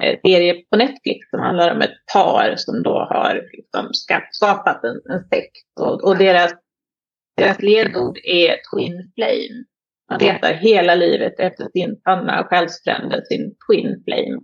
eh, 0.00 0.18
serie 0.24 0.54
på 0.70 0.76
Netflix 0.76 1.30
som 1.30 1.40
handlar 1.40 1.74
om 1.74 1.82
ett 1.82 2.06
par 2.12 2.54
som 2.56 2.82
då 2.82 2.92
har 2.92 3.48
liksom 3.52 3.88
skapat 4.32 4.84
en, 4.84 5.00
en 5.14 5.28
sekt. 5.28 5.80
Och, 5.80 6.04
och 6.04 6.16
deras 6.16 6.54
deras 7.38 7.62
ledord 7.62 8.18
är 8.24 8.56
Twin 8.70 9.12
Flame. 9.14 9.64
Man 10.10 10.20
letar 10.20 10.52
hela 10.52 10.94
livet 10.94 11.40
efter 11.40 11.68
sin 11.72 12.00
sanna 12.04 12.44
själsfrände, 12.44 13.24
sin 13.26 13.54
Twin 13.66 14.02
Flame. 14.04 14.40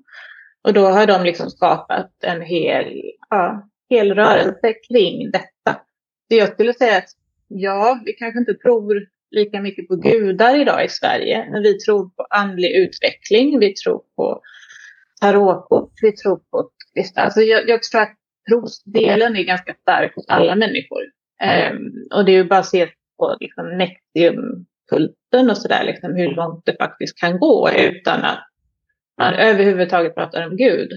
Och 0.65 0.73
då 0.73 0.87
har 0.87 1.07
de 1.07 1.25
liksom 1.25 1.51
skapat 1.51 2.11
en 2.23 2.43
hel, 2.43 3.03
ja, 3.31 3.69
hel 3.91 4.15
rörelse 4.15 4.75
kring 4.89 5.31
detta. 5.31 5.81
Så 6.29 6.39
jag 6.39 6.53
skulle 6.53 6.75
säga 6.75 6.97
att 6.97 7.09
ja, 7.49 8.01
vi 8.05 8.13
kanske 8.13 8.39
inte 8.39 8.55
tror 8.55 9.07
lika 9.31 9.61
mycket 9.61 9.89
på 9.89 9.97
gudar 9.97 10.61
idag 10.61 10.85
i 10.85 10.89
Sverige, 10.89 11.49
men 11.51 11.63
vi 11.63 11.79
tror 11.79 12.09
på 12.09 12.27
andlig 12.31 12.77
utveckling, 12.77 13.59
vi 13.59 13.75
tror 13.75 14.03
på 14.17 14.41
tarotkort, 15.21 15.93
vi 16.03 16.13
tror 16.13 16.37
på 16.37 16.71
alltså 17.15 17.41
jag, 17.41 17.69
jag 17.69 17.83
tror 17.83 18.01
att 18.01 18.15
trosdelen 18.49 19.37
är 19.37 19.43
ganska 19.43 19.75
stark 19.75 20.17
hos 20.17 20.29
alla 20.29 20.55
människor. 20.55 21.03
Um, 21.73 21.93
och 22.19 22.25
det 22.25 22.33
är 22.33 22.37
ju 22.37 22.45
bara 22.45 22.61
att 22.61 22.67
se 22.67 22.89
på 23.19 23.37
liksom, 23.41 23.79
Nexium-kulten 25.35 25.51
och 25.51 25.59
sådär, 25.59 25.85
liksom, 25.85 26.15
hur 26.15 26.35
långt 26.35 26.67
det 26.67 26.77
faktiskt 26.79 27.19
kan 27.19 27.39
gå 27.39 27.71
utan 27.71 28.25
att 28.25 28.49
man 29.19 29.35
överhuvudtaget 29.35 30.15
pratar 30.15 30.47
om 30.47 30.57
Gud. 30.57 30.91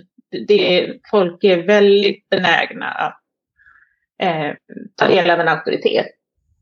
Det 0.48 0.80
är, 0.80 1.00
folk 1.12 1.44
är 1.44 1.68
väldigt 1.68 2.30
benägna 2.30 2.86
att 2.86 3.20
eh, 4.20 4.56
ta 4.96 5.08
del 5.08 5.30
av 5.30 5.40
en 5.40 5.48
auktoritet. 5.48 6.08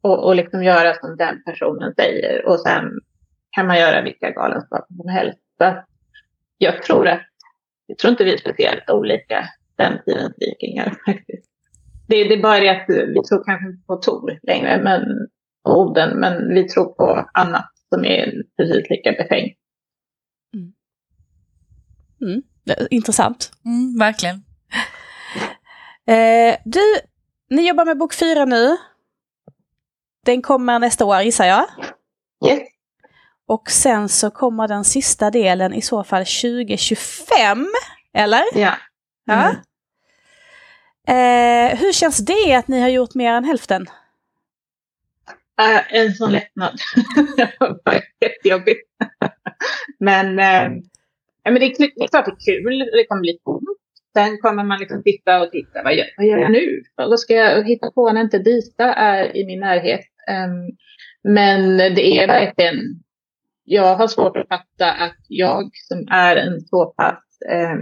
och, 0.01 0.25
och 0.25 0.35
liksom 0.35 0.63
göra 0.63 0.93
som 0.93 1.17
den 1.17 1.43
personen 1.43 1.93
säger. 1.95 2.45
Och 2.45 2.59
sen 2.59 2.83
kan 3.51 3.67
man 3.67 3.79
göra 3.79 4.01
vilka 4.01 4.31
galenskaper 4.31 4.95
som 4.95 5.09
helst. 5.09 5.39
Så 5.57 5.83
jag 6.57 6.83
tror 6.83 7.07
att, 7.07 7.21
jag 7.87 7.97
tror 7.97 8.11
inte 8.11 8.23
vi 8.23 8.33
är 8.33 8.37
speciellt 8.37 8.89
olika 8.89 9.45
den 9.77 9.99
tidens 10.05 10.33
vikingar 10.37 10.95
faktiskt. 11.05 11.51
Det, 12.07 12.23
det 12.23 12.33
är 12.33 12.41
bara 12.41 12.59
det 12.59 12.69
att 12.69 12.85
vi 12.89 13.23
tror 13.29 13.43
kanske 13.45 13.85
på 13.87 13.95
Tor 13.95 14.39
längre, 14.43 14.81
men 14.83 15.01
Oden, 15.65 16.19
men 16.19 16.53
vi 16.53 16.67
tror 16.67 16.85
på 16.85 17.29
annat 17.33 17.71
som 17.89 18.05
är 18.05 18.33
precis 18.57 18.89
lika 18.89 19.11
befängt. 19.11 19.57
Mm. 20.53 20.73
Mm. 22.21 22.43
Intressant. 22.89 23.51
Mm, 23.65 23.99
verkligen. 23.99 24.43
Eh, 26.07 26.55
du, 26.65 26.81
ni 27.49 27.67
jobbar 27.67 27.85
med 27.85 27.97
bok 27.97 28.13
fyra 28.13 28.45
nu. 28.45 28.77
Den 30.25 30.41
kommer 30.41 30.79
nästa 30.79 31.05
år 31.05 31.21
gissar 31.21 31.45
jag. 31.45 31.65
Yes. 32.45 32.59
Och 33.47 33.71
sen 33.71 34.09
så 34.09 34.31
kommer 34.31 34.67
den 34.67 34.83
sista 34.83 35.31
delen 35.31 35.73
i 35.73 35.81
så 35.81 36.03
fall 36.03 36.25
2025, 36.25 37.67
eller? 38.13 38.43
Ja. 38.53 38.73
ja. 39.25 39.33
Mm. 39.33 39.55
Eh, 41.07 41.77
hur 41.77 41.93
känns 41.93 42.17
det 42.17 42.53
att 42.53 42.67
ni 42.67 42.81
har 42.81 42.89
gjort 42.89 43.15
mer 43.15 43.33
än 43.33 43.43
hälften? 43.43 43.87
Uh, 45.61 45.95
en 45.95 46.13
sån 46.13 46.31
lättnad. 46.31 46.73
jättejobbigt. 48.21 48.81
men, 49.99 50.37
ja, 51.43 51.51
men 51.51 51.55
det, 51.55 51.65
är, 51.65 51.77
det 51.77 52.03
är 52.03 52.07
klart 52.07 52.25
det 52.25 52.31
är 52.31 52.61
kul. 52.61 52.79
Det 52.79 53.05
kommer 53.07 53.21
bli 53.21 53.37
tomt. 53.45 53.63
Sen 54.17 54.37
kommer 54.37 54.63
man 54.63 54.79
liksom 54.79 55.03
titta 55.03 55.41
och 55.41 55.51
titta. 55.51 55.83
Vad 55.83 55.95
gör, 55.95 56.05
vad 56.17 56.25
gör 56.25 56.37
jag 56.37 56.51
nu? 56.51 56.81
Vad 56.95 57.19
ska 57.19 57.33
jag 57.33 57.67
hitta 57.67 57.91
på 57.91 58.11
när 58.11 58.21
inte 58.21 58.39
Dita 58.39 58.93
är 58.93 59.37
i 59.37 59.45
min 59.45 59.59
närhet? 59.59 60.05
Um, 60.29 60.77
men 61.33 61.77
det 61.77 62.17
är 62.17 62.27
verkligen 62.27 62.75
jag 63.65 63.95
har 63.95 64.07
svårt 64.07 64.37
att 64.37 64.47
fatta 64.47 64.91
att 64.91 65.17
jag 65.27 65.69
som 65.73 66.07
är 66.11 66.35
en 66.35 66.61
så 66.61 66.85
pass 66.85 67.41
eh, 67.49 67.75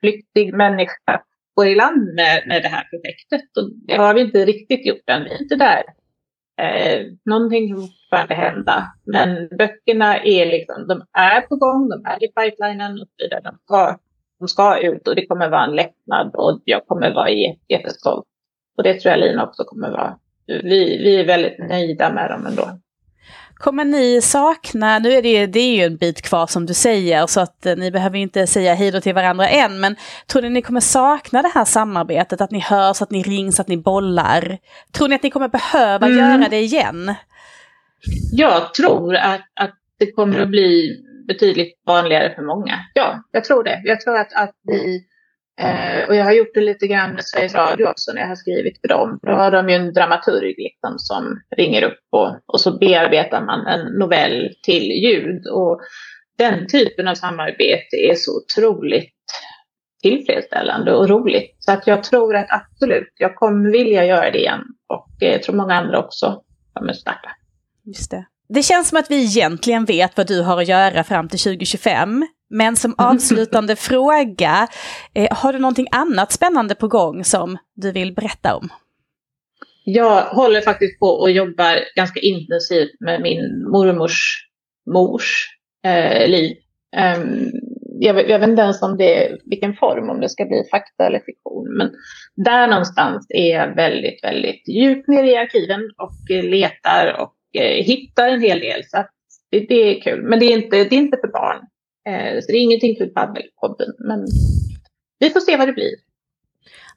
flyktig 0.00 0.54
människa 0.54 1.22
går 1.54 1.66
i 1.66 1.74
land 1.74 2.14
med, 2.14 2.44
med 2.46 2.62
det 2.62 2.68
här 2.68 2.84
projektet. 2.90 3.56
Och 3.56 3.70
det 3.86 3.96
har 3.96 4.14
vi 4.14 4.20
inte 4.20 4.44
riktigt 4.44 4.86
gjort 4.86 5.10
än. 5.10 5.24
Vi 5.24 5.30
är 5.30 5.42
inte 5.42 5.56
där. 5.56 5.82
Eh, 6.62 7.06
någonting 7.24 7.68
kan 7.68 7.80
fortfarande 7.80 8.34
hända. 8.34 8.92
Men 9.04 9.48
böckerna 9.58 10.18
är 10.18 10.46
liksom, 10.46 10.86
de 10.88 11.02
är 11.12 11.40
på 11.40 11.56
gång, 11.56 11.88
de 11.88 12.04
är 12.04 12.24
i 12.24 12.28
pipelinen 12.28 12.92
och 12.92 13.08
så 13.08 13.14
vidare. 13.18 13.40
De 13.40 13.58
ska, 13.64 13.98
de 14.38 14.48
ska 14.48 14.78
ut 14.80 15.08
och 15.08 15.14
det 15.14 15.26
kommer 15.26 15.48
vara 15.48 15.64
en 15.64 15.76
lättnad 15.76 16.30
och 16.34 16.60
jag 16.64 16.86
kommer 16.86 17.14
vara 17.14 17.30
jättestolt. 17.68 18.24
Och 18.76 18.82
det 18.82 19.00
tror 19.00 19.10
jag 19.10 19.20
Lina 19.20 19.46
också 19.46 19.64
kommer 19.64 19.90
vara. 19.90 20.18
Vi, 20.46 20.98
vi 21.04 21.20
är 21.20 21.26
väldigt 21.26 21.58
nöjda 21.58 22.12
med 22.12 22.30
dem 22.30 22.46
ändå. 22.46 22.62
Kommer 23.62 23.84
ni 23.84 24.20
sakna, 24.22 24.98
nu 24.98 25.12
är 25.12 25.22
det, 25.22 25.46
det 25.46 25.60
är 25.60 25.76
ju 25.76 25.82
en 25.82 25.96
bit 25.96 26.22
kvar 26.22 26.46
som 26.46 26.66
du 26.66 26.74
säger 26.74 27.26
så 27.26 27.40
att 27.40 27.66
eh, 27.66 27.76
ni 27.76 27.90
behöver 27.90 28.18
inte 28.18 28.46
säga 28.46 28.74
hej 28.74 28.90
då 28.90 29.00
till 29.00 29.14
varandra 29.14 29.48
än, 29.48 29.80
men 29.80 29.96
tror 30.26 30.42
ni 30.42 30.50
ni 30.50 30.62
kommer 30.62 30.80
sakna 30.80 31.42
det 31.42 31.50
här 31.54 31.64
samarbetet, 31.64 32.40
att 32.40 32.50
ni 32.50 32.60
hörs, 32.60 33.02
att 33.02 33.10
ni 33.10 33.22
rings, 33.22 33.60
att 33.60 33.68
ni 33.68 33.76
bollar? 33.76 34.58
Tror 34.92 35.08
ni 35.08 35.14
att 35.14 35.22
ni 35.22 35.30
kommer 35.30 35.48
behöva 35.48 36.06
mm. 36.06 36.18
göra 36.18 36.48
det 36.48 36.60
igen? 36.60 37.14
Jag 38.32 38.74
tror 38.74 39.14
att, 39.16 39.40
att 39.60 39.74
det 39.98 40.12
kommer 40.12 40.40
att 40.40 40.48
bli 40.48 40.96
betydligt 41.28 41.82
vanligare 41.86 42.34
för 42.34 42.42
många. 42.42 42.78
Ja, 42.94 43.22
jag 43.30 43.44
tror 43.44 43.64
det. 43.64 43.80
Jag 43.84 44.00
tror 44.00 44.16
att, 44.16 44.32
att 44.32 44.54
vi 44.62 45.04
Eh, 45.60 46.08
och 46.08 46.14
jag 46.14 46.24
har 46.24 46.32
gjort 46.32 46.54
det 46.54 46.60
lite 46.60 46.86
grann 46.86 47.12
med 47.12 47.24
Sveriges 47.24 47.54
Radio 47.54 47.86
också 47.86 48.12
när 48.12 48.20
jag 48.20 48.28
har 48.28 48.36
skrivit 48.36 48.80
för 48.80 48.88
dem. 48.88 49.18
Då 49.22 49.32
har 49.32 49.50
de 49.50 49.68
ju 49.68 49.74
en 49.74 49.92
dramaturg 49.92 50.54
liksom 50.58 50.98
som 50.98 51.40
ringer 51.56 51.82
upp 51.82 52.04
och, 52.12 52.36
och 52.46 52.60
så 52.60 52.78
bearbetar 52.78 53.44
man 53.44 53.66
en 53.66 53.98
novell 53.98 54.54
till 54.62 54.82
ljud. 54.82 55.46
Och 55.46 55.80
den 56.38 56.66
typen 56.66 57.08
av 57.08 57.14
samarbete 57.14 57.96
är 57.96 58.14
så 58.14 58.30
otroligt 58.36 59.14
tillfredsställande 60.02 60.94
och 60.94 61.08
roligt. 61.08 61.56
Så 61.58 61.72
att 61.72 61.86
jag 61.86 62.04
tror 62.04 62.36
att 62.36 62.46
absolut, 62.50 63.12
jag 63.18 63.34
kommer 63.36 63.70
vilja 63.70 64.04
göra 64.04 64.30
det 64.30 64.38
igen. 64.38 64.60
Och 64.88 65.08
jag 65.18 65.42
tror 65.42 65.56
många 65.56 65.74
andra 65.74 65.98
också 65.98 66.42
kommer 66.72 66.92
starta. 66.92 67.30
Just 67.84 68.10
det. 68.10 68.26
Det 68.48 68.62
känns 68.62 68.88
som 68.88 68.98
att 68.98 69.10
vi 69.10 69.24
egentligen 69.24 69.84
vet 69.84 70.16
vad 70.16 70.26
du 70.26 70.42
har 70.42 70.62
att 70.62 70.68
göra 70.68 71.04
fram 71.04 71.28
till 71.28 71.38
2025. 71.38 72.26
Men 72.52 72.76
som 72.76 72.94
avslutande 72.98 73.76
fråga, 73.76 74.68
eh, 75.14 75.36
har 75.36 75.52
du 75.52 75.58
någonting 75.58 75.86
annat 75.92 76.32
spännande 76.32 76.74
på 76.74 76.88
gång 76.88 77.24
som 77.24 77.58
du 77.74 77.92
vill 77.92 78.14
berätta 78.14 78.56
om? 78.56 78.68
Jag 79.84 80.22
håller 80.22 80.60
faktiskt 80.60 81.00
på 81.00 81.06
och 81.06 81.30
jobbar 81.30 81.78
ganska 81.96 82.20
intensivt 82.20 83.00
med 83.00 83.22
min 83.22 83.70
mormors 83.70 84.48
mors 84.90 85.46
eh, 85.84 86.28
liv. 86.28 86.56
Um, 87.16 87.50
jag, 88.00 88.30
jag, 88.30 88.38
vet 88.38 88.48
inte 88.48 88.62
ens 88.62 88.82
om 88.82 88.96
det, 88.96 89.38
vilken 89.44 89.74
form, 89.74 90.10
om 90.10 90.20
det 90.20 90.28
ska 90.28 90.44
bli 90.44 90.62
fakta 90.70 91.06
eller 91.06 91.18
fiktion. 91.18 91.76
Men 91.78 91.90
där 92.44 92.68
någonstans 92.68 93.26
är 93.28 93.54
jag 93.54 93.74
väldigt, 93.74 94.24
väldigt 94.24 94.68
djupt 94.68 95.08
nere 95.08 95.30
i 95.30 95.36
arkiven 95.36 95.80
och 95.96 96.44
letar 96.44 97.20
och 97.20 97.60
eh, 97.60 97.84
hittar 97.84 98.28
en 98.28 98.42
hel 98.42 98.60
del. 98.60 98.82
Så 98.84 99.04
det, 99.50 99.60
det, 99.60 99.74
är 99.74 100.00
kul. 100.00 100.22
Men 100.22 100.38
det 100.38 100.46
är 100.46 100.56
inte, 100.56 100.76
det 100.76 100.94
är 100.94 100.98
inte 100.98 101.18
för 101.20 101.32
barn. 101.32 101.66
Eh, 102.08 102.40
så 102.40 102.52
det 102.52 102.58
är 102.58 102.62
ingenting 102.62 102.96
för 102.96 103.06
Babbelpodden. 103.06 103.94
Men 103.98 104.26
vi 105.18 105.30
får 105.30 105.40
se 105.40 105.56
vad 105.56 105.68
det 105.68 105.72
blir. 105.72 105.94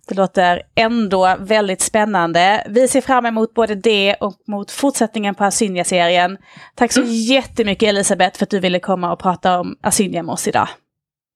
Det 0.07 0.15
låter 0.15 0.61
ändå 0.75 1.35
väldigt 1.39 1.81
spännande. 1.81 2.67
Vi 2.69 2.87
ser 2.87 3.01
fram 3.01 3.25
emot 3.25 3.53
både 3.53 3.75
det 3.75 4.15
och 4.19 4.35
mot 4.47 4.71
fortsättningen 4.71 5.35
på 5.35 5.43
Asynja-serien. 5.43 6.37
Tack 6.75 6.91
så 6.91 7.01
mm. 7.01 7.13
jättemycket 7.13 7.89
Elisabeth 7.89 8.37
för 8.37 8.45
att 8.45 8.49
du 8.49 8.59
ville 8.59 8.79
komma 8.79 9.11
och 9.11 9.19
prata 9.19 9.59
om 9.59 9.77
Asynja 9.81 10.23
med 10.23 10.33
oss 10.33 10.47
idag. 10.47 10.67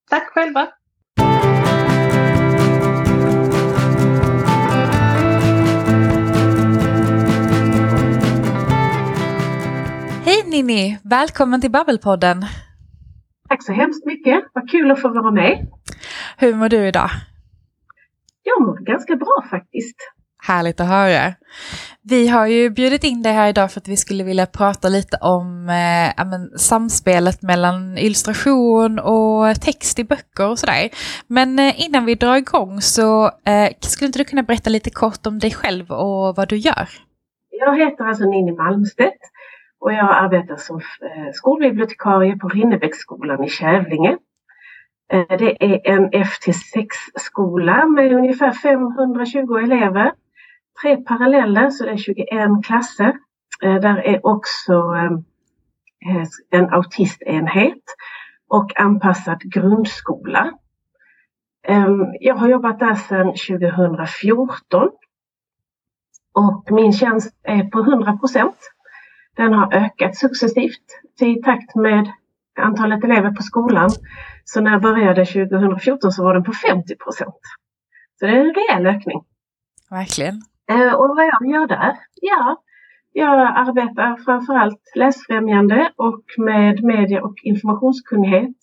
Tack 0.09 0.29
själva. 0.33 0.67
Hej 10.25 10.43
Ninni! 10.45 10.97
Välkommen 11.03 11.61
till 11.61 11.71
Babbelpodden. 11.71 12.45
Tack 13.49 13.63
så 13.63 13.73
hemskt 13.73 14.05
mycket. 14.05 14.43
Vad 14.53 14.69
kul 14.69 14.91
att 14.91 15.01
få 15.01 15.09
vara 15.09 15.31
med. 15.31 15.67
Hur 16.37 16.55
mår 16.55 16.69
du 16.69 16.87
idag? 16.87 17.09
Jag 18.43 18.67
mår 18.67 18.85
ganska 18.85 19.15
bra 19.15 19.45
faktiskt. 19.49 19.95
Härligt 20.47 20.79
att 20.79 20.87
höra. 20.87 21.33
Vi 22.01 22.27
har 22.27 22.47
ju 22.47 22.69
bjudit 22.69 23.03
in 23.03 23.21
dig 23.21 23.33
här 23.33 23.49
idag 23.49 23.71
för 23.71 23.79
att 23.79 23.87
vi 23.87 23.97
skulle 23.97 24.23
vilja 24.23 24.45
prata 24.45 24.89
lite 24.89 25.17
om 25.21 25.69
eh, 25.69 26.25
men, 26.25 26.59
samspelet 26.59 27.41
mellan 27.41 27.97
illustration 27.97 28.99
och 28.99 29.61
text 29.61 29.99
i 29.99 30.03
böcker 30.03 30.49
och 30.49 30.59
sådär. 30.59 30.89
Men 31.27 31.59
eh, 31.59 31.85
innan 31.85 32.05
vi 32.05 32.15
drar 32.15 32.35
igång 32.35 32.81
så 32.81 33.25
eh, 33.25 33.69
skulle 33.79 34.07
inte 34.07 34.19
du 34.19 34.23
kunna 34.25 34.43
berätta 34.43 34.69
lite 34.69 34.89
kort 34.89 35.27
om 35.27 35.39
dig 35.39 35.51
själv 35.51 35.91
och 35.91 36.35
vad 36.35 36.49
du 36.49 36.57
gör? 36.57 36.89
Jag 37.49 37.77
heter 37.77 38.03
alltså 38.03 38.23
Ninni 38.23 38.51
Malmstedt 38.51 39.21
och 39.79 39.93
jag 39.93 40.15
arbetar 40.15 40.55
som 40.55 40.77
eh, 40.77 41.31
skolbibliotekarie 41.33 42.37
på 42.37 42.47
Rinnebäcksskolan 42.47 43.43
i 43.43 43.49
Kävlinge. 43.49 44.17
Eh, 45.11 45.37
det 45.37 45.63
är 45.63 45.81
en 45.83 46.09
F-6-skola 46.11 47.85
med 47.85 48.13
ungefär 48.13 48.51
520 48.51 49.53
elever. 49.63 50.11
Tre 50.81 50.97
paralleller, 50.97 51.69
så 51.69 51.85
det 51.85 51.91
är 51.91 51.97
21 51.97 52.65
klasser. 52.65 53.13
Eh, 53.63 53.75
där 53.75 53.97
är 53.97 54.25
också 54.25 54.95
en 56.51 56.69
autistenhet 56.69 57.83
och 58.49 58.79
anpassad 58.79 59.41
grundskola. 59.41 60.51
Ehm, 61.67 62.05
jag 62.19 62.35
har 62.35 62.49
jobbat 62.49 62.79
där 62.79 62.95
sedan 62.95 63.27
2014 63.27 64.89
och 66.33 66.71
min 66.71 66.93
tjänst 66.93 67.35
är 67.43 67.63
på 67.63 67.79
100 67.79 68.17
procent. 68.17 68.55
Den 69.39 69.53
har 69.53 69.73
ökat 69.73 70.15
successivt 70.15 70.85
i 71.21 71.35
takt 71.35 71.75
med 71.75 72.11
antalet 72.59 73.03
elever 73.03 73.31
på 73.31 73.43
skolan. 73.43 73.89
Så 74.43 74.61
när 74.61 74.71
jag 74.71 74.81
började 74.81 75.25
2014 75.25 76.11
så 76.11 76.23
var 76.23 76.33
den 76.33 76.43
på 76.43 76.53
50 76.53 76.95
procent. 76.95 77.39
Så 78.19 78.25
det 78.25 78.31
är 78.31 78.35
en 78.35 78.53
rejäl 78.53 78.95
ökning. 78.95 79.23
Verkligen. 79.89 80.41
Eh, 80.71 80.93
och 80.93 81.07
vad 81.07 81.25
jag 81.25 81.51
gör 81.51 81.67
där? 81.67 81.97
Ja, 82.21 82.63
jag 83.13 83.39
arbetar 83.55 84.23
framförallt 84.25 84.81
läsfrämjande 84.95 85.91
och 85.95 86.23
med 86.37 86.83
medie 86.83 87.21
och 87.21 87.35
informationskunnighet. 87.43 88.57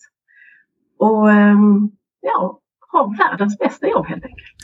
Och 0.99 1.31
ehm, 1.31 1.91
ja, 2.21 2.59
har 2.79 3.17
världens 3.17 3.57
bästa 3.57 3.87
jobb 3.87 4.07
helt 4.07 4.25
enkelt. 4.25 4.57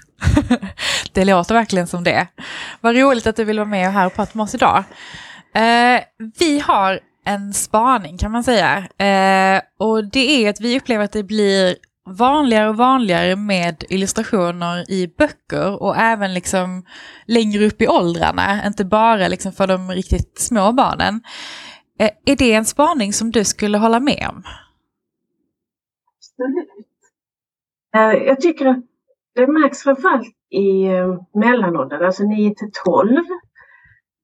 det 1.14 1.26
låter 1.26 1.56
verkligen 1.56 1.88
som 1.88 2.04
det. 2.04 2.28
Vad 2.82 2.96
roligt 2.96 3.28
att 3.28 3.36
du 3.36 3.44
vill 3.44 3.60
vara 3.60 3.70
med 3.70 3.92
här 3.92 4.06
och 4.06 4.16
prata 4.16 4.32
med 4.34 4.44
oss 4.44 4.56
idag. 4.56 4.84
Eh, 5.54 6.04
vi 6.40 6.60
har 6.60 7.00
en 7.26 7.54
spaning 7.54 8.18
kan 8.18 8.32
man 8.32 8.44
säga. 8.44 8.78
Eh, 8.78 9.62
och 9.80 10.12
det 10.12 10.46
är 10.46 10.50
att 10.50 10.62
vi 10.62 10.80
upplever 10.80 11.06
att 11.06 11.12
det 11.12 11.24
blir 11.24 11.76
vanligare 12.06 12.70
och 12.70 12.78
vanligare 12.78 13.36
med 13.36 13.84
illustrationer 13.90 14.92
i 14.92 15.08
böcker 15.18 15.84
och 15.84 15.98
även 15.98 16.34
liksom 16.34 16.86
längre 17.26 17.66
upp 17.66 17.82
i 17.82 17.88
åldrarna, 17.88 18.68
inte 18.68 18.86
bara 18.86 19.28
liksom 19.28 19.52
för 19.52 19.68
de 19.68 19.92
riktigt 19.92 20.40
små 20.40 20.72
barnen. 20.72 21.22
Eh, 22.00 22.10
är 22.26 22.36
det 22.36 22.54
en 22.54 22.66
spaning 22.66 23.14
som 23.14 23.32
du 23.32 23.44
skulle 23.44 23.78
hålla 23.78 24.00
med 24.00 24.28
om? 24.30 24.44
Absolut. 26.18 26.70
Eh, 27.96 28.28
jag 28.28 28.42
tycker 28.42 28.66
att 28.66 28.84
det 29.36 29.48
märks 29.48 29.84
framförallt 29.84 30.36
i 30.50 30.86
eh, 30.86 31.22
mellanåldern, 31.34 32.06
alltså 32.06 32.24
9 32.24 32.56
till 32.56 32.72
12. 32.86 33.24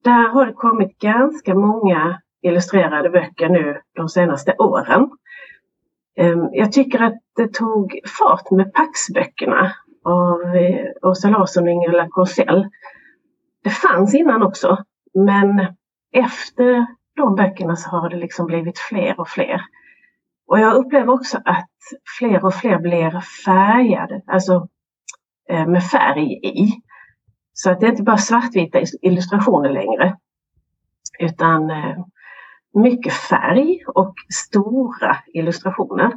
Där 0.04 0.28
har 0.28 0.46
det 0.46 0.52
kommit 0.52 0.98
ganska 0.98 1.54
många 1.54 2.20
illustrerade 2.42 3.10
böcker 3.10 3.48
nu 3.48 3.80
de 3.96 4.08
senaste 4.08 4.54
åren. 4.58 5.10
Ehm, 6.16 6.48
jag 6.52 6.72
tycker 6.72 7.02
att 7.02 7.18
det 7.36 7.54
tog 7.54 8.00
fart 8.18 8.50
med 8.50 8.72
Paxböckerna 8.72 9.72
av 10.04 10.56
eh, 10.56 10.86
Åsa 11.02 11.28
Larsson 11.28 11.64
och 11.64 11.70
Ingela 11.70 12.08
Korsell. 12.08 12.68
Det 13.64 13.70
fanns 13.70 14.14
innan 14.14 14.42
också, 14.42 14.84
men 15.14 15.66
efter 16.12 16.86
de 17.16 17.34
böckerna 17.34 17.76
så 17.76 17.90
har 17.90 18.10
det 18.10 18.16
liksom 18.16 18.46
blivit 18.46 18.78
fler 18.78 19.20
och 19.20 19.28
fler. 19.28 19.60
Och 20.46 20.58
jag 20.60 20.74
upplever 20.74 21.12
också 21.12 21.38
att 21.44 21.70
fler 22.18 22.44
och 22.44 22.54
fler 22.54 22.78
blir 22.78 23.20
färgade, 23.44 24.22
alltså 24.26 24.68
eh, 25.50 25.66
med 25.66 25.82
färg 25.84 26.32
i. 26.32 26.72
Så 27.62 27.70
att 27.70 27.80
det 27.80 27.86
är 27.86 27.90
inte 27.90 28.02
bara 28.02 28.16
svartvita 28.16 28.78
illustrationer 29.02 29.70
längre. 29.70 30.16
Utan 31.18 31.70
eh, 31.70 32.04
mycket 32.74 33.12
färg 33.12 33.82
och 33.86 34.14
stora 34.34 35.16
illustrationer. 35.26 36.12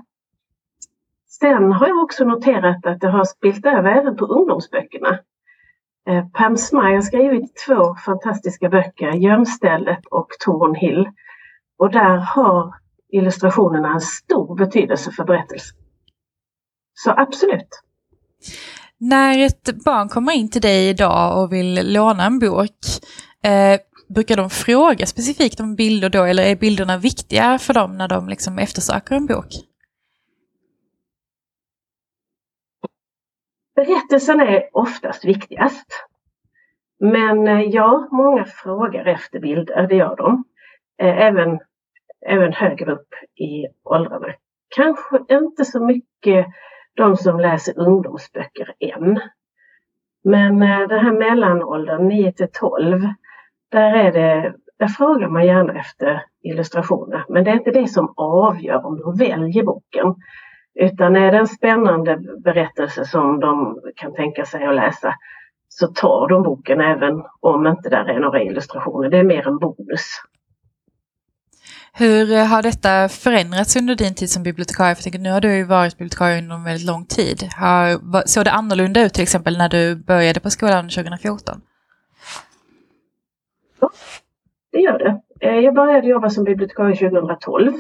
Sen 1.28 1.72
har 1.72 1.88
jag 1.88 2.04
också 2.04 2.24
noterat 2.24 2.86
att 2.86 3.02
det 3.02 3.08
har 3.08 3.24
spilt 3.24 3.66
över 3.66 3.92
även 3.92 4.16
på 4.16 4.26
ungdomsböckerna. 4.26 5.20
Eh, 6.08 6.28
Pam 6.28 6.58
Smaj 6.58 6.94
har 6.94 7.02
skrivit 7.02 7.56
två 7.68 7.96
fantastiska 7.96 8.70
böcker, 8.70 9.12
Gömstället 9.12 10.06
och 10.06 10.28
Tornhill. 10.40 11.10
Och 11.78 11.92
där 11.92 12.18
har 12.18 12.76
illustrationerna 13.10 13.94
en 13.94 14.02
stor 14.02 14.56
betydelse 14.56 15.12
för 15.12 15.24
berättelsen. 15.24 15.78
Så 16.94 17.12
absolut. 17.12 17.84
När 19.10 19.46
ett 19.46 19.84
barn 19.86 20.10
kommer 20.10 20.32
in 20.34 20.50
till 20.50 20.62
dig 20.62 20.90
idag 20.90 21.42
och 21.42 21.54
vill 21.54 21.94
låna 21.94 22.26
en 22.26 22.40
bok, 22.40 22.70
eh, 23.44 23.80
brukar 24.16 24.38
de 24.38 24.50
fråga 24.50 25.06
specifikt 25.06 25.60
om 25.60 25.76
bilder 25.76 26.10
då 26.10 26.24
eller 26.24 26.44
är 26.44 26.56
bilderna 26.56 26.98
viktiga 26.98 27.58
för 27.60 27.74
dem 27.74 27.98
när 27.98 28.08
de 28.08 28.30
liksom 28.30 28.60
eftersöker 28.60 29.16
en 29.16 29.26
bok? 29.26 29.48
Berättelsen 33.76 34.40
är 34.40 34.70
oftast 34.74 35.26
viktigast. 35.26 35.88
Men 37.00 37.48
eh, 37.48 37.62
ja, 37.62 38.08
många 38.12 38.46
frågar 38.46 39.06
efter 39.06 39.40
bilder, 39.40 39.88
det 39.88 39.96
gör 39.96 40.16
de. 40.16 40.44
Eh, 41.02 41.18
även, 41.18 41.60
även 42.26 42.54
högre 42.54 42.92
upp 42.92 43.14
i 43.36 43.68
åldrarna. 43.84 44.34
Kanske 44.76 45.20
inte 45.30 45.66
så 45.66 45.86
mycket 45.86 46.46
de 46.96 47.18
som 47.18 47.40
läser 47.40 47.80
ungdomsböcker 47.80 48.74
än. 48.80 49.20
Men 50.24 50.62
eh, 50.62 50.80
det 50.80 50.88
den 50.88 51.06
här 51.06 51.12
mellanåldern 51.12 52.08
9 52.08 52.32
till 52.32 52.48
12, 52.54 53.02
där, 53.72 53.94
är 53.94 54.12
det, 54.12 54.54
där 54.80 54.88
frågar 54.88 55.28
man 55.28 55.46
gärna 55.46 55.80
efter 55.80 56.24
illustrationer. 56.44 57.26
Men 57.30 57.44
det 57.44 57.52
är 57.52 57.56
inte 57.56 57.72
det 57.72 57.88
som 57.88 58.14
avgör 58.18 58.86
om 58.86 59.00
de 59.00 59.18
väljer 59.18 59.64
boken. 59.64 60.16
Utan 60.76 61.16
är 61.16 61.32
det 61.32 61.38
en 61.38 61.48
spännande 61.48 62.20
berättelse 62.44 63.06
som 63.06 63.40
de 63.40 63.80
kan 63.96 64.14
tänka 64.14 64.46
sig 64.46 64.66
att 64.66 64.76
läsa 64.76 65.14
så 65.68 65.88
tar 65.88 66.28
de 66.28 66.44
boken 66.44 66.82
även 66.82 67.24
om 67.40 67.68
inte 67.68 67.90
där 67.90 68.06
är 68.06 68.20
några 68.20 68.44
illustrationer. 68.44 69.10
Det 69.10 69.18
är 69.18 69.24
mer 69.24 69.48
en 69.48 69.60
bonus. 69.60 70.22
Hur 71.96 72.32
eh, 72.32 72.46
har 72.46 72.62
detta 72.62 73.10
förändrats 73.10 73.76
under 73.76 73.96
din 73.96 74.16
tid 74.16 74.30
som 74.30 74.44
bibliotekarie? 74.44 74.96
För 74.96 75.20
nu 75.20 75.32
har 75.32 75.42
du 75.42 75.56
ju 75.56 75.64
varit 75.64 75.98
bibliotekarie 75.98 76.38
under 76.38 76.56
en 76.56 76.64
väldigt 76.64 76.88
lång 76.88 77.06
tid. 77.06 77.50
Har, 77.58 78.28
såg 78.28 78.46
det 78.46 78.52
annorlunda 78.52 79.06
ut 79.06 79.14
till 79.14 79.24
exempel 79.24 79.58
när 79.58 79.70
du 79.70 79.96
började 79.96 80.40
på 80.40 80.50
skolan 80.50 80.90
2014? 80.90 81.62
Ja, 83.80 83.90
det 84.72 84.80
gör 84.80 85.00
det. 85.00 85.22
Eh, 85.48 85.60
jag 85.60 85.76
började 85.76 86.08
jobba 86.08 86.30
som 86.30 86.44
bibliotekarie 86.44 86.96
2012. 86.96 87.74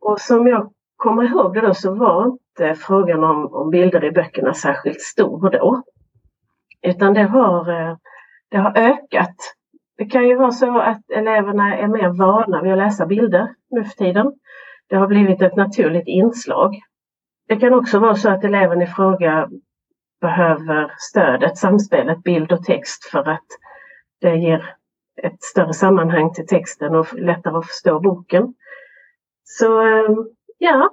Och 0.00 0.20
som 0.20 0.46
jag 0.46 0.72
kommer 0.96 1.22
ihåg 1.22 1.54
det 1.54 1.60
då 1.60 1.74
så 1.74 1.94
var 1.94 2.26
inte 2.26 2.74
frågan 2.74 3.24
om, 3.24 3.54
om 3.54 3.70
bilder 3.70 4.04
i 4.04 4.10
böckerna 4.10 4.54
särskilt 4.54 5.00
stor 5.00 5.50
då. 5.50 5.82
Utan 6.82 7.14
det 7.14 7.22
har, 7.22 7.70
eh, 7.70 7.96
det 8.50 8.56
har 8.56 8.78
ökat 8.78 9.36
det 9.98 10.04
kan 10.04 10.28
ju 10.28 10.36
vara 10.36 10.50
så 10.50 10.78
att 10.78 11.10
eleverna 11.10 11.76
är 11.76 11.88
mer 11.88 12.08
vana 12.08 12.62
vid 12.62 12.72
att 12.72 12.78
läsa 12.78 13.06
bilder 13.06 13.54
nu 13.70 13.84
för 13.84 13.96
tiden. 13.96 14.32
Det 14.88 14.96
har 14.96 15.06
blivit 15.06 15.42
ett 15.42 15.56
naturligt 15.56 16.06
inslag. 16.06 16.80
Det 17.48 17.56
kan 17.56 17.74
också 17.74 17.98
vara 17.98 18.14
så 18.14 18.30
att 18.30 18.44
eleven 18.44 18.82
i 18.82 18.86
fråga 18.86 19.48
behöver 20.20 20.92
stödet, 20.98 21.56
samspelet 21.56 22.22
bild 22.22 22.52
och 22.52 22.64
text 22.64 23.04
för 23.04 23.28
att 23.28 23.46
det 24.20 24.36
ger 24.36 24.74
ett 25.22 25.42
större 25.42 25.72
sammanhang 25.72 26.32
till 26.32 26.46
texten 26.46 26.94
och 26.94 27.14
lättare 27.14 27.56
att 27.56 27.66
förstå 27.66 28.00
boken. 28.00 28.54
Så 29.44 29.80
eh, 29.80 30.10
ja, 30.58 30.90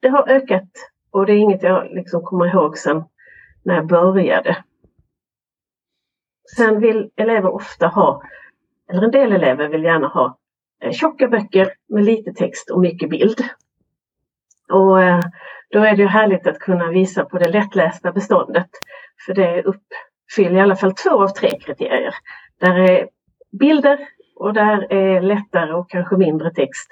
det 0.00 0.08
har 0.08 0.28
ökat 0.28 0.70
och 1.10 1.26
det 1.26 1.32
är 1.32 1.36
inget 1.36 1.62
jag 1.62 1.90
liksom 1.90 2.22
kommer 2.22 2.46
ihåg 2.46 2.78
sedan 2.78 3.04
när 3.64 3.74
jag 3.74 3.86
började. 3.86 4.64
Sen 6.56 6.80
vill 6.80 7.10
elever 7.16 7.54
ofta 7.54 7.86
ha, 7.86 8.22
eller 8.90 9.02
en 9.02 9.10
del 9.10 9.32
elever 9.32 9.68
vill 9.68 9.84
gärna 9.84 10.08
ha 10.08 10.38
eh, 10.82 10.92
tjocka 10.92 11.28
böcker 11.28 11.72
med 11.88 12.04
lite 12.04 12.32
text 12.32 12.70
och 12.70 12.80
mycket 12.80 13.10
bild. 13.10 13.44
Och 14.72 15.02
eh, 15.02 15.20
då 15.70 15.78
är 15.78 15.96
det 15.96 16.02
ju 16.02 16.08
härligt 16.08 16.46
att 16.46 16.58
kunna 16.58 16.88
visa 16.88 17.24
på 17.24 17.38
det 17.38 17.48
lättlästa 17.48 18.12
beståndet. 18.12 18.70
För 19.26 19.34
det 19.34 19.62
uppfyller 19.62 20.58
i 20.58 20.60
alla 20.60 20.76
fall 20.76 20.94
två 20.94 21.22
av 21.22 21.28
tre 21.28 21.58
kriterier. 21.60 22.14
Där 22.60 22.78
är 22.78 23.08
bilder 23.60 23.98
och 24.36 24.54
där 24.54 24.92
är 24.92 25.20
lättare 25.20 25.72
och 25.72 25.90
kanske 25.90 26.16
mindre 26.16 26.50
text. 26.50 26.88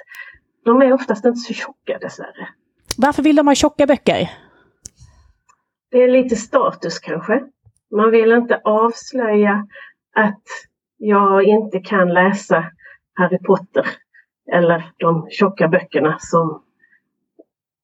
De 0.65 0.83
är 0.83 0.93
oftast 0.93 1.25
inte 1.25 1.39
så 1.39 1.55
tjocka 1.55 1.99
dessvärre. 1.99 2.49
Varför 2.97 3.23
vill 3.23 3.37
de 3.37 3.47
ha 3.47 3.55
tjocka 3.55 3.87
böcker? 3.87 4.31
Det 5.91 6.03
är 6.03 6.09
lite 6.09 6.37
status 6.37 6.99
kanske. 6.99 7.43
Man 7.91 8.11
vill 8.11 8.33
inte 8.33 8.61
avslöja 8.65 9.67
att 10.15 10.43
jag 10.97 11.43
inte 11.43 11.81
kan 11.81 12.15
läsa 12.15 12.65
Harry 13.15 13.39
Potter 13.39 13.87
eller 14.53 14.93
de 14.97 15.27
tjocka 15.31 15.69
böckerna 15.69 16.19
som 16.19 16.63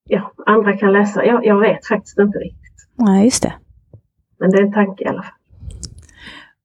ja, 0.08 0.32
andra 0.46 0.76
kan 0.76 0.92
läsa. 0.92 1.24
Jag, 1.24 1.46
jag 1.46 1.60
vet 1.60 1.86
faktiskt 1.86 2.18
inte 2.18 2.38
riktigt. 2.38 2.88
Nej, 2.94 3.24
just 3.24 3.42
det. 3.42 3.52
Men 4.38 4.50
det 4.50 4.58
är 4.58 4.62
en 4.62 4.72
tanke 4.72 5.04
i 5.04 5.06
alla 5.06 5.22
fall. 5.22 5.32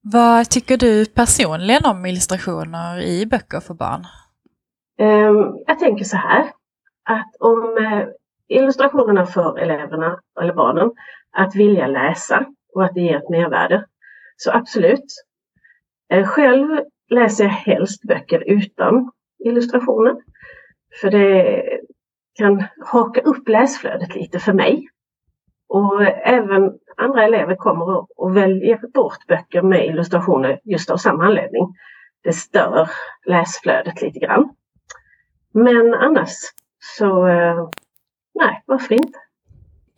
Vad 0.01 0.49
tycker 0.49 0.77
du 0.77 1.05
personligen 1.05 1.85
om 1.85 2.05
illustrationer 2.05 3.01
i 3.01 3.25
böcker 3.25 3.59
för 3.59 3.73
barn? 3.73 4.05
Um, 5.01 5.63
jag 5.67 5.79
tänker 5.79 6.05
så 6.05 6.17
här 6.17 6.51
att 7.03 7.35
om 7.39 7.77
uh, 7.79 8.07
illustrationerna 8.47 9.25
för 9.25 9.57
eleverna 9.59 10.19
eller 10.41 10.53
barnen 10.53 10.91
att 11.31 11.55
vilja 11.55 11.87
läsa 11.87 12.45
och 12.73 12.85
att 12.85 12.93
det 12.93 13.01
ger 13.01 13.17
ett 13.17 13.29
mervärde. 13.29 13.85
Så 14.37 14.51
absolut. 14.51 15.05
Eh, 16.11 16.27
själv 16.27 16.79
läser 17.09 17.43
jag 17.43 17.51
helst 17.51 18.03
böcker 18.03 18.43
utan 18.47 19.11
illustrationer. 19.45 20.15
För 21.01 21.11
det 21.11 21.63
kan 22.35 22.63
haka 22.85 23.21
upp 23.21 23.47
läsflödet 23.47 24.15
lite 24.15 24.39
för 24.39 24.53
mig. 24.53 24.87
Och 25.67 26.01
även 26.23 26.73
andra 26.97 27.23
elever 27.23 27.55
kommer 27.55 28.05
och 28.15 28.37
väljer 28.37 28.79
bort 28.93 29.27
böcker 29.27 29.61
med 29.61 29.85
illustrationer 29.85 30.59
just 30.63 30.89
av 30.89 30.97
samma 30.97 31.25
anledning. 31.25 31.75
Det 32.23 32.33
stör 32.33 32.89
läsflödet 33.25 34.01
lite 34.01 34.19
grann. 34.19 34.55
Men 35.53 35.93
annars 35.93 36.33
så, 36.97 37.27
eh, 37.27 37.69
nej, 38.35 38.63
varför 38.65 38.93
inte? 38.95 39.19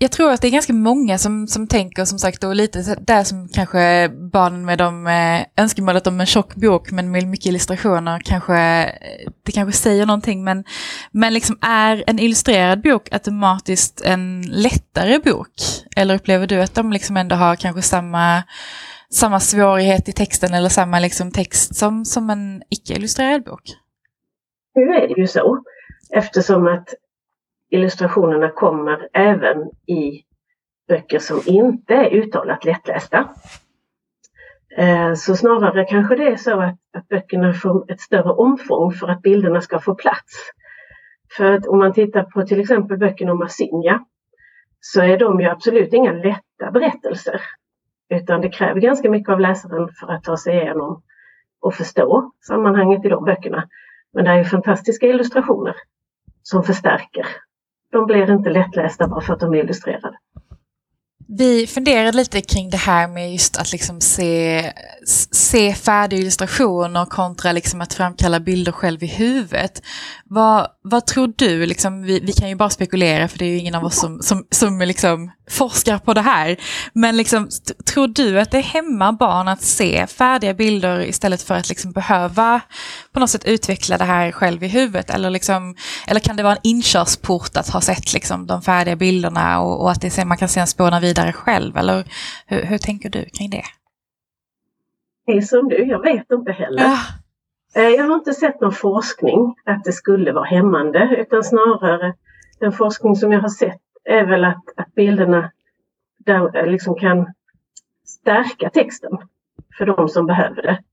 Jag 0.01 0.11
tror 0.11 0.31
att 0.31 0.41
det 0.41 0.47
är 0.47 0.51
ganska 0.51 0.73
många 0.73 1.17
som, 1.17 1.47
som 1.47 1.67
tänker 1.67 2.05
som 2.05 2.19
sagt 2.19 2.43
och 2.43 2.55
lite 2.55 2.95
där 2.99 3.23
som 3.23 3.49
kanske 3.49 4.09
barnen 4.09 4.65
med 4.65 4.77
de 4.77 5.07
eh, 5.07 5.63
önskemålet 5.63 6.07
om 6.07 6.19
en 6.19 6.25
tjock 6.25 6.55
bok 6.55 6.91
men 6.91 7.11
med 7.11 7.27
mycket 7.27 7.45
illustrationer 7.45 8.19
kanske, 8.19 8.55
eh, 8.55 9.31
det 9.43 9.51
kanske 9.51 9.79
säger 9.79 10.05
någonting 10.05 10.43
men, 10.43 10.63
men 11.11 11.33
liksom 11.33 11.57
är 11.61 12.03
en 12.07 12.19
illustrerad 12.19 12.81
bok 12.81 13.11
automatiskt 13.11 14.01
en 14.05 14.41
lättare 14.41 15.19
bok? 15.19 15.53
Eller 15.95 16.15
upplever 16.15 16.47
du 16.47 16.61
att 16.61 16.75
de 16.75 16.91
liksom 16.91 17.17
ändå 17.17 17.35
har 17.35 17.55
kanske 17.55 17.81
samma, 17.81 18.43
samma 19.09 19.39
svårighet 19.39 20.09
i 20.09 20.11
texten 20.11 20.53
eller 20.53 20.69
samma 20.69 20.99
liksom 20.99 21.31
text 21.31 21.75
som, 21.75 22.05
som 22.05 22.29
en 22.29 22.63
icke-illustrerad 22.69 23.43
bok? 23.43 23.61
Nu 24.75 24.81
är 24.81 25.07
det 25.07 25.21
ju 25.21 25.27
så 25.27 25.63
eftersom 26.13 26.67
att 26.67 26.87
illustrationerna 27.71 28.49
kommer 28.49 29.09
även 29.13 29.57
i 29.87 30.23
böcker 30.87 31.19
som 31.19 31.41
inte 31.45 31.93
är 31.93 32.09
uttalat 32.09 32.65
lättlästa. 32.65 33.29
Eh, 34.77 35.13
så 35.13 35.35
snarare 35.35 35.85
kanske 35.85 36.15
det 36.15 36.27
är 36.27 36.35
så 36.35 36.59
att, 36.61 36.79
att 36.97 37.07
böckerna 37.07 37.53
får 37.53 37.91
ett 37.91 38.01
större 38.01 38.31
omfång 38.31 38.91
för 38.91 39.07
att 39.07 39.21
bilderna 39.21 39.61
ska 39.61 39.79
få 39.79 39.95
plats. 39.95 40.51
För 41.37 41.51
att 41.51 41.67
om 41.67 41.79
man 41.79 41.93
tittar 41.93 42.23
på 42.23 42.41
till 42.41 42.59
exempel 42.59 42.97
böckerna 42.97 43.31
om 43.31 43.41
Asinja 43.41 44.05
så 44.79 45.01
är 45.01 45.17
de 45.17 45.39
ju 45.39 45.45
absolut 45.45 45.93
inga 45.93 46.11
lätta 46.11 46.71
berättelser. 46.73 47.41
Utan 48.09 48.41
det 48.41 48.49
kräver 48.49 48.79
ganska 48.79 49.09
mycket 49.09 49.33
av 49.33 49.39
läsaren 49.39 49.89
för 49.99 50.07
att 50.07 50.23
ta 50.23 50.37
sig 50.37 50.55
igenom 50.55 51.03
och 51.61 51.73
förstå 51.73 52.31
sammanhanget 52.47 53.05
i 53.05 53.09
de 53.09 53.25
böckerna. 53.25 53.67
Men 54.13 54.25
det 54.25 54.31
är 54.31 54.37
ju 54.37 54.43
fantastiska 54.43 55.07
illustrationer 55.07 55.75
som 56.43 56.63
förstärker. 56.63 57.25
De 57.91 58.05
blir 58.05 58.31
inte 58.31 58.49
lättlästa 58.49 59.07
bara 59.07 59.21
för 59.21 59.33
att 59.33 59.39
de 59.39 59.53
är 59.53 59.57
illustrerade. 59.63 60.17
Vi 61.37 61.67
funderade 61.67 62.17
lite 62.17 62.41
kring 62.41 62.69
det 62.69 62.77
här 62.77 63.07
med 63.07 63.31
just 63.31 63.57
att 63.57 63.71
liksom 63.71 64.01
se, 64.01 64.73
se 65.31 65.73
färdiga 65.73 66.19
illustrationer 66.19 67.05
kontra 67.05 67.51
liksom 67.51 67.81
att 67.81 67.93
framkalla 67.93 68.39
bilder 68.39 68.71
själv 68.71 69.03
i 69.03 69.07
huvudet. 69.07 69.81
Vad, 70.25 70.67
vad 70.83 71.05
tror 71.05 71.33
du, 71.35 71.65
liksom, 71.65 72.03
vi, 72.03 72.19
vi 72.19 72.33
kan 72.33 72.49
ju 72.49 72.55
bara 72.55 72.69
spekulera 72.69 73.27
för 73.27 73.37
det 73.37 73.45
är 73.45 73.49
ju 73.49 73.57
ingen 73.57 73.75
av 73.75 73.83
oss 73.83 73.99
som, 73.99 74.21
som, 74.21 74.45
som 74.51 74.79
liksom 74.79 75.31
forskar 75.51 75.97
på 75.97 76.13
det 76.13 76.21
här. 76.21 76.57
Men 76.93 77.17
liksom, 77.17 77.49
tror 77.85 78.07
du 78.07 78.39
att 78.39 78.51
det 78.51 78.59
hämmar 78.59 79.11
barn 79.11 79.47
att 79.47 79.61
se 79.61 80.07
färdiga 80.07 80.53
bilder 80.53 81.05
istället 81.05 81.41
för 81.41 81.55
att 81.55 81.69
liksom 81.69 81.91
behöva 81.91 82.61
på 83.13 83.19
något 83.19 83.29
sätt 83.29 83.45
utveckla 83.45 83.97
det 83.97 84.03
här 84.03 84.31
själv 84.31 84.63
i 84.63 84.67
huvudet? 84.67 85.09
Eller, 85.09 85.29
liksom, 85.29 85.75
eller 86.07 86.19
kan 86.19 86.35
det 86.35 86.43
vara 86.43 86.53
en 86.53 86.61
inkörsport 86.63 87.57
att 87.57 87.69
ha 87.69 87.81
sett 87.81 88.13
liksom 88.13 88.47
de 88.47 88.61
färdiga 88.61 88.95
bilderna 88.95 89.59
och, 89.61 89.81
och 89.81 89.91
att 89.91 90.01
det, 90.01 90.25
man 90.25 90.37
kan 90.37 90.49
sedan 90.49 90.67
spåna 90.67 90.99
vidare 90.99 91.20
själv? 91.31 91.77
Eller 91.77 92.03
hur, 92.47 92.61
hur 92.61 92.77
tänker 92.77 93.09
du 93.09 93.25
kring 93.25 93.49
det? 93.49 93.63
Det 95.25 95.31
är 95.31 95.41
som 95.41 95.67
du, 95.67 95.85
jag 95.85 96.01
vet 96.01 96.31
inte 96.31 96.51
heller. 96.51 96.83
Ja. 96.83 96.97
Eh, 97.75 97.89
jag 97.89 98.03
har 98.03 98.15
inte 98.15 98.33
sett 98.33 98.61
någon 98.61 98.71
forskning 98.71 99.55
att 99.65 99.83
det 99.83 99.91
skulle 99.91 100.31
vara 100.31 100.45
hämmande 100.45 101.15
utan 101.17 101.43
snarare 101.43 102.13
den 102.59 102.71
forskning 102.71 103.15
som 103.15 103.31
jag 103.31 103.41
har 103.41 103.49
sett 103.49 103.81
är 104.03 104.25
väl 104.25 104.45
att, 104.45 104.63
att 104.75 104.95
bilderna 104.95 105.51
där 106.17 106.57
eh, 106.57 106.65
liksom 106.65 106.95
kan 106.95 107.33
stärka 108.05 108.69
texten 108.69 109.17
för 109.77 109.85
de 109.85 110.09
som 110.09 110.25
behöver 110.25 110.61
det. 110.61 110.83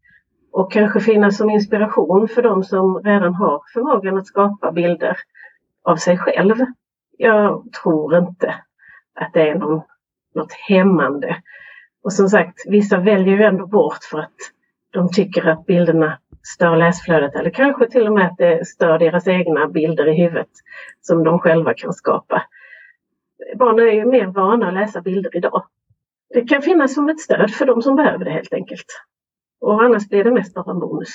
Och 0.53 0.73
kanske 0.73 1.01
finnas 1.01 1.37
som 1.37 1.51
inspiration 1.51 2.29
för 2.29 2.43
de 2.43 2.65
som 2.65 3.03
redan 3.03 3.35
har 3.35 3.63
förmågan 3.73 4.19
att 4.19 4.27
skapa 4.27 4.73
bilder 4.73 5.17
av 5.83 5.97
sig 5.97 6.19
själv. 6.19 6.57
Jag 7.19 7.73
tror 7.83 8.17
inte 8.17 8.55
att 9.15 9.33
det 9.33 9.49
är 9.49 9.55
någon, 9.55 9.83
något 10.35 10.53
hämmande. 10.53 11.37
Och 12.03 12.13
som 12.13 12.29
sagt, 12.29 12.59
vissa 12.67 12.97
väljer 13.01 13.37
ju 13.37 13.43
ändå 13.43 13.67
bort 13.67 14.05
för 14.11 14.19
att 14.19 14.37
de 14.91 15.13
tycker 15.13 15.49
att 15.49 15.67
bilderna 15.67 16.19
stör 16.55 16.77
läsflödet 16.77 17.35
eller 17.35 17.51
kanske 17.51 17.91
till 17.91 18.07
och 18.07 18.13
med 18.13 18.27
att 18.27 18.37
det 18.39 18.67
stör 18.67 18.99
deras 18.99 19.29
egna 19.29 19.69
bilder 19.69 20.09
i 20.09 20.23
huvudet 20.23 20.51
som 21.01 21.25
de 21.25 21.39
själva 21.39 21.75
kan 21.75 21.93
skapa. 21.93 22.43
Barnen 23.59 23.89
är 23.89 23.93
ju 23.93 24.05
mer 24.05 24.27
vana 24.27 24.69
att 24.69 24.75
läsa 24.75 25.01
bilder 25.01 25.37
idag. 25.37 25.65
Det 26.35 26.49
kan 26.49 26.63
finnas 26.63 26.95
som 26.95 27.09
ett 27.09 27.21
stöd 27.21 27.51
för 27.51 27.67
de 27.67 27.83
som 27.83 27.97
behöver 27.97 28.25
det 28.25 28.31
helt 28.31 28.53
enkelt. 28.53 28.87
Och 29.61 29.83
annars 29.83 30.09
blir 30.09 30.25
det 30.25 30.31
mest 30.31 30.55
bara 30.55 30.71
en 30.71 30.81
bonus. 30.81 31.09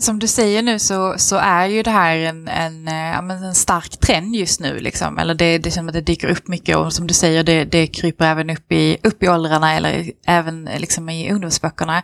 Som 0.00 0.18
du 0.18 0.26
säger 0.26 0.62
nu 0.62 0.78
så, 0.78 1.14
så 1.18 1.36
är 1.36 1.66
ju 1.66 1.82
det 1.82 1.90
här 1.90 2.16
en, 2.16 2.48
en, 2.48 2.88
eh, 2.88 3.18
en 3.18 3.54
stark 3.54 3.96
trend 3.96 4.34
just 4.34 4.60
nu. 4.60 4.78
Liksom. 4.78 5.18
Eller 5.18 5.34
det, 5.34 5.58
det 5.58 5.62
känns 5.62 5.74
som 5.74 5.88
att 5.88 5.94
det 5.94 6.00
dyker 6.00 6.30
upp 6.30 6.48
mycket 6.48 6.76
och 6.76 6.92
som 6.92 7.06
du 7.06 7.14
säger 7.14 7.44
det, 7.44 7.64
det 7.64 7.86
kryper 7.86 8.24
även 8.24 8.50
upp 8.50 8.72
i, 8.72 8.98
upp 9.02 9.22
i 9.22 9.28
åldrarna 9.28 9.74
eller 9.74 10.12
även 10.26 10.68
eh, 10.68 10.80
liksom 10.80 11.08
i 11.08 11.32
ungdomsböckerna. 11.32 12.02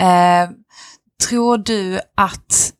Eh, 0.00 0.50
tror 1.28 1.58
du 1.58 2.00
att 2.14 2.72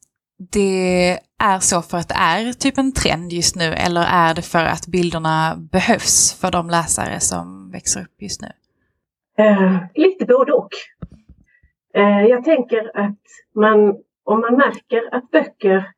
det 0.52 1.18
är 1.38 1.58
så 1.58 1.82
för 1.82 1.98
att 1.98 2.08
det 2.08 2.14
är 2.14 2.52
typ 2.52 2.78
en 2.78 2.92
trend 2.92 3.32
just 3.32 3.56
nu 3.56 3.72
eller 3.72 4.02
är 4.02 4.34
det 4.34 4.42
för 4.42 4.64
att 4.64 4.86
bilderna 4.86 5.56
behövs 5.72 6.34
för 6.40 6.50
de 6.50 6.70
läsare 6.70 7.20
som 7.20 7.70
växer 7.70 8.00
upp 8.00 8.22
just 8.22 8.40
nu? 8.42 8.48
Eh, 9.38 9.76
lite 9.94 10.24
både 10.24 10.52
och. 10.52 10.70
Eh, 11.94 12.22
jag 12.22 12.44
tänker 12.44 12.98
att 12.98 13.18
man, 13.54 13.94
om 14.24 14.40
man 14.40 14.56
märker 14.56 15.14
att 15.14 15.30
böcker 15.30 15.90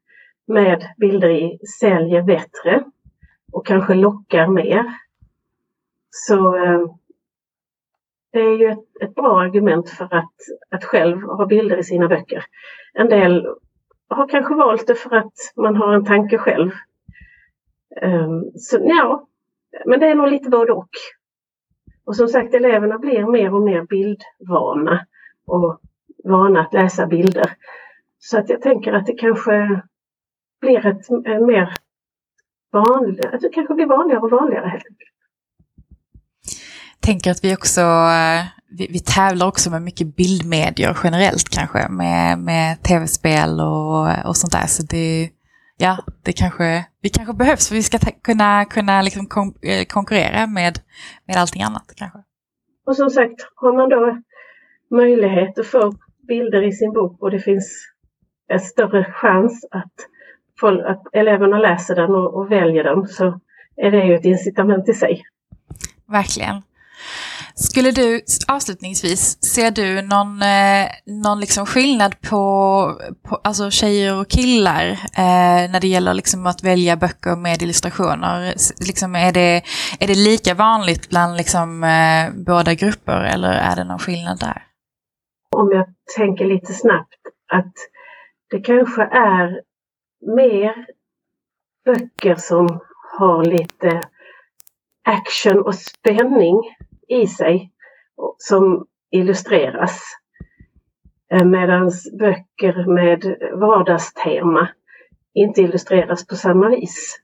med 0.46 0.84
bilder 0.96 1.30
i 1.30 1.58
säljer 1.80 2.22
bättre 2.22 2.84
och 3.52 3.66
kanske 3.66 3.94
lockar 3.94 4.46
mer 4.46 4.84
så 6.10 6.56
eh, 6.56 6.80
det 8.32 8.40
är 8.40 8.58
ju 8.58 8.66
ett, 8.66 9.02
ett, 9.02 9.14
bra 9.14 9.40
argument 9.40 9.90
för 9.90 10.04
att, 10.04 10.34
att 10.70 10.84
själv 10.84 11.22
ha 11.22 11.46
bilder 11.46 11.76
i 11.76 11.84
sina 11.84 12.08
böcker. 12.08 12.44
En 12.94 13.08
del 13.08 13.46
har 14.08 14.28
kanske 14.28 14.54
valt 14.54 14.86
det 14.86 14.94
för 14.94 15.16
att 15.16 15.32
man 15.56 15.76
har 15.76 15.92
en 15.94 16.04
tanke 16.04 16.38
själv. 16.38 16.70
Ehm, 18.02 18.44
så 18.54 18.78
ja, 18.82 19.26
men 19.84 20.00
det 20.00 20.06
är 20.06 20.14
nog 20.14 20.28
lite 20.28 20.50
både 20.50 20.72
och. 20.72 20.88
Och 22.04 22.16
som 22.16 22.28
sagt, 22.28 22.54
eleverna 22.54 22.98
blir 22.98 23.26
mer 23.26 23.54
och 23.54 23.62
mer 23.62 23.82
bildvana 23.82 25.06
och 25.46 25.80
vana 26.24 26.60
att 26.60 26.72
läsa 26.72 27.06
bilder. 27.06 27.50
Så 28.18 28.38
att 28.38 28.48
jag 28.48 28.62
tänker 28.62 28.92
att 28.92 29.06
det 29.06 29.14
kanske 29.14 29.82
blir 30.60 30.86
ett, 30.86 31.10
en 31.26 31.46
mer 31.46 31.76
vanligt, 32.72 33.24
att 33.24 33.40
det 33.40 33.48
kanske 33.48 33.74
blir 33.74 33.86
vanligare 33.86 34.20
och 34.20 34.30
vanligare 34.30 34.68
helt 34.68 34.86
enkelt 34.86 35.16
tänker 37.06 37.30
att 37.30 37.44
vi 37.44 37.54
också, 37.54 37.80
eh, 37.80 38.42
vi, 38.78 38.86
vi 38.90 39.00
tävlar 39.00 39.46
också 39.46 39.70
med 39.70 39.82
mycket 39.82 40.16
bildmedier 40.16 40.96
generellt 41.04 41.48
kanske, 41.48 41.88
med, 41.88 42.38
med 42.38 42.82
tv-spel 42.82 43.60
och, 43.60 44.28
och 44.28 44.36
sånt 44.36 44.52
där. 44.52 44.66
Så 44.66 44.82
det, 44.82 45.30
ja, 45.78 45.98
det 46.24 46.32
kanske, 46.32 46.84
vi 47.02 47.08
kanske 47.08 47.34
behövs 47.34 47.68
för 47.68 47.74
vi 47.74 47.82
ska 47.82 47.98
kunna, 47.98 48.64
kunna 48.64 49.02
liksom 49.02 49.26
kon 49.26 49.54
eh, 49.62 49.84
konkurrera 49.84 50.46
med, 50.46 50.78
med 51.26 51.36
allting 51.36 51.62
annat 51.62 51.92
kanske. 51.96 52.18
Och 52.86 52.96
som 52.96 53.10
sagt, 53.10 53.40
har 53.54 53.72
man 53.76 53.88
då 53.88 54.02
möjlighet 54.96 55.58
att 55.58 55.66
få 55.66 55.94
bilder 56.28 56.62
i 56.62 56.72
sin 56.72 56.92
bok 56.92 57.22
och 57.22 57.30
det 57.30 57.40
finns 57.40 57.95
en 58.48 58.60
större 58.60 59.04
chans 59.04 59.64
att, 59.70 59.92
folk, 60.60 60.86
att 60.86 61.02
eleverna 61.12 61.58
läser 61.58 61.94
den 61.94 62.10
och, 62.10 62.34
och 62.34 62.52
väljer 62.52 62.84
den 62.84 63.06
så 63.06 63.40
är 63.76 63.90
det 63.90 64.04
ju 64.04 64.14
ett 64.14 64.24
incitament 64.24 64.88
i 64.88 64.94
sig. 64.94 65.22
Verkligen. 66.08 66.62
Skulle 67.54 67.90
du 67.90 68.20
avslutningsvis, 68.48 69.44
ser 69.44 69.70
du 69.70 70.02
någon, 70.02 70.42
eh, 70.42 70.86
någon 71.24 71.40
liksom 71.40 71.66
skillnad 71.66 72.20
på, 72.20 72.92
på 73.28 73.40
alltså 73.44 73.70
tjejer 73.70 74.20
och 74.20 74.28
killar 74.28 74.86
eh, 74.92 75.70
när 75.70 75.80
det 75.80 75.88
gäller 75.88 76.14
liksom 76.14 76.46
att 76.46 76.64
välja 76.64 76.96
böcker 76.96 77.36
med 77.36 77.62
illustrationer? 77.62 78.54
Liksom 78.86 79.14
är, 79.14 79.32
det, 79.32 79.62
är 80.00 80.06
det 80.06 80.14
lika 80.14 80.54
vanligt 80.54 81.08
bland 81.10 81.36
liksom, 81.36 81.84
eh, 81.84 82.44
båda 82.46 82.74
grupper 82.74 83.24
eller 83.24 83.52
är 83.52 83.76
det 83.76 83.84
någon 83.84 83.98
skillnad 83.98 84.40
där? 84.40 84.62
Om 85.50 85.70
jag 85.72 85.86
tänker 86.16 86.44
lite 86.44 86.72
snabbt 86.72 87.20
att 87.52 87.74
det 88.50 88.60
kanske 88.60 89.02
är 89.02 89.62
mer 90.36 90.86
böcker 91.84 92.34
som 92.34 92.80
har 93.18 93.44
lite 93.44 94.00
action 95.04 95.62
och 95.62 95.74
spänning 95.74 96.62
i 97.08 97.26
sig 97.26 97.72
som 98.38 98.86
illustreras. 99.10 100.02
Eh, 101.32 101.44
Medan 101.44 101.92
böcker 102.18 102.86
med 102.94 103.36
vardagstema 103.60 104.68
inte 105.34 105.62
illustreras 105.62 106.26
på 106.26 106.36
samma 106.36 106.68
vis. 106.68 107.20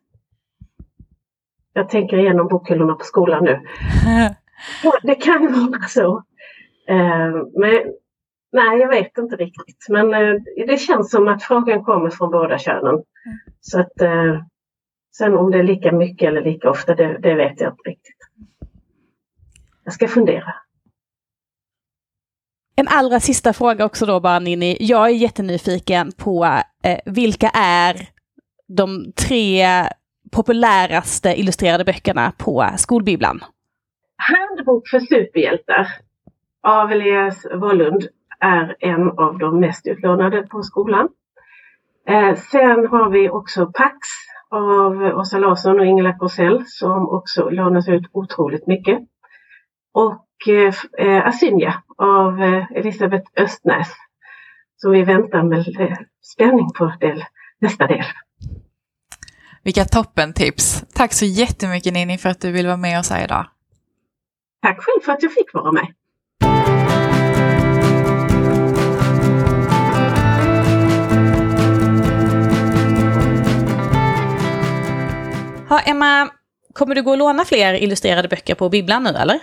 Jag 1.72 1.88
tänker 1.88 2.16
igenom 2.16 2.48
bokhyllorna 2.48 2.94
på 2.94 3.04
skolan 3.04 3.44
nu. 3.44 3.60
Det 5.02 5.14
kan 5.14 5.52
vara 5.52 5.82
så. 5.88 6.22
Eh, 6.88 7.32
men 7.54 7.94
nej, 8.52 8.78
jag 8.78 8.88
vet 8.88 9.18
inte 9.18 9.36
riktigt. 9.36 9.86
Men 9.88 10.14
eh, 10.14 10.34
det 10.66 10.76
känns 10.76 11.10
som 11.10 11.28
att 11.28 11.42
frågan 11.42 11.84
kommer 11.84 12.10
från 12.10 12.30
båda 12.30 12.58
könen. 12.58 13.02
Så 13.60 13.80
att 13.80 13.92
sen 15.16 15.34
om 15.34 15.50
det 15.50 15.58
är 15.58 15.62
lika 15.62 15.92
mycket 15.92 16.28
eller 16.28 16.42
lika 16.42 16.70
ofta, 16.70 16.94
det, 16.94 17.18
det 17.18 17.34
vet 17.34 17.60
jag 17.60 17.72
inte 17.72 17.90
riktigt. 17.90 18.16
Jag 19.84 19.94
ska 19.94 20.08
fundera. 20.08 20.54
En 22.76 22.88
allra 22.88 23.20
sista 23.20 23.52
fråga 23.52 23.84
också 23.84 24.06
då 24.06 24.20
bara 24.20 24.38
Ninni. 24.38 24.76
Jag 24.80 25.06
är 25.06 25.14
jättenyfiken 25.14 26.12
på 26.12 26.44
eh, 26.84 26.98
vilka 27.06 27.48
är 27.54 28.08
de 28.68 29.12
tre 29.12 29.66
populäraste 30.30 31.40
illustrerade 31.40 31.84
böckerna 31.84 32.32
på 32.38 32.66
skolbibblan? 32.76 33.40
Handbok 34.16 34.88
för 34.88 35.00
superhjältar 35.00 35.86
av 36.62 36.92
Elias 36.92 37.46
Wollund 37.54 38.08
är 38.42 38.76
en 38.80 39.10
av 39.18 39.38
de 39.38 39.60
mest 39.60 39.86
utlånade 39.86 40.42
på 40.42 40.62
skolan. 40.62 41.08
Eh, 42.08 42.34
sen 42.34 42.86
har 42.86 43.10
vi 43.10 43.30
också 43.30 43.66
Pax 43.66 43.98
av 44.50 45.02
Åsa 45.02 45.38
Larsson 45.38 45.80
och 45.80 45.86
Ingela 45.86 46.18
Korsell 46.18 46.64
som 46.66 47.08
också 47.08 47.50
lånas 47.50 47.88
ut 47.88 48.06
otroligt 48.12 48.66
mycket. 48.66 48.98
Och 49.92 50.48
eh, 50.98 51.26
Asynja 51.26 51.82
av 51.98 52.42
eh, 52.42 52.72
Elisabeth 52.74 53.30
Östnäs. 53.36 53.88
Så 54.76 54.90
vi 54.90 55.02
väntar 55.02 55.42
med 55.42 55.80
eh, 55.80 55.98
spänning 56.22 56.70
på 56.78 56.92
del, 57.00 57.24
nästa 57.60 57.86
del. 57.86 58.04
Vilka 59.64 59.84
toppentips! 59.84 60.84
Tack 60.94 61.12
så 61.12 61.24
jättemycket 61.24 61.92
Ninni 61.92 62.18
för 62.18 62.28
att 62.28 62.40
du 62.40 62.52
vill 62.52 62.66
vara 62.66 62.76
med 62.76 62.98
oss 62.98 63.10
här 63.10 63.24
idag. 63.24 63.46
Tack 64.62 64.80
själv 64.80 65.00
för 65.04 65.12
att 65.12 65.22
jag 65.22 65.32
fick 65.32 65.54
vara 65.54 65.72
med. 65.72 65.86
Ha, 75.72 75.80
Emma, 75.80 76.30
kommer 76.74 76.94
du 76.94 77.02
gå 77.02 77.10
och 77.10 77.18
låna 77.18 77.44
fler 77.44 77.74
illustrerade 77.74 78.28
böcker 78.28 78.54
på 78.54 78.68
bibblan 78.68 79.04
nu 79.04 79.10
eller? 79.10 79.38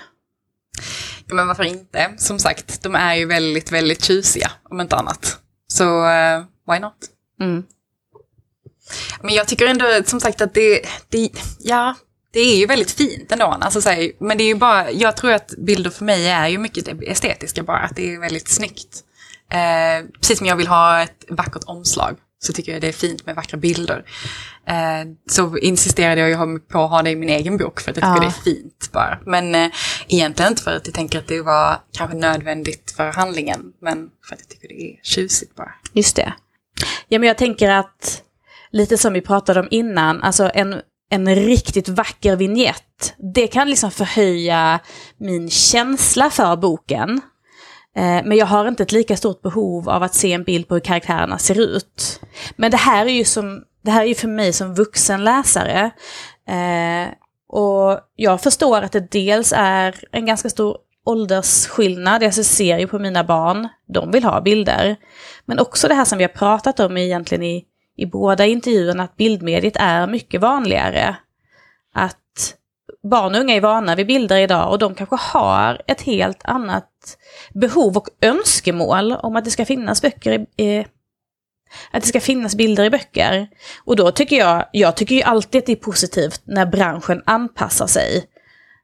Ja, 1.28 1.36
men 1.36 1.48
varför 1.48 1.64
inte? 1.64 2.14
Som 2.18 2.40
sagt, 2.40 2.84
de 2.84 2.96
är 2.96 3.16
ju 3.16 3.26
väldigt, 3.26 3.72
väldigt 3.72 4.04
tjusiga, 4.04 4.52
om 4.64 4.82
inte 4.82 4.96
annat. 4.96 5.38
Så 5.68 5.84
uh, 5.84 6.44
why 6.72 6.80
not? 6.80 6.94
Mm. 7.42 7.64
Men 9.22 9.34
jag 9.34 9.48
tycker 9.48 9.68
ändå, 9.68 9.86
som 10.06 10.20
sagt, 10.20 10.42
att 10.42 10.54
det, 10.54 10.82
det 11.10 11.30
ja, 11.60 11.96
det 12.34 12.40
är 12.40 12.58
ju 12.58 12.66
väldigt 12.66 12.92
fint 12.92 13.32
ändå. 13.32 13.46
Alltså, 13.46 13.82
så 13.82 13.90
här, 13.90 14.12
men 14.20 14.38
det 14.38 14.44
är 14.44 14.48
ju 14.48 14.56
bara, 14.56 14.92
jag 14.92 15.18
tror 15.18 15.32
att 15.32 15.54
bilder 15.58 15.90
för 15.90 16.06
mig 16.06 16.28
är 16.28 16.48
ju 16.48 16.58
mycket 16.58 17.02
estetiska 17.02 17.64
bara, 17.64 17.80
att 17.80 17.96
det 17.96 18.14
är 18.14 18.20
väldigt 18.20 18.50
snyggt. 18.50 19.04
Eh, 19.52 20.08
precis 20.20 20.38
som 20.38 20.48
jag 20.48 20.56
vill 20.56 20.68
ha 20.68 21.02
ett 21.02 21.26
vackert 21.30 21.64
omslag 21.66 22.18
så 22.40 22.54
tycker 22.54 22.72
jag 22.72 22.82
det 22.82 22.88
är 22.88 22.92
fint 22.92 23.26
med 23.26 23.36
vackra 23.36 23.58
bilder. 23.58 24.06
Eh, 24.68 25.12
så 25.30 25.58
insisterade 25.58 26.30
jag 26.30 26.68
på 26.68 26.80
att 26.80 26.90
ha 26.90 27.02
det 27.02 27.10
i 27.10 27.16
min 27.16 27.30
egen 27.30 27.58
bok 27.58 27.80
för 27.80 27.92
att 27.92 27.98
jag 27.98 28.04
tycker 28.04 28.26
ja. 28.26 28.32
det 28.44 28.50
är 28.50 28.56
fint 28.56 28.90
bara. 28.92 29.20
Men 29.26 29.56
eh, 29.56 29.72
egentligen 30.08 30.52
inte 30.52 30.64
för 30.64 30.76
att 30.76 30.88
jag 30.88 30.96
tänker 30.96 31.20
att 31.20 31.28
det 31.28 31.42
var 31.42 31.78
kanske 31.92 32.18
nödvändigt 32.18 32.94
för 32.98 33.12
handlingen, 33.12 33.74
men 33.82 34.10
för 34.28 34.36
att 34.36 34.42
jag 34.42 34.50
tycker 34.50 34.68
det 34.68 34.82
är 34.82 35.00
tjusigt 35.04 35.56
bara. 35.56 35.72
Just 35.94 36.16
det. 36.16 36.34
Ja 37.08 37.20
men 37.20 37.28
jag 37.28 37.38
tänker 37.38 37.70
att 37.70 38.24
lite 38.72 38.98
som 38.98 39.14
vi 39.14 39.22
pratade 39.22 39.60
om 39.60 39.68
innan, 39.72 40.22
alltså 40.22 40.52
en, 40.54 40.82
en 41.10 41.36
riktigt 41.36 41.90
vacker 41.90 42.36
vignett, 42.36 43.14
det 43.34 43.48
kan 43.48 43.70
liksom 43.70 43.92
förhöja 43.92 44.80
min 45.18 45.50
känsla 45.50 46.30
för 46.30 46.56
boken. 46.56 47.22
Eh, 48.00 48.22
men 48.26 48.38
jag 48.38 48.46
har 48.46 48.68
inte 48.68 48.84
ett 48.84 48.92
lika 48.92 49.18
stort 49.18 49.42
behov 49.42 49.90
av 49.90 50.04
att 50.04 50.14
se 50.14 50.34
en 50.34 50.44
bild 50.44 50.68
på 50.68 50.74
hur 50.74 50.82
karaktärerna 50.82 51.38
ser 51.38 51.60
ut. 51.60 52.22
Men 52.56 52.72
det 52.72 52.78
här 52.78 53.06
är 53.06 53.10
ju, 53.12 53.24
som, 53.24 53.64
det 53.82 53.92
här 53.92 54.02
är 54.02 54.08
ju 54.08 54.16
för 54.16 54.28
mig 54.28 54.54
som 54.54 54.76
vuxen 54.76 55.24
läsare. 55.24 55.92
Eh, 56.48 57.14
och 57.50 58.00
jag 58.16 58.42
förstår 58.42 58.82
att 58.82 58.92
det 58.92 59.12
dels 59.12 59.54
är 59.56 59.96
en 60.12 60.26
ganska 60.26 60.50
stor 60.50 60.78
åldersskillnad. 61.06 62.24
Jag 62.24 62.34
ser 62.34 62.78
ju 62.78 62.88
på 62.88 63.00
mina 63.00 63.24
barn, 63.24 63.68
de 63.88 64.12
vill 64.12 64.24
ha 64.24 64.42
bilder. 64.42 64.96
Men 65.46 65.60
också 65.60 65.88
det 65.88 65.94
här 65.94 66.06
som 66.06 66.18
vi 66.18 66.24
har 66.24 66.30
pratat 66.30 66.80
om 66.80 66.98
egentligen 66.98 67.44
i, 67.44 67.66
i 67.98 68.06
båda 68.06 68.46
intervjuerna, 68.46 69.04
att 69.04 69.18
bildmediet 69.18 69.76
är 69.76 70.08
mycket 70.08 70.42
vanligare. 70.42 71.16
Att 71.94 72.18
barn 73.04 73.36
och 73.36 73.42
unga 73.42 73.56
är 73.56 73.62
vana 73.62 73.96
vid 73.96 74.08
bilder 74.08 74.38
idag 74.38 74.72
och 74.72 74.80
de 74.80 74.96
kanske 74.96 75.16
har 75.20 75.82
ett 75.88 76.02
helt 76.02 76.42
annat 76.44 76.90
behov 77.54 77.98
och 77.98 78.08
önskemål 78.22 79.12
om 79.12 79.36
att 79.36 79.46
det 79.46 79.52
ska 79.52 79.66
finnas 79.66 80.02
böcker 80.02 80.46
i, 80.58 80.80
att 81.92 82.02
det 82.02 82.08
ska 82.08 82.22
finnas 82.22 82.56
bilder 82.56 82.84
i 82.84 82.90
böcker. 82.90 83.48
Och 83.86 83.96
då 83.96 84.12
tycker 84.12 84.36
jag, 84.36 84.66
jag 84.72 84.96
tycker 84.96 85.16
ju 85.16 85.22
alltid 85.22 85.60
att 85.60 85.66
det 85.66 85.72
är 85.72 85.76
positivt 85.76 86.42
när 86.46 86.66
branschen 86.66 87.24
anpassar 87.26 87.88
sig. 87.88 88.26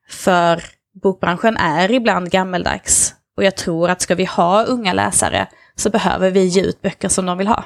För 0.10 0.64
bokbranschen 1.04 1.58
är 1.58 1.92
ibland 1.92 2.32
gammeldags. 2.32 3.14
Och 3.38 3.44
jag 3.44 3.56
tror 3.56 3.90
att 3.90 4.02
ska 4.02 4.16
vi 4.16 4.26
ha 4.26 4.64
unga 4.64 4.94
läsare 4.94 5.48
så 5.76 5.90
behöver 5.90 6.32
vi 6.32 6.46
ge 6.46 6.62
ut 6.62 6.82
böcker 6.82 7.10
som 7.10 7.26
de 7.26 7.38
vill 7.38 7.48
ha. 7.48 7.64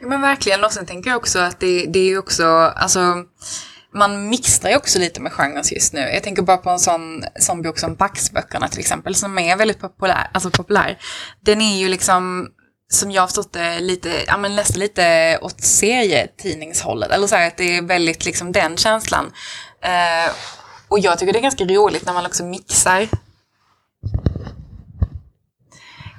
Ja, 0.00 0.06
men 0.06 0.20
verkligen, 0.20 0.64
och 0.64 0.72
sen 0.72 0.86
tänker 0.86 1.10
jag 1.10 1.16
också 1.16 1.38
att 1.38 1.60
det, 1.60 1.86
det 1.86 1.98
är 1.98 2.18
också, 2.18 2.46
alltså 2.76 3.00
man 3.94 4.28
mixtrar 4.28 4.70
ju 4.70 4.76
också 4.76 4.98
lite 4.98 5.20
med 5.20 5.32
genrer 5.32 5.74
just 5.74 5.92
nu. 5.92 6.00
Jag 6.00 6.22
tänker 6.22 6.42
bara 6.42 6.56
på 6.56 6.70
en 6.70 6.78
sån, 6.78 7.24
sån 7.40 7.62
bok 7.62 7.78
som 7.78 7.94
Baxböckerna 7.94 8.68
till 8.68 8.80
exempel, 8.80 9.14
som 9.14 9.38
är 9.38 9.56
väldigt 9.56 9.80
populär. 9.80 10.30
Alltså 10.34 10.50
populär. 10.50 10.98
Den 11.40 11.60
är 11.60 11.76
ju 11.78 11.88
liksom, 11.88 12.48
som 12.92 13.10
jag 13.10 13.22
har 13.22 13.26
förstått 13.26 13.52
det, 13.52 13.80
lite, 13.80 14.10
ja 14.26 14.36
men 14.36 14.56
nästan 14.56 14.80
lite 14.80 15.38
åt 15.42 15.60
serietidningshållet. 15.60 17.10
Eller 17.10 17.26
så 17.26 17.36
här, 17.36 17.46
att 17.46 17.56
det 17.56 17.76
är 17.76 17.82
väldigt 17.82 18.24
liksom 18.24 18.52
den 18.52 18.76
känslan. 18.76 19.32
Eh, 19.82 20.32
och 20.88 20.98
jag 20.98 21.18
tycker 21.18 21.32
det 21.32 21.38
är 21.38 21.42
ganska 21.42 21.64
roligt 21.64 22.06
när 22.06 22.12
man 22.12 22.26
också 22.26 22.44
mixar 22.44 23.08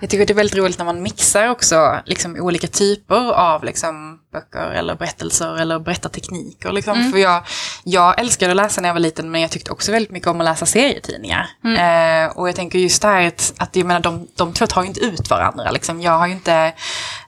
jag 0.01 0.09
tycker 0.09 0.25
det 0.25 0.33
är 0.33 0.35
väldigt 0.35 0.55
roligt 0.55 0.77
när 0.77 0.85
man 0.85 1.01
mixar 1.01 1.49
också 1.49 1.99
liksom, 2.05 2.35
olika 2.35 2.67
typer 2.67 3.33
av 3.33 3.63
liksom, 3.63 4.19
böcker 4.31 4.71
eller 4.71 4.95
berättelser 4.95 5.57
eller 5.57 5.79
berättartekniker. 5.79 6.71
Liksom. 6.71 6.97
Mm. 6.97 7.11
För 7.11 7.19
jag, 7.19 7.43
jag 7.83 8.19
älskade 8.19 8.51
att 8.51 8.57
läsa 8.57 8.81
när 8.81 8.89
jag 8.89 8.93
var 8.93 8.99
liten 8.99 9.31
men 9.31 9.41
jag 9.41 9.51
tyckte 9.51 9.71
också 9.71 9.91
väldigt 9.91 10.11
mycket 10.11 10.27
om 10.27 10.41
att 10.41 10.45
läsa 10.45 10.65
serietidningar. 10.65 11.49
Mm. 11.63 11.75
Eh, 12.25 12.37
och 12.37 12.47
jag 12.49 12.55
tänker 12.55 12.79
just 12.79 13.01
det 13.01 13.07
här 13.07 13.27
att, 13.27 13.53
att 13.57 13.75
jag 13.75 13.85
menar, 13.85 13.99
de, 13.99 14.27
de 14.35 14.53
två 14.53 14.67
tar 14.67 14.81
ju 14.81 14.87
inte 14.87 14.99
ut 14.99 15.29
varandra. 15.29 15.71
Liksom. 15.71 16.01
Jag 16.01 16.17
har 16.17 16.27
ju 16.27 16.33
inte... 16.33 16.53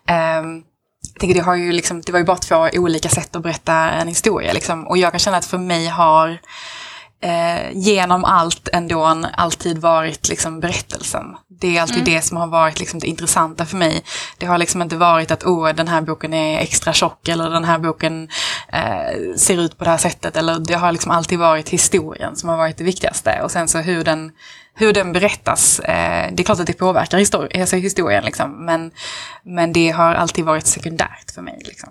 Eh, 0.10 0.44
jag 1.14 1.20
tänker 1.20 1.36
det, 1.36 1.42
har 1.42 1.56
ju 1.56 1.72
liksom, 1.72 2.02
det 2.02 2.12
var 2.12 2.20
ju 2.20 2.26
bara 2.26 2.38
två 2.38 2.70
olika 2.74 3.10
sätt 3.10 3.36
att 3.36 3.44
berätta 3.44 3.74
en 3.74 4.08
historia. 4.08 4.54
Liksom. 4.54 4.88
Och 4.88 4.98
jag 4.98 5.12
kan 5.12 5.20
känna 5.20 5.38
att 5.38 5.46
för 5.46 5.58
mig 5.58 5.88
har 5.88 6.40
eh, 7.22 7.72
genom 7.74 8.26
allt 8.26 8.70
ändå 8.74 9.04
alltid 9.34 9.78
varit 9.78 10.30
liksom 10.30 10.60
berättelsen. 10.60 11.26
Det 11.60 11.78
är 11.78 11.82
alltid 11.82 11.98
mm. 11.98 12.06
det 12.06 12.22
som 12.22 12.38
har 12.38 12.48
varit 12.48 12.80
liksom 12.80 13.00
det 13.00 13.08
intressanta 13.08 13.66
för 13.66 13.78
mig. 13.78 14.04
Det 14.38 14.46
har 14.46 14.58
liksom 14.58 14.82
inte 14.82 14.96
varit 14.96 15.32
att 15.32 15.44
oh, 15.44 15.70
den 15.74 15.88
här 15.88 16.02
boken 16.02 16.34
är 16.34 16.60
extra 16.60 16.94
tjock 16.94 17.28
eller 17.28 17.50
den 17.50 17.64
här 17.64 17.78
boken 17.78 18.30
eh, 18.74 19.36
ser 19.38 19.60
ut 19.60 19.78
på 19.78 19.84
det 19.84 19.90
här 19.90 19.98
sättet. 19.98 20.38
Eller 20.38 20.60
det 20.60 20.74
har 20.74 20.92
liksom 20.92 21.12
alltid 21.12 21.40
varit 21.40 21.70
historien 21.70 22.36
som 22.36 22.50
har 22.50 22.58
varit 22.58 22.78
det 22.78 22.84
viktigaste. 22.84 23.40
Och 23.44 23.52
sen 23.52 23.68
så 23.68 23.78
hur 23.78 24.04
den, 24.04 24.32
hur 24.76 24.94
den 24.94 25.14
berättas, 25.14 25.80
eh, 25.80 26.32
det 26.34 26.44
är 26.44 26.46
klart 26.46 26.60
att 26.60 26.68
det 26.68 26.74
påverkar 26.74 27.18
histori 27.18 27.62
alltså 27.62 27.76
historien, 27.76 28.24
liksom, 28.24 28.66
men, 28.66 28.92
men 29.44 29.74
det 29.74 29.90
har 29.90 30.14
alltid 30.14 30.46
varit 30.46 30.66
sekundärt 30.68 31.32
för 31.36 31.42
mig. 31.42 31.62
Liksom. 31.66 31.90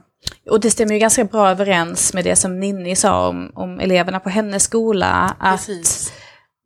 Och 0.50 0.60
det 0.60 0.70
stämmer 0.70 0.92
ju 0.92 0.98
ganska 0.98 1.24
bra 1.24 1.50
överens 1.50 2.14
med 2.14 2.24
det 2.24 2.36
som 2.36 2.60
Ninni 2.60 2.96
sa 2.96 3.28
om, 3.28 3.52
om 3.54 3.80
eleverna 3.80 4.20
på 4.20 4.28
hennes 4.28 4.62
skola. 4.62 5.36
Att 5.38 5.66
Precis. 5.66 6.12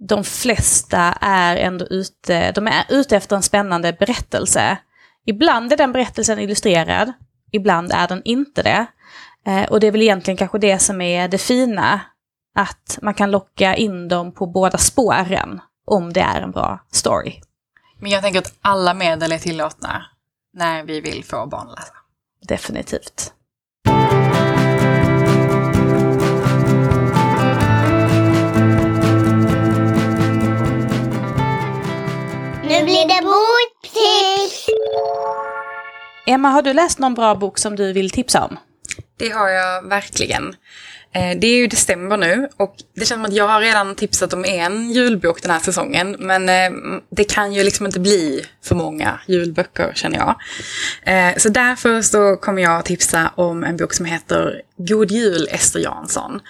de 0.09 0.25
flesta 0.25 0.99
är 1.21 1.57
ändå 1.57 1.87
ute, 1.87 2.53
de 2.53 2.67
är 2.67 2.85
ute 2.89 3.17
efter 3.17 3.37
en 3.37 3.43
spännande 3.43 3.93
berättelse. 3.93 4.79
Ibland 5.27 5.73
är 5.73 5.77
den 5.77 5.93
berättelsen 5.93 6.39
illustrerad, 6.39 7.13
ibland 7.51 7.93
är 7.93 8.09
den 8.09 8.23
inte 8.25 8.63
det. 8.63 8.87
Eh, 9.47 9.65
och 9.71 9.81
det 9.81 9.87
är 9.87 9.93
väl 9.93 10.03
egentligen 10.03 10.37
kanske 10.37 10.59
det 10.59 10.79
som 10.79 11.01
är 11.01 11.29
det 11.29 11.39
fina. 11.39 12.01
Att 12.55 12.99
man 13.03 13.15
kan 13.15 13.31
locka 13.31 13.77
in 13.77 14.09
dem 14.09 14.33
på 14.33 14.47
båda 14.47 14.79
spåren 14.79 15.61
om 15.87 16.13
det 16.13 16.21
är 16.21 16.41
en 16.41 16.51
bra 16.51 16.85
story. 16.93 17.41
Men 17.99 18.11
jag 18.11 18.23
tänker 18.23 18.39
att 18.39 18.55
alla 18.61 18.95
medel 18.95 19.33
är 19.33 19.39
tillåtna 19.39 20.07
när 20.53 20.85
vi 20.85 21.01
vill 21.01 21.25
få 21.25 21.47
barn 21.47 21.69
att 21.69 21.79
läsa. 21.79 21.93
Definitivt. 22.49 23.33
Nu 32.71 32.85
blir 32.85 33.09
det 33.09 33.23
boktips! 33.25 34.67
Emma, 36.27 36.49
har 36.49 36.63
du 36.63 36.73
läst 36.73 36.99
någon 36.99 37.15
bra 37.15 37.35
bok 37.35 37.59
som 37.59 37.77
du 37.77 37.93
vill 37.93 38.11
tipsa 38.11 38.45
om? 38.45 38.59
Det 39.19 39.29
har 39.29 39.49
jag 39.49 39.89
verkligen. 39.89 40.57
Eh, 41.15 41.39
det 41.41 41.47
är 41.47 41.57
ju 41.57 41.67
december 41.67 42.17
nu 42.17 42.49
och 42.57 42.77
det 42.95 43.01
känns 43.01 43.09
som 43.09 43.25
att 43.25 43.33
jag 43.33 43.49
har 43.49 43.61
redan 43.61 43.95
tipsat 43.95 44.33
om 44.33 44.45
en 44.45 44.91
julbok 44.91 45.43
den 45.43 45.51
här 45.51 45.59
säsongen. 45.59 46.17
Men 46.19 46.49
eh, 46.49 46.81
det 47.11 47.25
kan 47.25 47.53
ju 47.53 47.65
liksom 47.65 47.87
inte 47.87 48.01
bli 48.01 48.47
för 48.65 48.75
många 48.75 49.21
julböcker 49.27 49.93
känner 49.95 50.19
jag. 50.19 50.37
Eh, 51.03 51.37
så 51.37 51.49
därför 51.49 52.03
så 52.03 52.37
kommer 52.37 52.63
jag 52.63 52.79
att 52.79 52.85
tipsa 52.85 53.33
om 53.35 53.65
en 53.65 53.77
bok 53.77 53.95
som 53.95 54.07
heter 54.07 54.63
God 54.77 55.11
Jul 55.11 55.49
Ester 55.51 55.81
Jansson. 55.81 56.41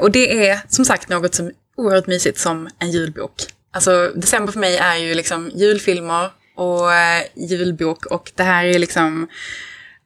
Och 0.00 0.10
det 0.10 0.48
är 0.48 0.60
som 0.68 0.84
sagt 0.84 1.08
något 1.08 1.34
som 1.34 1.46
är 1.46 1.52
oerhört 1.76 2.06
mysigt 2.06 2.38
som 2.38 2.68
en 2.78 2.90
julbok. 2.90 3.32
Alltså 3.76 4.12
december 4.14 4.52
för 4.52 4.60
mig 4.60 4.76
är 4.76 4.96
ju 4.96 5.14
liksom 5.14 5.50
julfilmer 5.54 6.30
och 6.54 6.94
eh, 6.94 7.22
julbok 7.34 8.06
och 8.06 8.32
det 8.34 8.42
här 8.42 8.64
är 8.64 8.78
liksom 8.78 9.28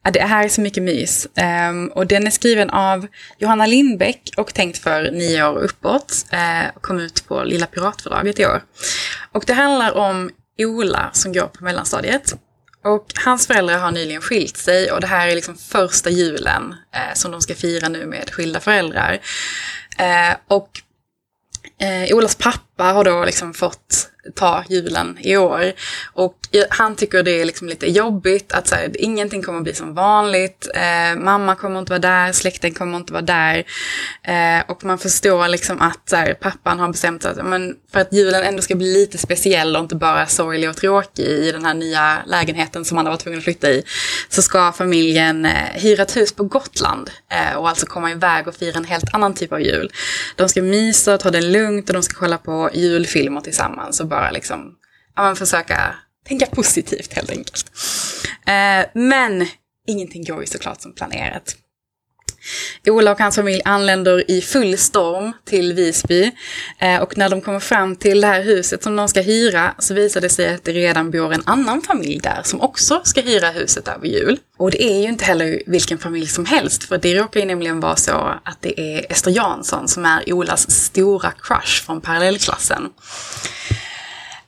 Ja, 0.03 0.11
det 0.11 0.21
här 0.21 0.43
är 0.43 0.49
så 0.49 0.61
mycket 0.61 0.83
mys. 0.83 1.27
Um, 1.69 1.87
och 1.87 2.07
den 2.07 2.27
är 2.27 2.31
skriven 2.31 2.69
av 2.69 3.07
Johanna 3.37 3.65
Lindbäck 3.65 4.33
och 4.37 4.53
tänkt 4.53 4.77
för 4.77 5.11
nio 5.11 5.47
år 5.47 5.59
uppåt. 5.59 6.25
Uh, 6.33 6.81
kom 6.81 6.99
ut 6.99 7.27
på 7.27 7.43
Lilla 7.43 7.65
Piratförlaget 7.65 8.39
i 8.39 8.45
år. 8.45 8.61
Och 9.31 9.43
det 9.47 9.53
handlar 9.53 9.97
om 9.97 10.29
Ola 10.59 11.09
som 11.13 11.33
går 11.33 11.47
på 11.47 11.63
mellanstadiet. 11.63 12.33
Och 12.83 13.05
hans 13.25 13.47
föräldrar 13.47 13.77
har 13.77 13.91
nyligen 13.91 14.21
skilt 14.21 14.57
sig 14.57 14.91
och 14.91 15.01
det 15.01 15.07
här 15.07 15.27
är 15.27 15.35
liksom 15.35 15.57
första 15.57 16.09
julen 16.09 16.75
eh, 16.95 17.13
som 17.13 17.31
de 17.31 17.41
ska 17.41 17.55
fira 17.55 17.89
nu 17.89 18.05
med 18.05 18.29
skilda 18.29 18.59
föräldrar. 18.59 19.19
Eh, 19.97 20.35
och 20.47 20.69
eh, 21.81 22.15
Olas 22.15 22.35
pappa 22.35 22.83
har 22.83 23.03
då 23.03 23.25
liksom 23.25 23.53
fått 23.53 24.10
ta 24.35 24.63
julen 24.69 25.17
i 25.21 25.37
år. 25.37 25.71
Och 26.13 26.37
han 26.69 26.95
tycker 26.95 27.23
det 27.23 27.41
är 27.41 27.45
liksom 27.45 27.67
lite 27.67 27.87
jobbigt 27.91 28.51
att 28.51 28.67
så 28.67 28.75
här, 28.75 29.01
ingenting 29.01 29.43
kommer 29.43 29.57
att 29.57 29.63
bli 29.63 29.73
som 29.73 29.93
vanligt. 29.93 30.67
Eh, 30.75 31.19
mamma 31.19 31.55
kommer 31.55 31.79
inte 31.79 31.89
vara 31.89 31.99
där, 31.99 32.31
släkten 32.31 32.73
kommer 32.73 32.97
inte 32.97 33.13
vara 33.13 33.21
där. 33.21 33.63
Eh, 34.23 34.63
och 34.67 34.83
man 34.83 34.97
förstår 34.97 35.47
liksom 35.47 35.81
att 35.81 36.09
så 36.09 36.15
här, 36.15 36.33
pappan 36.33 36.79
har 36.79 36.87
bestämt 36.87 37.21
sig 37.23 37.31
att 37.31 37.45
men, 37.45 37.75
för 37.91 37.99
att 37.99 38.13
julen 38.13 38.43
ändå 38.43 38.61
ska 38.61 38.75
bli 38.75 38.93
lite 38.93 39.17
speciell 39.17 39.75
och 39.75 39.81
inte 39.81 39.95
bara 39.95 40.27
sorglig 40.27 40.69
och 40.69 40.77
tråkig 40.77 41.25
i 41.25 41.51
den 41.51 41.65
här 41.65 41.73
nya 41.73 42.17
lägenheten 42.25 42.85
som 42.85 42.97
han 42.97 43.05
har 43.05 43.13
varit 43.13 43.21
tvungen 43.21 43.37
att 43.37 43.43
flytta 43.43 43.69
i. 43.69 43.83
Så 44.29 44.41
ska 44.41 44.71
familjen 44.71 45.45
eh, 45.45 45.51
hyra 45.73 46.03
ett 46.03 46.17
hus 46.17 46.31
på 46.33 46.43
Gotland 46.43 47.09
eh, 47.31 47.57
och 47.57 47.69
alltså 47.69 47.85
komma 47.85 48.11
iväg 48.11 48.47
och 48.47 48.55
fira 48.55 48.77
en 48.77 48.85
helt 48.85 49.13
annan 49.13 49.33
typ 49.33 49.53
av 49.53 49.61
jul. 49.61 49.91
De 50.35 50.49
ska 50.49 50.61
mysa 50.61 51.13
och 51.13 51.19
ta 51.19 51.31
det 51.31 51.41
lugnt 51.41 51.89
och 51.89 51.93
de 51.93 52.03
ska 52.03 52.19
kolla 52.19 52.37
på 52.37 52.69
julfilmer 52.73 53.41
tillsammans 53.41 54.01
bara 54.11 54.31
liksom, 54.31 54.75
ja, 55.15 55.21
man 55.21 55.35
försöka 55.35 55.95
tänka 56.27 56.45
positivt 56.45 57.13
helt 57.13 57.29
enkelt. 57.29 57.71
Eh, 58.45 58.89
men 58.93 59.47
ingenting 59.87 60.23
går 60.23 60.41
ju 60.41 60.47
såklart 60.47 60.81
som 60.81 60.95
planerat. 60.95 61.55
Ola 62.87 63.11
och 63.11 63.19
hans 63.19 63.35
familj 63.35 63.61
anländer 63.65 64.31
i 64.31 64.41
full 64.41 64.77
storm 64.77 65.33
till 65.45 65.73
Visby. 65.73 66.31
Eh, 66.79 67.01
och 67.01 67.17
när 67.17 67.29
de 67.29 67.41
kommer 67.41 67.59
fram 67.59 67.95
till 67.95 68.21
det 68.21 68.27
här 68.27 68.43
huset 68.43 68.83
som 68.83 68.95
de 68.95 69.07
ska 69.07 69.21
hyra 69.21 69.75
så 69.79 69.93
visar 69.93 70.21
det 70.21 70.29
sig 70.29 70.53
att 70.53 70.63
det 70.63 70.71
redan 70.71 71.11
bor 71.11 71.33
en 71.33 71.43
annan 71.45 71.81
familj 71.81 72.19
där 72.19 72.41
som 72.43 72.61
också 72.61 73.01
ska 73.03 73.21
hyra 73.21 73.49
huset 73.49 73.87
över 73.87 74.07
jul. 74.07 74.37
Och 74.57 74.71
det 74.71 74.83
är 74.83 75.01
ju 75.01 75.07
inte 75.07 75.25
heller 75.25 75.61
vilken 75.67 75.97
familj 75.97 76.27
som 76.27 76.45
helst 76.45 76.83
för 76.83 76.97
det 76.97 77.15
råkar 77.15 77.39
ju 77.39 77.45
nämligen 77.45 77.79
vara 77.79 77.95
så 77.95 78.39
att 78.43 78.57
det 78.61 78.79
är 78.79 79.11
Ester 79.11 79.31
Jansson 79.31 79.87
som 79.87 80.05
är 80.05 80.33
Olas 80.33 80.71
stora 80.71 81.31
crush 81.31 81.85
från 81.85 82.01
parallellklassen. 82.01 82.89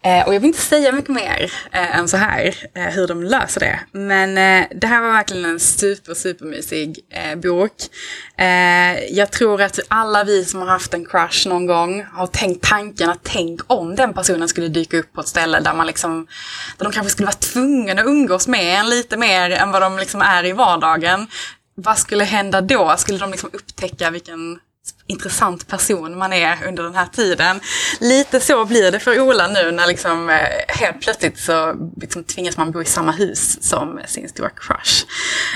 Eh, 0.05 0.27
och 0.27 0.35
jag 0.35 0.39
vill 0.39 0.47
inte 0.47 0.61
säga 0.61 0.91
mycket 0.91 1.09
mer 1.09 1.51
eh, 1.71 1.97
än 1.97 2.07
så 2.07 2.17
här, 2.17 2.55
eh, 2.75 2.83
hur 2.83 3.07
de 3.07 3.23
löser 3.23 3.59
det. 3.59 3.79
Men 3.91 4.37
eh, 4.37 4.67
det 4.75 4.87
här 4.87 5.01
var 5.01 5.11
verkligen 5.11 5.45
en 5.45 5.59
super, 5.59 6.13
supermysig 6.13 6.99
eh, 7.09 7.35
bok. 7.35 7.71
Eh, 8.37 9.03
jag 9.03 9.31
tror 9.31 9.61
att 9.61 9.79
alla 9.87 10.23
vi 10.23 10.45
som 10.45 10.61
har 10.61 10.67
haft 10.67 10.93
en 10.93 11.05
crush 11.05 11.47
någon 11.47 11.65
gång 11.65 12.05
har 12.13 12.27
tänkt 12.27 12.69
tanken 12.69 13.09
att 13.09 13.23
tänk 13.23 13.61
om 13.67 13.95
den 13.95 14.13
personen 14.13 14.47
skulle 14.47 14.67
dyka 14.67 14.97
upp 14.97 15.13
på 15.13 15.21
ett 15.21 15.27
ställe 15.27 15.59
där 15.59 15.73
man 15.73 15.87
liksom, 15.87 16.27
där 16.77 16.83
de 16.85 16.93
kanske 16.93 17.11
skulle 17.11 17.25
vara 17.25 17.35
tvungna 17.35 18.01
att 18.01 18.07
umgås 18.07 18.47
med 18.47 18.79
en 18.79 18.89
lite 18.89 19.17
mer 19.17 19.51
än 19.51 19.71
vad 19.71 19.81
de 19.81 19.97
liksom 19.97 20.21
är 20.21 20.45
i 20.45 20.51
vardagen. 20.51 21.27
Vad 21.75 21.97
skulle 21.97 22.23
hända 22.23 22.61
då? 22.61 22.95
Skulle 22.97 23.17
de 23.17 23.31
liksom 23.31 23.49
upptäcka 23.53 24.09
vilken 24.09 24.59
intressant 25.07 25.67
person 25.67 26.17
man 26.17 26.33
är 26.33 26.67
under 26.67 26.83
den 26.83 26.95
här 26.95 27.05
tiden. 27.05 27.59
Lite 27.99 28.39
så 28.39 28.65
blir 28.65 28.91
det 28.91 28.99
för 28.99 29.19
Ola 29.19 29.47
nu 29.47 29.71
när 29.71 29.87
liksom 29.87 30.29
eh, 30.29 30.35
helt 30.67 31.01
plötsligt 31.01 31.39
så 31.39 31.75
liksom 32.01 32.23
tvingas 32.23 32.57
man 32.57 32.71
bo 32.71 32.81
i 32.81 32.85
samma 32.85 33.11
hus 33.11 33.63
som 33.63 33.99
sin 34.07 34.29
stora 34.29 34.49
crush. 34.49 35.05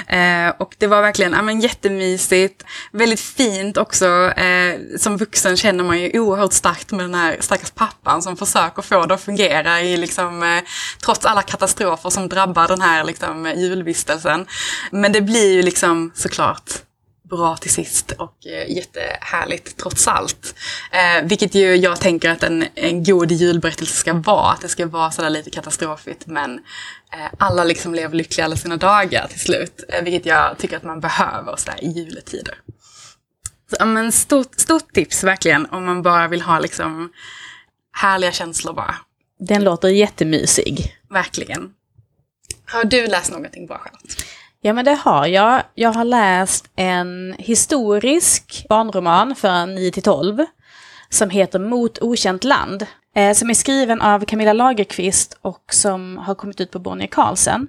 Eh, 0.07 0.49
och 0.59 0.75
det 0.77 0.87
var 0.87 1.01
verkligen 1.01 1.33
ja, 1.33 1.41
men, 1.41 1.59
jättemysigt, 1.59 2.63
väldigt 2.91 3.19
fint 3.19 3.77
också. 3.77 4.05
Eh, 4.31 4.79
som 4.97 5.17
vuxen 5.17 5.57
känner 5.57 5.83
man 5.83 5.99
ju 5.99 6.19
oerhört 6.19 6.53
starkt 6.53 6.91
med 6.91 7.05
den 7.05 7.15
här 7.15 7.37
stackars 7.39 7.71
pappan 7.71 8.21
som 8.21 8.37
försöker 8.37 8.81
få 8.81 9.05
det 9.05 9.13
att 9.13 9.21
fungera 9.21 9.81
i 9.81 9.97
liksom, 9.97 10.43
eh, 10.43 10.63
trots 11.05 11.25
alla 11.25 11.41
katastrofer 11.41 12.09
som 12.09 12.29
drabbar 12.29 12.67
den 12.67 12.81
här 12.81 13.03
liksom, 13.03 13.53
julvistelsen. 13.55 14.45
Men 14.91 15.11
det 15.11 15.21
blir 15.21 15.53
ju 15.53 15.61
liksom 15.61 16.11
såklart 16.15 16.86
bra 17.29 17.57
till 17.57 17.71
sist 17.71 18.11
och 18.11 18.47
eh, 18.47 18.71
jättehärligt 18.71 19.77
trots 19.77 20.07
allt. 20.07 20.55
Eh, 20.91 21.25
vilket 21.25 21.55
ju 21.55 21.75
jag 21.75 21.99
tänker 21.99 22.29
att 22.29 22.43
en, 22.43 22.65
en 22.75 23.03
god 23.03 23.31
julberättelse 23.31 23.95
ska 23.95 24.13
vara. 24.13 24.51
Att 24.51 24.61
det 24.61 24.67
ska 24.67 24.85
vara 24.85 25.11
sådär 25.11 25.29
lite 25.29 25.49
katastrofigt 25.49 26.27
men 26.27 26.53
eh, 27.13 27.31
alla 27.39 27.63
liksom 27.63 27.95
lever 27.95 28.15
lyckliga 28.15 28.45
alla 28.45 28.55
sina 28.55 28.77
dagar 28.77 29.27
till 29.27 29.39
slut. 29.39 29.83
Eh, 29.89 30.03
vilket 30.03 30.25
jag 30.25 30.57
tycker 30.57 30.77
att 30.77 30.83
man 30.83 30.99
behöver 30.99 31.55
sådär 31.55 31.83
i 31.83 31.87
juletider. 31.87 32.55
Så, 33.77 33.85
men 33.85 34.11
stort, 34.11 34.59
stort 34.59 34.93
tips 34.93 35.23
verkligen 35.23 35.65
om 35.65 35.85
man 35.85 36.01
bara 36.01 36.27
vill 36.27 36.41
ha 36.41 36.59
liksom 36.59 37.11
härliga 37.93 38.31
känslor 38.31 38.73
bara. 38.73 38.95
Den 39.39 39.63
låter 39.63 39.89
jättemysig. 39.89 40.95
Verkligen. 41.09 41.73
Har 42.65 42.83
du 42.83 43.07
läst 43.07 43.31
någonting 43.31 43.67
bra 43.67 43.77
Charlotte? 43.77 44.25
Ja 44.61 44.73
men 44.73 44.85
det 44.85 44.93
har 44.93 45.27
jag. 45.27 45.63
Jag 45.75 45.93
har 45.93 46.05
läst 46.05 46.69
en 46.75 47.35
historisk 47.37 48.65
barnroman 48.69 49.35
för 49.35 49.49
9-12 49.49 50.45
som 51.09 51.29
heter 51.29 51.59
Mot 51.59 52.01
okänt 52.01 52.43
land. 52.43 52.85
Eh, 53.15 53.33
som 53.33 53.49
är 53.49 53.53
skriven 53.53 54.01
av 54.01 54.25
Camilla 54.25 54.53
Lagerqvist 54.53 55.37
och 55.41 55.63
som 55.71 56.17
har 56.17 56.35
kommit 56.35 56.61
ut 56.61 56.71
på 56.71 56.79
Bonnier 56.79 57.07
Carlsen. 57.07 57.67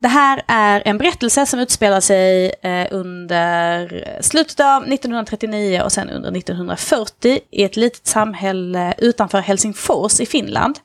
Det 0.00 0.08
här 0.08 0.42
är 0.46 0.82
en 0.84 0.98
berättelse 0.98 1.46
som 1.46 1.60
utspelar 1.60 2.00
sig 2.00 2.54
eh, 2.62 2.86
under 2.90 4.04
slutet 4.22 4.60
av 4.60 4.82
1939 4.82 5.82
och 5.84 5.92
sen 5.92 6.10
under 6.10 6.36
1940 6.36 7.40
i 7.50 7.64
ett 7.64 7.76
litet 7.76 8.06
samhälle 8.06 8.94
utanför 8.98 9.40
Helsingfors 9.40 10.20
i 10.20 10.26
Finland. 10.26 10.78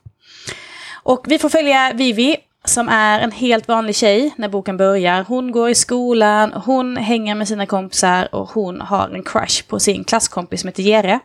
Och 1.04 1.26
vi 1.28 1.40
får 1.40 1.50
följa 1.50 1.94
Vivi 1.94 2.38
som 2.66 2.90
är 2.90 3.20
en 3.20 3.32
helt 3.32 3.68
vanlig 3.68 3.96
tjej 3.96 4.34
när 4.38 4.50
boken 4.50 4.78
börjar. 4.78 5.24
Hon 5.24 5.52
går 5.52 5.70
i 5.70 5.76
skolan, 5.76 6.54
hon 6.54 6.98
hänger 6.98 7.36
med 7.36 7.48
sina 7.48 7.66
kompisar 7.66 8.36
och 8.36 8.50
hon 8.50 8.82
har 8.82 9.10
en 9.10 9.24
crush 9.24 9.68
på 9.68 9.80
sin 9.80 10.04
klasskompis 10.04 10.62
som 10.62 10.68
heter 10.68 10.84
Jere. 10.84 11.20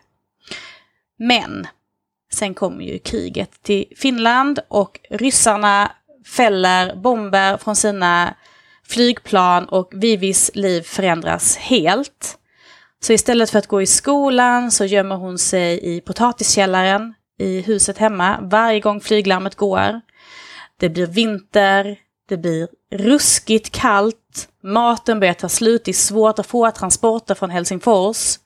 Men 1.18 1.66
sen 2.32 2.54
kommer 2.54 2.84
ju 2.84 2.98
kriget 2.98 3.62
till 3.62 3.84
Finland 3.96 4.58
och 4.68 5.00
ryssarna 5.10 5.92
fäller 6.26 6.96
bomber 6.96 7.56
från 7.56 7.76
sina 7.76 8.34
flygplan 8.88 9.64
och 9.64 9.88
Vivis 9.92 10.50
liv 10.54 10.82
förändras 10.82 11.56
helt. 11.56 12.38
Så 13.00 13.12
istället 13.12 13.50
för 13.50 13.58
att 13.58 13.66
gå 13.66 13.82
i 13.82 13.86
skolan 13.86 14.70
så 14.70 14.84
gömmer 14.84 15.16
hon 15.16 15.38
sig 15.38 15.96
i 15.96 16.00
potatiskällaren 16.00 17.14
i 17.38 17.60
huset 17.60 17.98
hemma 17.98 18.38
varje 18.42 18.80
gång 18.80 19.00
flyglarmet 19.00 19.54
går. 19.54 20.00
Det 20.78 20.88
blir 20.88 21.06
vinter, 21.06 21.98
det 22.28 22.36
blir 22.36 22.68
ruskigt 22.92 23.70
kallt, 23.70 24.48
maten 24.62 25.20
börjar 25.20 25.34
ta 25.34 25.48
slut, 25.48 25.84
det 25.84 25.90
är 25.90 25.92
svårt 25.92 26.38
att 26.38 26.46
få 26.46 26.70
transporter 26.70 27.34
från 27.34 27.50
Helsingfors. 27.50 28.38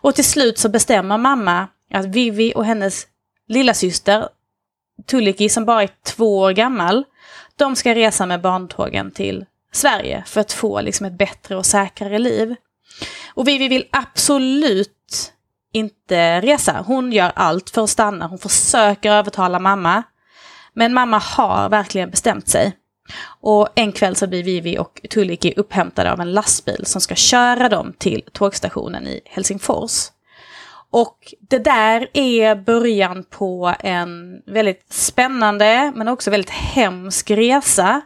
Och 0.00 0.14
till 0.14 0.24
slut 0.24 0.58
så 0.58 0.68
bestämmer 0.68 1.18
mamma 1.18 1.68
att 1.94 2.06
Vivi 2.06 2.52
och 2.56 2.64
hennes 2.64 3.06
lilla 3.48 3.74
syster 3.74 4.28
Tuliki 5.06 5.48
som 5.48 5.64
bara 5.64 5.82
är 5.82 5.90
två 6.02 6.38
år 6.38 6.52
gammal, 6.52 7.04
de 7.56 7.76
ska 7.76 7.94
resa 7.94 8.26
med 8.26 8.40
barntågen 8.40 9.10
till 9.10 9.44
Sverige 9.72 10.24
för 10.26 10.40
att 10.40 10.52
få 10.52 10.80
liksom 10.80 11.06
ett 11.06 11.18
bättre 11.18 11.56
och 11.56 11.66
säkrare 11.66 12.18
liv. 12.18 12.54
Och 13.34 13.48
Vivi 13.48 13.68
vill 13.68 13.86
absolut 13.90 15.32
inte 15.72 16.40
resa. 16.40 16.84
Hon 16.86 17.12
gör 17.12 17.32
allt 17.34 17.70
för 17.70 17.82
att 17.84 17.90
stanna. 17.90 18.26
Hon 18.26 18.38
försöker 18.38 19.10
övertala 19.12 19.58
mamma. 19.58 20.02
Men 20.78 20.94
mamma 20.94 21.18
har 21.18 21.68
verkligen 21.68 22.10
bestämt 22.10 22.48
sig. 22.48 22.72
Och 23.40 23.68
en 23.74 23.92
kväll 23.92 24.16
så 24.16 24.26
blir 24.26 24.42
Vivi 24.42 24.78
och 24.78 25.00
Tuliki 25.10 25.54
upphämtade 25.56 26.12
av 26.12 26.20
en 26.20 26.32
lastbil 26.32 26.86
som 26.86 27.00
ska 27.00 27.14
köra 27.14 27.68
dem 27.68 27.92
till 27.98 28.22
tågstationen 28.32 29.06
i 29.06 29.20
Helsingfors. 29.24 29.92
Och 30.90 31.34
det 31.50 31.58
där 31.58 32.08
är 32.12 32.54
början 32.54 33.24
på 33.30 33.74
en 33.80 34.42
väldigt 34.46 34.92
spännande 34.92 35.92
men 35.94 36.08
också 36.08 36.30
väldigt 36.30 36.50
hemsk 36.50 37.30
resa. 37.30 38.00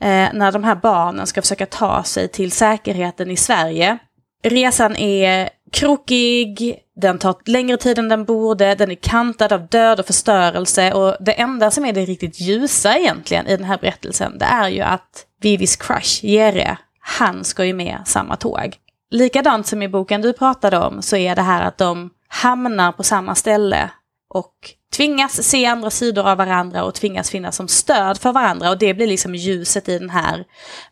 Eh, 0.00 0.28
när 0.32 0.52
de 0.52 0.64
här 0.64 0.74
barnen 0.74 1.26
ska 1.26 1.42
försöka 1.42 1.66
ta 1.66 2.02
sig 2.02 2.28
till 2.28 2.52
säkerheten 2.52 3.30
i 3.30 3.36
Sverige. 3.36 3.98
Resan 4.42 4.96
är 4.96 5.50
krokig, 5.72 6.78
den 6.96 7.18
tar 7.18 7.36
längre 7.44 7.76
tid 7.76 7.98
än 7.98 8.08
den 8.08 8.24
borde, 8.24 8.74
den 8.74 8.90
är 8.90 8.94
kantad 8.94 9.52
av 9.52 9.66
död 9.66 10.00
och 10.00 10.06
förstörelse 10.06 10.92
och 10.92 11.16
det 11.20 11.32
enda 11.32 11.70
som 11.70 11.84
är 11.84 11.92
det 11.92 12.04
riktigt 12.04 12.40
ljusa 12.40 12.98
egentligen 12.98 13.46
i 13.46 13.56
den 13.56 13.66
här 13.66 13.78
berättelsen 13.78 14.38
det 14.38 14.44
är 14.44 14.68
ju 14.68 14.80
att 14.80 15.24
Vivis 15.40 15.76
crush, 15.76 16.24
Jere, 16.24 16.78
han 17.00 17.44
ska 17.44 17.64
ju 17.64 17.72
med 17.72 17.98
samma 18.06 18.36
tåg. 18.36 18.76
Likadant 19.10 19.66
som 19.66 19.82
i 19.82 19.88
boken 19.88 20.22
du 20.22 20.32
pratade 20.32 20.78
om 20.78 21.02
så 21.02 21.16
är 21.16 21.36
det 21.36 21.42
här 21.42 21.62
att 21.62 21.78
de 21.78 22.10
hamnar 22.28 22.92
på 22.92 23.02
samma 23.02 23.34
ställe 23.34 23.90
och 24.28 24.54
tvingas 24.96 25.42
se 25.42 25.66
andra 25.66 25.90
sidor 25.90 26.28
av 26.28 26.36
varandra 26.38 26.84
och 26.84 26.94
tvingas 26.94 27.30
finnas 27.30 27.56
som 27.56 27.68
stöd 27.68 28.18
för 28.18 28.32
varandra 28.32 28.70
och 28.70 28.78
det 28.78 28.94
blir 28.94 29.06
liksom 29.06 29.34
ljuset 29.34 29.88
i 29.88 29.98
den 29.98 30.10
här 30.10 30.44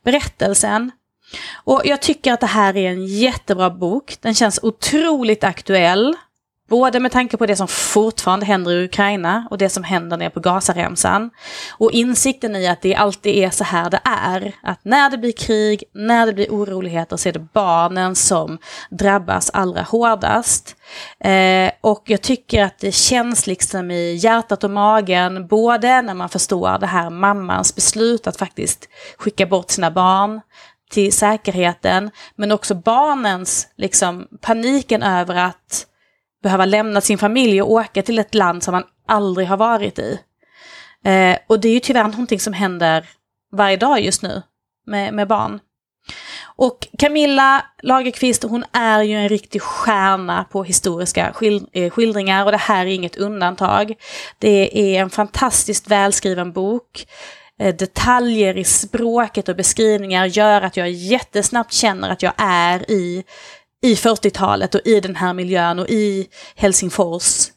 berättelsen. 0.05 0.91
Och 1.65 1.83
jag 1.85 2.03
tycker 2.03 2.33
att 2.33 2.41
det 2.41 2.47
här 2.47 2.77
är 2.77 2.91
en 2.91 3.07
jättebra 3.07 3.71
bok. 3.71 4.17
Den 4.21 4.35
känns 4.35 4.61
otroligt 4.63 5.45
aktuell. 5.45 6.17
Både 6.69 7.01
med 7.01 7.13
tanke 7.13 7.37
på 7.37 7.47
det 7.47 7.57
som 7.57 7.69
fortfarande 7.69 8.47
händer 8.47 8.73
i 8.73 8.85
Ukraina 8.85 9.49
och 9.51 9.59
det 9.59 9.69
som 9.69 9.85
händer 9.85 10.17
nere 10.17 10.31
på 10.31 10.41
Gazaremsan. 10.41 11.31
Och 11.79 11.93
insikten 11.93 12.57
i 12.57 12.67
att 12.67 12.83
det 12.83 12.95
alltid 12.95 13.35
är 13.45 13.51
så 13.51 13.65
här 13.65 13.91
det 13.91 14.01
är. 14.05 14.53
Att 14.63 14.85
när 14.85 15.11
det 15.11 15.19
blir 15.19 15.33
krig, 15.33 15.85
när 15.93 16.27
det 16.27 16.33
blir 16.33 16.51
oroligheter 16.51 17.17
så 17.17 17.29
är 17.29 17.33
det 17.33 17.47
barnen 17.53 18.15
som 18.15 18.59
drabbas 18.91 19.51
allra 19.51 19.83
hårdast. 19.83 20.77
Eh, 21.21 21.71
och 21.81 22.03
jag 22.07 22.23
tycker 22.23 22.63
att 22.63 22.79
det 22.79 22.93
känns 22.93 23.47
liksom 23.47 23.91
i 23.91 24.15
hjärtat 24.15 24.65
och 24.65 24.71
magen, 24.71 25.47
både 25.47 26.03
när 26.03 26.15
man 26.15 26.29
förstår 26.29 26.79
det 26.79 26.87
här 26.87 27.11
mammans 27.11 27.75
beslut 27.75 28.27
att 28.27 28.37
faktiskt 28.37 28.89
skicka 29.19 29.47
bort 29.47 29.71
sina 29.71 29.91
barn 29.91 30.41
till 30.91 31.13
säkerheten, 31.13 32.11
men 32.35 32.53
också 32.53 32.75
barnens 32.75 33.69
liksom 33.77 34.29
paniken 34.41 35.03
över 35.03 35.35
att 35.35 35.87
behöva 36.43 36.65
lämna 36.65 37.01
sin 37.01 37.19
familj 37.19 37.63
och 37.63 37.71
åka 37.71 38.03
till 38.03 38.19
ett 38.19 38.35
land 38.35 38.63
som 38.63 38.73
man 38.73 38.85
aldrig 39.07 39.49
har 39.49 39.57
varit 39.57 39.99
i. 39.99 40.21
Eh, 41.05 41.37
och 41.47 41.61
det 41.61 41.69
är 41.69 41.73
ju 41.73 41.81
tyvärr 41.81 42.05
någonting 42.05 42.41
som 42.41 42.53
händer 42.53 43.09
varje 43.53 43.77
dag 43.77 44.01
just 44.01 44.23
nu 44.23 44.43
med, 44.87 45.15
med 45.15 45.29
barn. 45.29 45.61
Och 46.57 46.89
Camilla 46.99 47.65
Lagerqvist, 47.83 48.43
hon 48.43 48.65
är 48.73 49.03
ju 49.03 49.15
en 49.15 49.29
riktig 49.29 49.63
stjärna 49.63 50.45
på 50.45 50.65
historiska 50.65 51.35
eh, 51.73 51.91
skildringar 51.91 52.45
och 52.45 52.53
det 52.53 52.59
här 52.59 52.87
är 52.87 52.91
inget 52.91 53.17
undantag. 53.17 53.95
Det 54.39 54.79
är 54.79 55.03
en 55.03 55.11
fantastiskt 55.11 55.89
välskriven 55.89 56.53
bok. 56.53 57.07
Eh, 57.61 57.75
detaljer 57.75 58.57
i 58.57 58.65
språket 58.65 59.49
och 59.49 59.57
beskrivningar 59.57 60.27
gör 60.27 60.63
att 60.63 60.77
jag 60.77 60.91
jättesnabbt 60.91 61.73
känner 61.73 62.11
att 62.11 62.23
jag 62.23 62.33
är 62.37 62.91
i 62.91 63.25
i 63.83 63.95
40-talet 63.95 64.75
och 64.75 64.81
i 64.85 65.01
den 65.01 65.17
här 65.17 65.35
miljön 65.35 65.79
och 65.79 65.89
i 65.89 66.29
Helsingfors. 66.55 67.49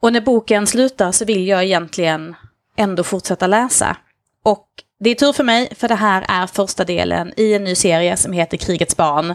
Och 0.00 0.12
när 0.12 0.20
boken 0.20 0.66
slutar 0.66 1.12
så 1.12 1.24
vill 1.24 1.46
jag 1.46 1.64
egentligen 1.64 2.36
ändå 2.76 3.04
fortsätta 3.04 3.46
läsa. 3.46 3.96
Och 4.42 4.68
det 5.00 5.10
är 5.10 5.14
tur 5.14 5.32
för 5.32 5.44
mig, 5.44 5.74
för 5.74 5.88
det 5.88 5.94
här 5.94 6.24
är 6.28 6.46
första 6.46 6.84
delen 6.84 7.32
i 7.36 7.54
en 7.54 7.64
ny 7.64 7.74
serie 7.74 8.16
som 8.16 8.32
heter 8.32 8.56
Krigets 8.56 8.96
barn. 8.96 9.34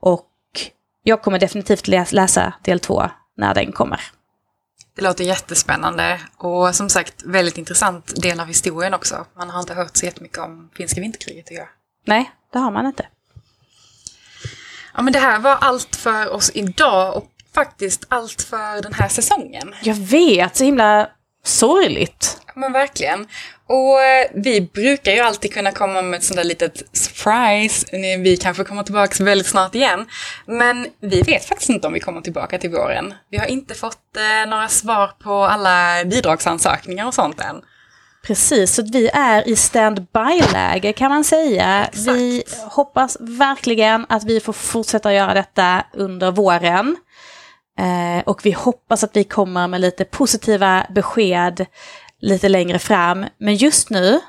Och 0.00 0.30
jag 1.02 1.22
kommer 1.22 1.38
definitivt 1.38 1.88
läsa 2.12 2.52
del 2.64 2.80
två 2.80 3.02
när 3.36 3.54
den 3.54 3.72
kommer. 3.72 4.00
Det 4.98 5.04
låter 5.04 5.24
jättespännande 5.24 6.20
och 6.36 6.74
som 6.74 6.88
sagt 6.88 7.22
väldigt 7.24 7.58
intressant 7.58 8.22
del 8.22 8.40
av 8.40 8.46
historien 8.46 8.94
också. 8.94 9.26
Man 9.36 9.50
har 9.50 9.60
inte 9.60 9.74
hört 9.74 9.96
så 9.96 10.06
jättemycket 10.06 10.38
om 10.38 10.70
finska 10.76 11.00
vinterkriget 11.00 11.46
tycker 11.46 11.60
jag. 11.60 11.68
Nej, 12.06 12.30
det 12.52 12.58
har 12.58 12.70
man 12.70 12.86
inte. 12.86 13.06
Ja, 14.94 15.02
men 15.02 15.12
det 15.12 15.18
här 15.18 15.38
var 15.38 15.56
allt 15.56 15.96
för 15.96 16.28
oss 16.28 16.50
idag 16.54 17.16
och 17.16 17.30
faktiskt 17.54 18.04
allt 18.08 18.42
för 18.42 18.82
den 18.82 18.92
här 18.92 19.08
säsongen. 19.08 19.74
Jag 19.82 19.94
vet, 19.94 20.56
så 20.56 20.64
himla 20.64 21.10
sorgligt. 21.44 22.40
Ja, 22.46 22.52
men 22.56 22.72
verkligen. 22.72 23.28
Och 23.68 24.02
eh, 24.02 24.26
vi 24.34 24.60
brukar 24.60 25.12
ju 25.12 25.20
alltid 25.20 25.52
kunna 25.52 25.72
komma 25.72 26.02
med 26.02 26.18
ett 26.18 26.24
sånt 26.24 26.36
där 26.36 26.44
litet 26.44 26.82
surprise. 26.92 27.86
Vi 28.18 28.36
kanske 28.36 28.64
kommer 28.64 28.82
tillbaka 28.82 29.24
väldigt 29.24 29.46
snart 29.46 29.74
igen. 29.74 30.06
Men 30.46 30.86
vi 31.00 31.22
vet 31.22 31.44
faktiskt 31.44 31.70
inte 31.70 31.86
om 31.86 31.92
vi 31.92 32.00
kommer 32.00 32.20
tillbaka 32.20 32.58
till 32.58 32.70
våren. 32.70 33.14
Vi 33.30 33.38
har 33.38 33.46
inte 33.46 33.74
fått 33.74 34.16
eh, 34.16 34.50
några 34.50 34.68
svar 34.68 35.10
på 35.22 35.44
alla 35.44 36.04
bidragsansökningar 36.04 37.06
och 37.06 37.14
sånt 37.14 37.40
än. 37.40 37.62
Precis, 38.26 38.74
så 38.74 38.82
vi 38.92 39.10
är 39.12 39.48
i 39.48 39.56
stand-by-läge 39.56 40.92
kan 40.92 41.10
man 41.10 41.24
säga. 41.24 41.84
Exakt. 41.84 42.08
Vi 42.08 42.44
hoppas 42.64 43.16
verkligen 43.20 44.06
att 44.08 44.24
vi 44.24 44.40
får 44.40 44.52
fortsätta 44.52 45.12
göra 45.12 45.34
detta 45.34 45.84
under 45.92 46.30
våren. 46.30 46.96
Eh, 47.78 48.22
och 48.26 48.40
vi 48.46 48.50
hoppas 48.50 49.04
att 49.04 49.16
vi 49.16 49.24
kommer 49.24 49.68
med 49.68 49.80
lite 49.80 50.04
positiva 50.04 50.86
besked 50.90 51.66
lite 52.20 52.48
längre 52.48 52.78
fram. 52.78 53.26
Men 53.38 53.56
just 53.56 53.90
nu 53.90 54.20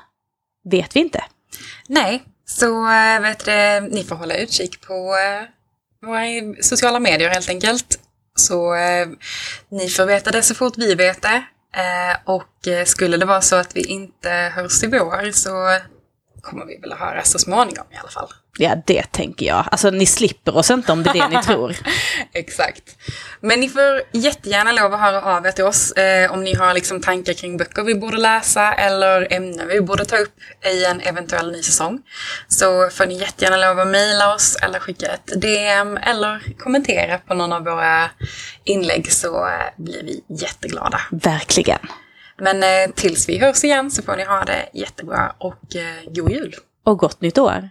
vet 0.70 0.96
vi 0.96 1.00
inte. 1.00 1.24
Nej, 1.88 2.22
så 2.46 2.90
eh, 2.90 3.20
vet 3.20 3.44
du, 3.44 3.80
ni 3.94 4.04
får 4.04 4.16
hålla 4.16 4.36
utkik 4.36 4.80
på 4.80 4.94
eh, 4.94 5.48
våra 6.08 6.54
sociala 6.62 7.00
medier 7.00 7.28
helt 7.28 7.48
enkelt. 7.48 7.98
Så 8.36 8.74
eh, 8.74 9.08
ni 9.68 9.88
får 9.88 10.06
veta 10.06 10.30
det 10.30 10.42
så 10.42 10.54
fort 10.54 10.78
vi 10.78 10.94
vet 10.94 11.22
det. 11.22 11.44
Och 12.24 12.68
skulle 12.86 13.16
det 13.16 13.24
vara 13.24 13.40
så 13.40 13.56
att 13.56 13.76
vi 13.76 13.84
inte 13.84 14.30
hörs 14.30 14.82
i 14.82 14.86
vår 14.86 15.32
så 15.32 15.78
kommer 16.42 16.66
vi 16.66 16.76
väl 16.76 16.92
att 16.92 16.98
höra 16.98 17.24
så 17.24 17.38
småningom 17.38 17.86
i 17.92 17.96
alla 17.96 18.08
fall. 18.08 18.28
Ja, 18.58 18.76
det 18.86 19.02
tänker 19.02 19.46
jag. 19.46 19.64
Alltså 19.70 19.90
ni 19.90 20.06
slipper 20.06 20.56
oss 20.56 20.70
inte 20.70 20.92
om 20.92 21.02
det 21.02 21.10
är 21.10 21.14
det 21.14 21.28
ni 21.28 21.42
tror. 21.46 21.76
Exakt. 22.32 22.96
Men 23.40 23.60
ni 23.60 23.68
får 23.68 24.02
jättegärna 24.12 24.72
lov 24.72 24.94
att 24.94 25.00
höra 25.00 25.36
av 25.36 25.46
er 25.46 25.50
till 25.52 25.64
oss 25.64 25.92
eh, 25.92 26.32
om 26.32 26.44
ni 26.44 26.54
har 26.54 26.74
liksom 26.74 27.00
tankar 27.00 27.32
kring 27.32 27.56
böcker 27.56 27.82
vi 27.82 27.94
borde 27.94 28.16
läsa 28.16 28.72
eller 28.72 29.32
ämnen 29.32 29.68
vi 29.68 29.80
borde 29.80 30.04
ta 30.04 30.16
upp 30.16 30.34
i 30.72 30.84
en 30.84 31.00
eventuell 31.00 31.52
ny 31.52 31.62
säsong. 31.62 32.02
Så 32.48 32.90
får 32.90 33.06
ni 33.06 33.18
jättegärna 33.18 33.56
lov 33.56 33.78
att 33.78 33.86
mejla 33.86 34.34
oss 34.34 34.56
eller 34.62 34.78
skicka 34.78 35.06
ett 35.06 35.40
DM 35.40 35.96
eller 35.96 36.42
kommentera 36.58 37.18
på 37.18 37.34
någon 37.34 37.52
av 37.52 37.64
våra 37.64 38.10
inlägg 38.64 39.12
så 39.12 39.46
eh, 39.46 39.52
blir 39.76 40.02
vi 40.02 40.24
jätteglada. 40.28 41.00
Verkligen. 41.10 41.80
Men 42.38 42.62
eh, 42.62 42.94
tills 42.94 43.28
vi 43.28 43.38
hörs 43.38 43.64
igen 43.64 43.90
så 43.90 44.02
får 44.02 44.16
ni 44.16 44.24
ha 44.24 44.44
det 44.44 44.68
jättebra 44.72 45.32
och 45.38 45.76
eh, 45.76 46.12
god 46.12 46.30
jul. 46.30 46.54
Och 46.84 46.98
gott 46.98 47.20
nytt 47.20 47.38
år. 47.38 47.70